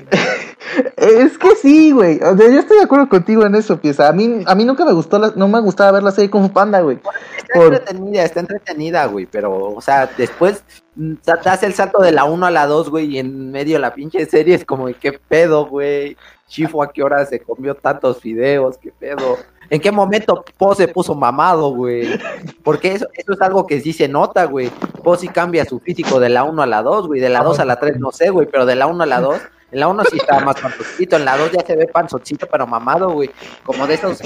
Es 0.95 1.37
que 1.37 1.55
sí, 1.55 1.91
güey. 1.91 2.19
O 2.21 2.37
sea, 2.37 2.49
yo 2.49 2.59
estoy 2.59 2.77
de 2.77 2.83
acuerdo 2.83 3.09
contigo 3.09 3.45
en 3.45 3.55
eso, 3.55 3.79
pieza. 3.79 4.07
A 4.07 4.13
mí, 4.13 4.43
a 4.45 4.55
mí 4.55 4.63
nunca 4.65 4.85
me 4.85 4.93
gustó, 4.93 5.17
la- 5.19 5.33
no 5.35 5.47
me 5.47 5.59
gustaba 5.59 5.91
ver 5.91 6.03
la 6.03 6.11
serie 6.11 6.29
Kung 6.29 6.43
Fu 6.47 6.53
Panda, 6.53 6.81
güey. 6.81 6.97
Está 7.37 7.53
Por- 7.59 7.73
entretenida, 7.73 8.23
está 8.23 8.39
entretenida, 8.41 9.05
güey, 9.05 9.25
pero, 9.25 9.73
o 9.73 9.81
sea, 9.81 10.09
después 10.17 10.63
mm, 10.95 11.13
das 11.43 11.63
el 11.63 11.73
salto 11.73 12.01
de 12.01 12.11
la 12.11 12.25
1 12.25 12.45
a 12.45 12.51
la 12.51 12.67
2, 12.67 12.89
güey, 12.89 13.05
y 13.15 13.19
en 13.19 13.51
medio 13.51 13.79
la 13.79 13.93
pinche 13.93 14.25
serie 14.25 14.55
es 14.55 14.63
como, 14.65 14.87
¿qué 14.99 15.13
pedo, 15.27 15.65
güey? 15.65 16.15
Chifu, 16.47 16.83
¿a 16.83 16.91
qué 16.91 17.01
hora 17.01 17.25
se 17.25 17.39
comió 17.39 17.75
tantos 17.75 18.19
fideos? 18.19 18.77
¿Qué 18.77 18.91
pedo? 18.91 19.37
¿En 19.69 19.79
qué 19.79 19.89
momento 19.89 20.43
Po 20.57 20.75
se 20.75 20.89
puso 20.89 21.15
mamado, 21.15 21.69
güey? 21.73 22.19
Porque 22.61 22.93
eso, 22.93 23.07
eso 23.13 23.31
es 23.33 23.41
algo 23.41 23.65
que 23.65 23.79
sí 23.79 23.93
se 23.93 24.09
nota, 24.09 24.43
güey. 24.45 24.69
Po 25.01 25.15
sí 25.15 25.29
cambia 25.29 25.63
su 25.65 25.79
físico 25.79 26.19
de 26.19 26.27
la 26.29 26.43
1 26.43 26.61
a 26.61 26.65
la 26.67 26.81
2, 26.83 27.07
güey, 27.07 27.21
de 27.21 27.29
la 27.29 27.41
2 27.41 27.59
a 27.59 27.65
la 27.65 27.79
3 27.79 27.97
no 27.99 28.11
sé, 28.11 28.29
güey, 28.29 28.47
pero 28.51 28.65
de 28.65 28.75
la 28.75 28.87
1 28.87 29.01
a 29.03 29.07
la 29.07 29.21
2, 29.21 29.39
en 29.71 29.79
la 29.79 29.87
1 29.87 30.03
sí 30.11 30.17
estaba 30.17 30.41
más 30.41 30.59
panzoncito, 30.59 31.15
en 31.15 31.25
la 31.25 31.37
2 31.37 31.51
ya 31.53 31.65
se 31.65 31.75
ve 31.77 31.87
panzoncito, 31.87 32.47
pero 32.47 32.67
mamado, 32.67 33.11
güey. 33.11 33.31
Como 33.63 33.87
de 33.87 33.93
esos 33.93 34.19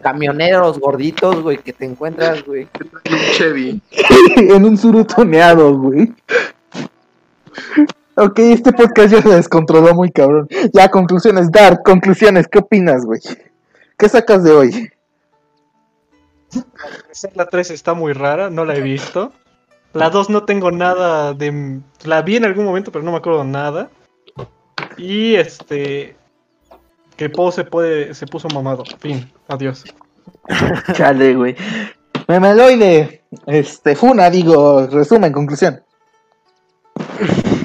camioneros 0.00 0.78
gorditos, 0.78 1.42
güey, 1.42 1.58
que 1.58 1.74
te 1.74 1.84
encuentras, 1.84 2.44
güey. 2.44 2.66
Un 3.10 3.18
Chevy. 3.32 3.82
en 4.36 4.64
un 4.64 4.78
surutoneado, 4.78 5.76
güey. 5.76 6.14
Ok, 8.16 8.38
este 8.38 8.72
podcast 8.72 9.12
ya 9.12 9.22
se 9.22 9.28
descontroló 9.28 9.94
muy 9.94 10.10
cabrón. 10.10 10.48
Ya, 10.72 10.88
conclusiones, 10.88 11.50
Dark, 11.52 11.82
conclusiones, 11.84 12.48
¿qué 12.48 12.60
opinas, 12.60 13.04
güey? 13.04 13.20
¿Qué 13.98 14.08
sacas 14.08 14.42
de 14.44 14.52
hoy? 14.52 14.90
La 17.34 17.46
3 17.46 17.70
está 17.70 17.92
muy 17.92 18.14
rara, 18.14 18.48
no 18.48 18.64
la 18.64 18.76
he 18.76 18.80
visto. 18.80 19.32
La 19.92 20.08
2 20.08 20.30
no 20.30 20.44
tengo 20.44 20.70
nada 20.70 21.34
de... 21.34 21.80
La 22.04 22.22
vi 22.22 22.36
en 22.36 22.46
algún 22.46 22.64
momento, 22.64 22.90
pero 22.90 23.04
no 23.04 23.12
me 23.12 23.18
acuerdo 23.18 23.44
nada. 23.44 23.90
Y 24.96 25.34
este... 25.34 26.16
Que 27.16 27.30
Po 27.30 27.50
se, 27.50 27.64
puede, 27.64 28.14
se 28.14 28.26
puso 28.26 28.48
mamado. 28.48 28.84
Fin, 28.98 29.30
adiós. 29.48 29.84
Chale, 30.92 31.34
güey. 31.34 31.56
Memeloide, 32.28 33.22
este, 33.46 33.96
Funa, 33.96 34.28
digo, 34.28 34.86
resumen, 34.88 35.32
conclusión. 35.32 35.80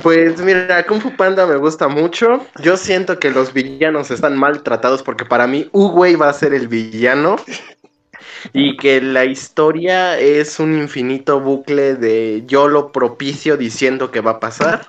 Pues 0.04 0.40
mira, 0.42 0.86
Kung 0.86 1.02
Fu 1.02 1.16
Panda 1.16 1.46
me 1.46 1.58
gusta 1.58 1.88
mucho. 1.88 2.46
Yo 2.62 2.78
siento 2.78 3.20
que 3.20 3.30
los 3.30 3.54
villanos 3.54 4.10
están 4.10 4.38
maltratados 4.38 5.04
porque 5.04 5.26
para 5.26 5.48
mí 5.48 5.70
Uwei 5.74 6.16
va 6.16 6.30
a 6.30 6.34
ser 6.34 6.54
el 6.54 6.68
villano. 6.68 7.36
y 8.54 8.78
que 8.78 9.02
la 9.02 9.26
historia 9.26 10.20
es 10.20 10.60
un 10.60 10.78
infinito 10.78 11.40
bucle 11.40 11.96
de 11.96 12.44
yo 12.48 12.68
lo 12.68 12.92
propicio 12.92 13.58
diciendo 13.58 14.12
que 14.12 14.22
va 14.22 14.32
a 14.32 14.40
pasar. 14.40 14.88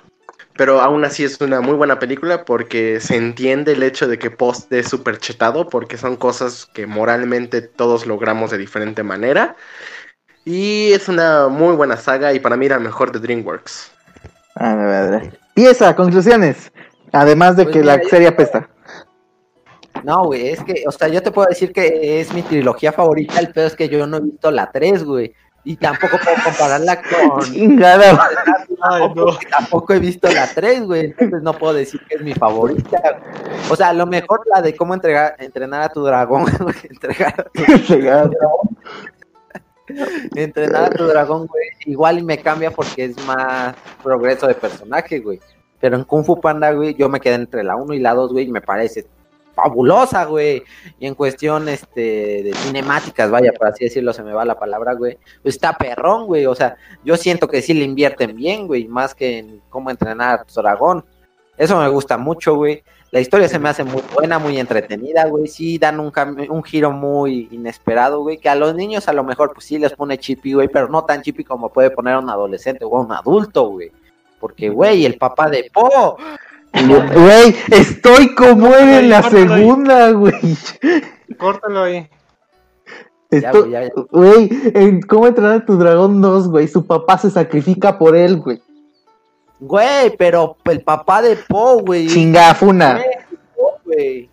Pero 0.57 0.81
aún 0.81 1.05
así 1.05 1.25
es 1.25 1.41
una 1.41 1.61
muy 1.61 1.75
buena 1.75 1.99
película 1.99 2.45
porque 2.45 3.01
se 3.01 3.17
entiende 3.17 3.73
el 3.73 3.83
hecho 3.83 4.07
de 4.07 4.19
que 4.19 4.31
Post 4.31 4.73
es 4.73 4.89
súper 4.89 5.19
chetado 5.19 5.69
porque 5.69 5.97
son 5.97 6.17
cosas 6.17 6.67
que 6.67 6.87
moralmente 6.87 7.63
todos 7.63 8.07
logramos 8.07 8.51
de 8.51 8.59
diferente 8.59 9.03
manera. 9.03 9.57
Y 10.45 10.93
es 10.93 11.09
una 11.09 11.49
muy 11.49 11.75
buena 11.75 11.97
saga 11.97 12.33
y 12.33 12.41
para 12.41 12.57
mí 12.57 12.69
la 12.69 12.79
mejor 12.79 13.13
de 13.13 13.21
DreamWorks. 13.21 13.93
A 14.57 14.75
ver, 14.75 14.95
a 14.95 15.11
ver. 15.11 15.39
Pieza, 15.55 15.95
conclusiones. 15.97 16.71
Además 17.13 17.57
de 17.57 17.65
Pues 17.65 17.75
que 17.75 17.81
mira, 17.81 17.97
la 17.97 18.03
serie 18.05 18.29
apesta. 18.29 18.69
No, 20.05 20.25
güey, 20.25 20.49
es 20.49 20.65
que, 20.65 20.85
o 20.87 20.91
sea, 20.91 21.09
yo 21.09 21.23
te 21.23 21.31
puedo 21.31 21.49
decir 21.49 21.73
que 21.73 22.21
es 22.21 22.33
mi 22.33 22.43
trilogía 22.43 22.93
favorita, 22.93 23.39
el 23.39 23.53
peor 23.53 23.67
es 23.67 23.77
que 23.77 23.89
yo 23.89 24.07
no 24.07 24.17
he 24.17 24.21
visto 24.21 24.51
la 24.51 24.71
3, 24.71 25.05
güey. 25.05 25.33
Y 25.65 25.77
tampoco 25.77 26.19
puedo 26.19 26.37
compararla 26.45 27.01
con... 27.31 27.41
Chingada. 27.53 28.29
Ay, 28.83 29.09
no. 29.15 29.15
porque 29.27 29.47
tampoco 29.47 29.95
he 29.95 30.01
visto 30.01 30.29
la 30.31 30.49
3, 30.53 30.85
güey, 30.87 31.05
entonces 31.07 31.41
no 31.43 31.53
puedo 31.53 31.75
decir 31.75 32.01
que 32.09 32.17
es 32.17 32.21
mi 32.23 32.35
favorita. 32.35 33.01
O 33.71 33.77
sea, 33.77 33.91
a 33.91 33.93
lo 33.93 34.07
mejor 34.07 34.41
la 34.53 34.61
de 34.61 34.75
cómo 34.75 34.93
entregar, 34.95 35.37
entrenar 35.39 35.83
a 35.83 35.89
tu 35.89 36.03
dragón, 36.05 36.47
güey, 36.61 36.75
entregar 36.91 37.35
a 37.41 38.29
tu- 38.29 38.69
entrenar 40.35 40.85
a 40.85 40.91
tu 40.91 41.05
dragón, 41.07 41.47
güey, 41.47 41.65
igual 41.87 42.19
y 42.19 42.23
me 42.23 42.39
cambia 42.39 42.71
porque 42.71 43.05
es 43.05 43.25
más 43.27 43.75
progreso 44.03 44.47
de 44.47 44.55
personaje, 44.55 45.21
güey. 45.21 45.41
Pero 45.81 45.97
en 45.97 46.05
Kung 46.05 46.25
Fu 46.25 46.41
Panda, 46.41 46.73
güey, 46.73 46.95
yo 46.95 47.09
me 47.09 47.21
quedé 47.21 47.35
entre 47.35 47.63
la 47.65 47.77
1 47.77 47.95
y 47.95 47.99
la 48.01 48.15
2, 48.15 48.33
güey, 48.33 48.47
y 48.47 48.51
me 48.53 48.61
parece 48.61 49.07
fabulosa, 49.55 50.25
güey. 50.25 50.63
Y 50.99 51.07
en 51.07 51.15
cuestión 51.15 51.69
este 51.69 52.43
de 52.43 52.53
cinemáticas, 52.55 53.31
vaya, 53.31 53.53
por 53.53 53.69
así 53.69 53.85
decirlo, 53.85 54.13
se 54.13 54.23
me 54.23 54.33
va 54.33 54.45
la 54.45 54.59
palabra, 54.59 54.95
güey. 54.95 55.19
Pues 55.43 55.57
está 55.57 55.77
perrón, 55.77 56.27
güey. 56.27 56.47
O 56.47 56.55
sea, 56.55 56.77
yo 57.05 57.17
siento 57.17 57.49
que 57.49 57.63
sí 57.63 57.75
le 57.75 57.85
invierten 57.85 58.37
bien, 58.37 58.67
güey, 58.67 58.87
más 58.87 59.15
que 59.15 59.39
en 59.39 59.63
cómo 59.69 59.91
entrenar 59.91 60.41
a 60.41 60.63
dragón. 60.63 61.05
Eso 61.57 61.79
me 61.79 61.89
gusta 61.89 62.17
mucho, 62.19 62.57
güey. 62.57 62.83
La 63.11 63.21
historia 63.21 63.47
se 63.47 63.59
me 63.59 63.69
hace 63.69 63.85
muy 63.85 64.03
buena, 64.15 64.39
muy 64.39 64.59
entretenida, 64.59 65.27
güey. 65.27 65.47
Sí, 65.47 65.77
dan 65.77 66.01
un, 66.01 66.11
un 66.49 66.63
giro 66.65 66.93
muy 66.93 67.47
inesperado, 67.51 68.23
güey. 68.23 68.39
Que 68.39 68.49
a 68.49 68.55
los 68.55 68.75
niños 68.75 69.07
a 69.07 69.13
lo 69.13 69.23
mejor, 69.23 69.53
pues 69.53 69.67
sí 69.67 69.79
les 69.79 69.93
pone 69.93 70.17
chippy, 70.17 70.55
güey, 70.55 70.69
pero 70.69 70.89
no 70.89 71.05
tan 71.05 71.21
chippy 71.21 71.45
como 71.45 71.69
puede 71.69 71.91
poner 71.91 72.15
a 72.15 72.21
un 72.21 72.31
adolescente 72.31 72.87
o 72.87 72.97
a 72.97 73.03
un 73.03 73.13
adulto, 73.13 73.69
güey. 73.69 73.93
Porque, 74.41 74.71
güey, 74.71 75.05
el 75.05 75.19
papá 75.19 75.51
de 75.51 75.71
Po, 75.73 76.17
Güey, 76.73 77.55
estoy 77.71 78.35
como 78.35 78.75
él 78.75 78.89
en 78.89 79.11
la 79.11 79.23
segunda, 79.23 80.11
güey. 80.13 80.57
Córtalo 81.39 81.83
ahí. 81.85 82.09
Esto- 83.31 83.69
güey, 84.11 84.49
en 84.75 85.01
cómo 85.03 85.27
entrenar 85.27 85.53
a 85.53 85.65
tu 85.65 85.77
dragón 85.79 86.21
2, 86.21 86.49
güey. 86.49 86.69
Su 86.69 86.87
papá 86.87 87.19
se 87.19 87.31
sacrifica 87.31 87.99
por 87.99 88.17
él, 88.17 88.39
güey. 88.39 88.63
güey, 89.61 90.17
pero 90.17 90.57
el 90.65 90.83
papá 90.83 91.23
de 91.23 91.37
Po, 91.37 91.79
güey. 91.81 92.09
Chingafuna. 92.09 93.01
Güey. 93.85 94.29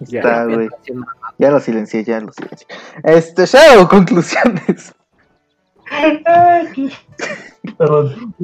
Está, 0.00 0.44
güey. 0.46 0.68
Ya 1.38 1.50
lo 1.50 1.60
silencié, 1.60 2.02
ya 2.04 2.20
lo 2.20 2.32
silencié. 2.32 2.66
Este, 3.04 3.46
Shadow, 3.46 3.88
conclusiones. 3.88 4.92
Perdón. 7.78 8.34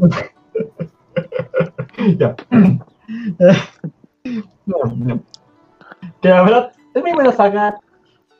Ya. 2.17 2.37
No, 4.67 4.77
no. 4.97 5.23
Que 6.21 6.29
la 6.29 6.43
verdad 6.43 6.73
es 6.95 7.03
muy 7.03 7.13
buena 7.13 7.33
saga. 7.33 7.79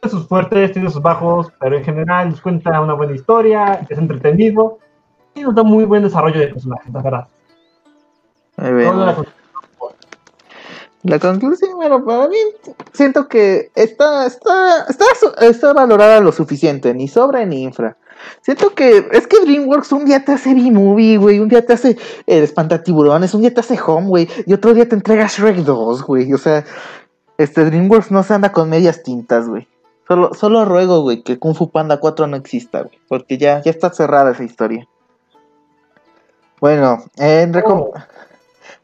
Tiene 0.01 0.11
sus 0.11 0.29
fuertes, 0.29 0.73
tiene 0.73 0.91
sus 0.91 1.03
bajos, 1.03 1.53
pero 1.61 1.77
en 1.77 1.85
general 1.85 2.31
nos 2.31 2.41
cuenta 2.41 2.81
una 2.81 2.95
buena 2.95 3.15
historia, 3.15 3.81
es 3.89 3.99
entretenido 3.99 4.79
y 5.35 5.43
nos 5.43 5.55
da 5.55 5.63
muy 5.63 5.85
buen 5.85 6.03
desarrollo 6.03 6.39
de 6.39 6.49
personajes, 6.49 6.93
la 6.93 7.03
verdad. 7.03 7.29
Muy 8.59 8.73
bien, 8.75 8.93
Toda 8.93 9.07
la 9.07 9.13
güey. 9.15 9.38
La 11.05 11.19
conclusión, 11.19 11.77
bueno, 11.77 12.05
para 12.05 12.29
mí 12.29 12.37
siento 12.93 13.29
que 13.29 13.71
está, 13.75 14.27
está, 14.27 14.85
está, 14.89 15.07
está 15.47 15.73
valorada 15.73 16.21
lo 16.21 16.33
suficiente, 16.33 16.93
ni 16.93 17.07
sobra 17.09 17.45
ni 17.47 17.63
infra. 17.63 17.97
Siento 18.41 18.75
que 18.75 19.07
es 19.13 19.27
que 19.29 19.41
DreamWorks 19.41 19.93
un 19.93 20.05
día 20.07 20.25
te 20.25 20.33
hace 20.33 20.53
B-Movie, 20.53 21.19
güey, 21.19 21.39
un 21.39 21.49
día 21.49 21.65
te 21.65 21.75
hace 21.75 21.97
el 22.27 22.43
Espantatiburones, 22.43 23.33
un 23.33 23.43
día 23.43 23.55
te 23.55 23.61
hace 23.61 23.79
Home, 23.81 24.09
güey, 24.09 24.29
y 24.45 24.53
otro 24.53 24.75
día 24.75 24.89
te 24.89 24.97
entrega 24.97 25.29
Shrek 25.29 25.59
2, 25.59 26.03
güey. 26.03 26.33
O 26.33 26.39
sea, 26.39 26.65
este 27.39 27.65
DreamWorks 27.65 28.11
no 28.11 28.25
se 28.25 28.35
anda 28.35 28.51
con 28.51 28.69
medias 28.69 29.05
tintas, 29.05 29.49
güey. 29.49 29.69
Solo, 30.09 30.35
solo 30.35 30.65
ruego, 30.65 31.03
güey, 31.03 31.23
que 31.23 31.39
Kung 31.39 31.55
Fu 31.55 31.71
Panda 31.71 32.01
4 32.01 32.27
no 32.27 32.37
exista, 32.37 32.83
güey, 32.83 32.99
porque 33.09 33.39
ya, 33.39 33.63
ya 33.63 33.71
está 33.71 33.91
cerrada 33.93 34.33
esa 34.33 34.43
historia. 34.43 34.89
Bueno, 36.61 37.05
en 37.17 37.55
recom- 37.55 37.91
Oh. 37.91 37.95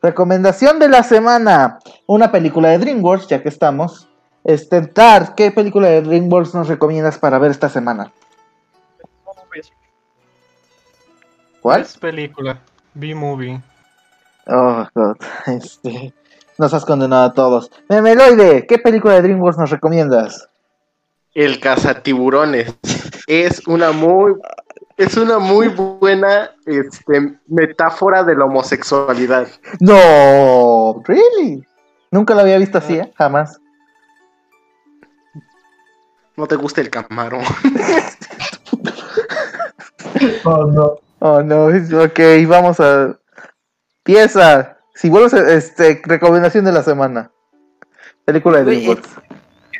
Recomendación 0.05 0.79
de 0.79 0.91
la 0.91 1.03
semana. 1.03 1.79
Una 2.07 2.31
película 2.31 2.69
de 2.69 2.77
DreamWorks, 2.77 3.27
ya 3.27 3.43
que 3.43 3.49
estamos. 3.49 4.07
Este, 4.45 4.83
Tar, 4.83 5.35
¿qué 5.35 5.51
película 5.51 5.89
de 5.89 6.03
DreamWorks 6.03 6.53
nos 6.53 6.69
recomiendas 6.69 7.17
para 7.17 7.39
ver 7.39 7.51
esta 7.51 7.71
semana? 7.71 8.13
¿Cuál? 11.63 11.81
Es 11.81 11.97
película. 11.97 12.61
B-movie. 12.93 13.63
Oh, 14.47 14.87
God. 14.95 15.17
Este, 15.47 16.13
nos 16.59 16.75
has 16.75 16.85
condenado 16.85 17.25
a 17.25 17.33
todos. 17.33 17.71
Memeloide, 17.89 18.67
¿qué 18.67 18.77
película 18.77 19.15
de 19.15 19.23
DreamWorks 19.23 19.59
nos 19.59 19.71
recomiendas? 19.71 20.51
El 21.33 21.61
cazatiburones 21.61 22.75
es 23.27 23.67
una 23.67 23.93
muy 23.93 24.35
es 24.97 25.17
una 25.17 25.39
muy 25.39 25.69
buena 25.69 26.51
este, 26.67 27.39
metáfora 27.47 28.23
de 28.25 28.37
la 28.37 28.45
homosexualidad. 28.45 29.49
No, 29.81 31.03
really. 31.05 31.65
Nunca 32.11 32.35
la 32.35 32.43
había 32.43 32.59
visto 32.59 32.79
así, 32.79 32.95
¿eh? 32.99 33.13
Jamás. 33.17 33.61
No 36.37 36.47
te 36.47 36.57
gusta 36.57 36.81
el 36.81 36.91
camarón. 36.91 37.43
Oh, 40.45 40.67
no. 40.67 40.95
Oh, 41.19 41.43
no, 41.43 41.71
es- 41.71 41.93
ok, 41.93 42.21
vamos 42.47 42.79
a... 42.81 43.19
Pieza. 44.05 44.79
Si 44.95 45.09
vuelves, 45.11 45.35
a- 45.35 45.53
este, 45.55 46.01
recomendación 46.05 46.65
de 46.65 46.73
la 46.73 46.83
semana. 46.83 47.31
Película 48.25 48.59
de 48.59 48.65
DreamWorks. 48.65 49.09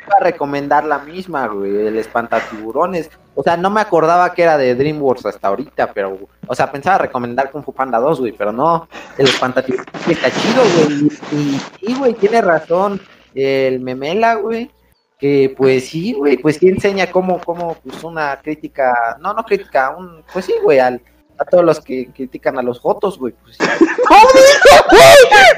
Iba 0.05 0.17
a 0.19 0.23
recomendar 0.23 0.85
la 0.85 0.99
misma, 0.99 1.47
güey, 1.47 1.87
el 1.87 1.97
espantatiburones. 1.97 3.09
O 3.33 3.43
sea, 3.43 3.57
no 3.57 3.69
me 3.69 3.81
acordaba 3.81 4.33
que 4.33 4.43
era 4.43 4.57
de 4.57 4.75
DreamWorks 4.75 5.25
hasta 5.25 5.47
ahorita, 5.47 5.91
pero, 5.93 6.17
o 6.47 6.55
sea, 6.55 6.71
pensaba 6.71 6.99
recomendar 6.99 7.51
Kung 7.51 7.63
Fu 7.63 7.73
Panda 7.73 7.99
2, 7.99 8.19
güey, 8.19 8.31
pero 8.31 8.51
no, 8.51 8.87
el 9.17 9.27
espantatiburones 9.27 10.07
está 10.07 10.29
chido, 10.31 10.63
güey. 10.75 11.07
Y 11.31 11.59
sí, 11.79 11.95
güey, 11.97 12.13
tiene 12.13 12.41
razón 12.41 13.01
el 13.33 13.79
Memela, 13.79 14.35
güey, 14.35 14.71
que 15.19 15.53
pues 15.57 15.89
sí, 15.89 16.13
güey, 16.13 16.37
pues 16.37 16.57
sí 16.57 16.67
enseña 16.67 17.11
cómo, 17.11 17.41
cómo, 17.41 17.75
pues 17.83 18.03
una 18.03 18.39
crítica, 18.41 19.17
no, 19.19 19.33
no 19.33 19.43
crítica, 19.43 19.95
un, 19.97 20.23
pues 20.31 20.45
sí, 20.45 20.53
güey, 20.63 20.79
al, 20.79 21.01
a 21.37 21.45
todos 21.45 21.63
los 21.63 21.79
que 21.81 22.09
critican 22.13 22.57
a 22.57 22.61
los 22.61 22.79
jotos, 22.79 23.17
güey, 23.19 23.33
pues 23.43 23.57
sí. 23.57 23.63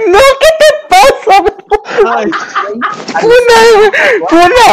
¡No, 0.08 0.20
qué 0.40 0.50
te 0.60 0.70
pasa! 0.90 1.44
Ay, 2.06 2.32
¡Funa, 3.20 3.58
güey! 3.76 3.92
¡Funa! 4.30 4.68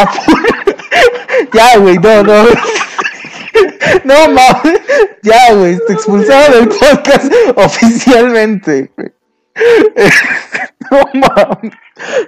ya, 1.53 1.79
güey, 1.79 1.99
no, 1.99 2.23
no. 2.23 2.45
No, 4.05 4.29
mames. 4.29 4.81
Ya, 5.23 5.55
güey, 5.55 5.79
te 5.87 5.93
expulsaron 5.93 6.69
del 6.69 6.69
podcast 6.69 7.33
oficialmente, 7.57 8.91
güey. 8.97 9.13
No, 10.91 11.01
mames. 11.15 11.73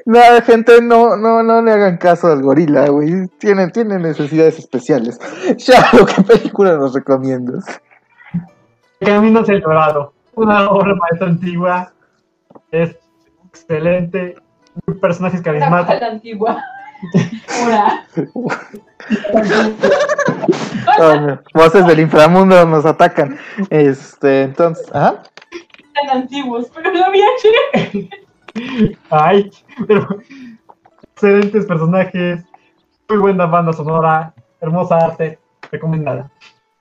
No, 0.07 0.20
gente, 0.45 0.81
no, 0.81 1.16
no, 1.16 1.43
no 1.43 1.62
le 1.62 1.72
hagan 1.72 1.97
caso 1.99 2.29
al 2.29 2.43
gorila, 2.43 2.89
güey. 2.89 3.29
Tienen, 3.39 3.70
tienen 3.70 4.03
necesidades 4.03 4.59
especiales. 4.59 5.18
Shadow, 5.57 6.07
¿qué 6.07 6.22
película 6.22 6.77
nos 6.77 6.95
recomiendas? 6.95 7.64
Camino 9.01 9.41
hacia 9.41 9.55
el 9.55 9.61
Dorado. 9.61 10.13
Una 10.35 10.71
obra 10.71 10.95
maestra 10.95 11.29
antigua. 11.29 11.93
Es 12.71 12.97
excelente. 13.49 14.37
Personajes 15.01 15.41
La 15.41 15.45
carismáticos. 15.45 15.99
cual 15.99 16.11
antigua. 16.11 16.65
Una. 17.65 18.07
Oh. 20.99 21.39
Voces 21.55 21.87
del 21.87 22.01
inframundo 22.01 22.65
nos 22.65 22.87
atacan. 22.87 23.39
Este, 23.71 24.43
entonces, 24.43 24.87
¿ah? 24.95 25.23
Tan 25.95 26.23
antiguos, 26.23 26.71
pero 26.75 26.93
no 26.93 27.05
había. 27.05 27.27
Ay, 29.11 29.51
pero 29.87 30.07
excelentes 31.13 31.67
personajes. 31.67 32.45
Muy 33.09 33.19
buena 33.19 33.47
banda 33.47 33.73
sonora. 33.73 34.33
Hermosa 34.61 34.97
arte. 34.97 35.39
Recomendada. 35.71 36.31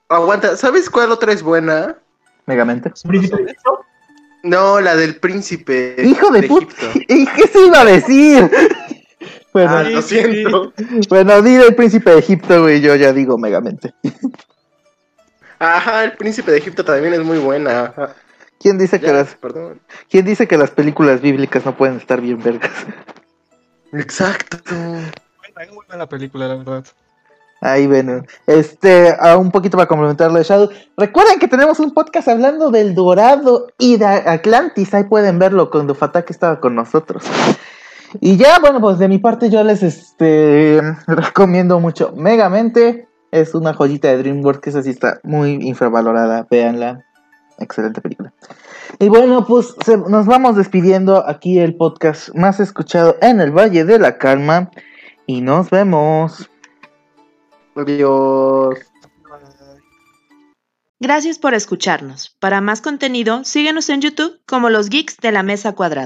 Aguanta, 0.08 0.56
¿sabes 0.56 0.88
cuál 0.88 1.10
otra 1.10 1.32
es 1.32 1.42
buena? 1.42 1.96
Megamente. 2.46 2.92
Príncipe 3.06 3.36
de 3.36 3.42
Egipto. 3.50 3.84
No, 4.42 4.80
la 4.80 4.94
del 4.96 5.16
príncipe 5.16 5.96
Hijo 6.04 6.30
de 6.30 6.42
puta. 6.44 6.66
Egipto. 6.90 7.00
¿Y 7.14 7.26
qué 7.26 7.46
se 7.48 7.66
iba 7.66 7.80
a 7.80 7.84
decir? 7.84 8.50
Bueno, 9.52 9.70
Ah, 9.74 9.82
lo 9.84 10.02
siento. 10.02 10.74
bueno, 11.08 11.40
di 11.40 11.54
del 11.54 11.74
príncipe 11.74 12.10
de 12.10 12.18
Egipto, 12.18 12.60
güey, 12.60 12.82
yo 12.82 12.94
ya 12.94 13.14
digo 13.14 13.38
Megamente. 13.38 13.94
Ajá, 15.58 16.04
el 16.04 16.12
príncipe 16.12 16.50
de 16.52 16.58
Egipto 16.58 16.84
también 16.84 17.14
es 17.14 17.24
muy 17.24 17.38
buena. 17.38 17.84
Ajá. 17.86 18.14
¿Quién 18.60 18.76
dice 18.76 19.00
que 19.00 19.06
Ya, 19.06 19.12
las 19.14 19.34
perdón. 19.36 19.80
quién 20.10 20.26
dice 20.26 20.46
que 20.46 20.58
las 20.58 20.70
películas 20.70 21.22
bíblicas 21.22 21.64
no 21.64 21.74
pueden 21.74 21.96
estar 21.96 22.20
bien 22.20 22.42
vergas? 22.42 22.70
Exacto. 23.94 24.58
Es 25.58 25.72
muy 25.72 25.86
buena 25.86 26.06
película, 26.06 26.48
la 26.48 26.56
verdad. 26.56 26.84
Ahí 27.66 27.88
ven. 27.88 28.24
Este, 28.46 29.14
a 29.18 29.36
un 29.36 29.50
poquito 29.50 29.76
para 29.76 29.88
complementar 29.88 30.30
lo 30.30 30.38
de 30.38 30.44
Shadow. 30.44 30.70
Recuerden 30.96 31.40
que 31.40 31.48
tenemos 31.48 31.80
un 31.80 31.92
podcast 31.92 32.28
hablando 32.28 32.70
del 32.70 32.94
Dorado 32.94 33.66
y 33.76 33.96
de 33.96 34.06
Atlantis. 34.06 34.94
Ahí 34.94 35.04
pueden 35.04 35.40
verlo 35.40 35.68
cuando 35.68 35.96
Fatake 35.96 36.32
estaba 36.32 36.60
con 36.60 36.76
nosotros. 36.76 37.24
Y 38.20 38.36
ya, 38.36 38.60
bueno, 38.60 38.80
pues 38.80 38.98
de 38.98 39.08
mi 39.08 39.18
parte 39.18 39.50
yo 39.50 39.64
les 39.64 39.82
este 39.82 40.80
recomiendo 41.08 41.80
mucho 41.80 42.12
Megamente. 42.16 43.08
Es 43.32 43.52
una 43.52 43.74
joyita 43.74 44.08
de 44.08 44.18
DreamWorks 44.18 44.68
esa 44.68 44.82
sí 44.84 44.90
está 44.90 45.18
muy 45.24 45.54
infravalorada. 45.54 46.46
Véanla. 46.48 47.04
Excelente 47.58 48.00
película. 48.00 48.32
Y 49.00 49.08
bueno, 49.08 49.44
pues 49.44 49.74
nos 50.08 50.26
vamos 50.26 50.54
despidiendo 50.54 51.26
aquí 51.26 51.58
el 51.58 51.74
podcast 51.74 52.32
más 52.34 52.60
escuchado 52.60 53.16
en 53.20 53.40
el 53.40 53.50
Valle 53.50 53.84
de 53.84 53.98
la 53.98 54.18
Calma. 54.18 54.70
Y 55.26 55.40
nos 55.40 55.68
vemos. 55.70 56.48
Adiós. 57.76 58.78
Gracias 60.98 61.38
por 61.38 61.52
escucharnos. 61.52 62.34
Para 62.40 62.62
más 62.62 62.80
contenido, 62.80 63.44
síguenos 63.44 63.90
en 63.90 64.00
YouTube 64.00 64.40
como 64.46 64.70
los 64.70 64.88
Geeks 64.88 65.18
de 65.18 65.30
la 65.30 65.42
Mesa 65.42 65.74
Cuadrada. 65.74 66.04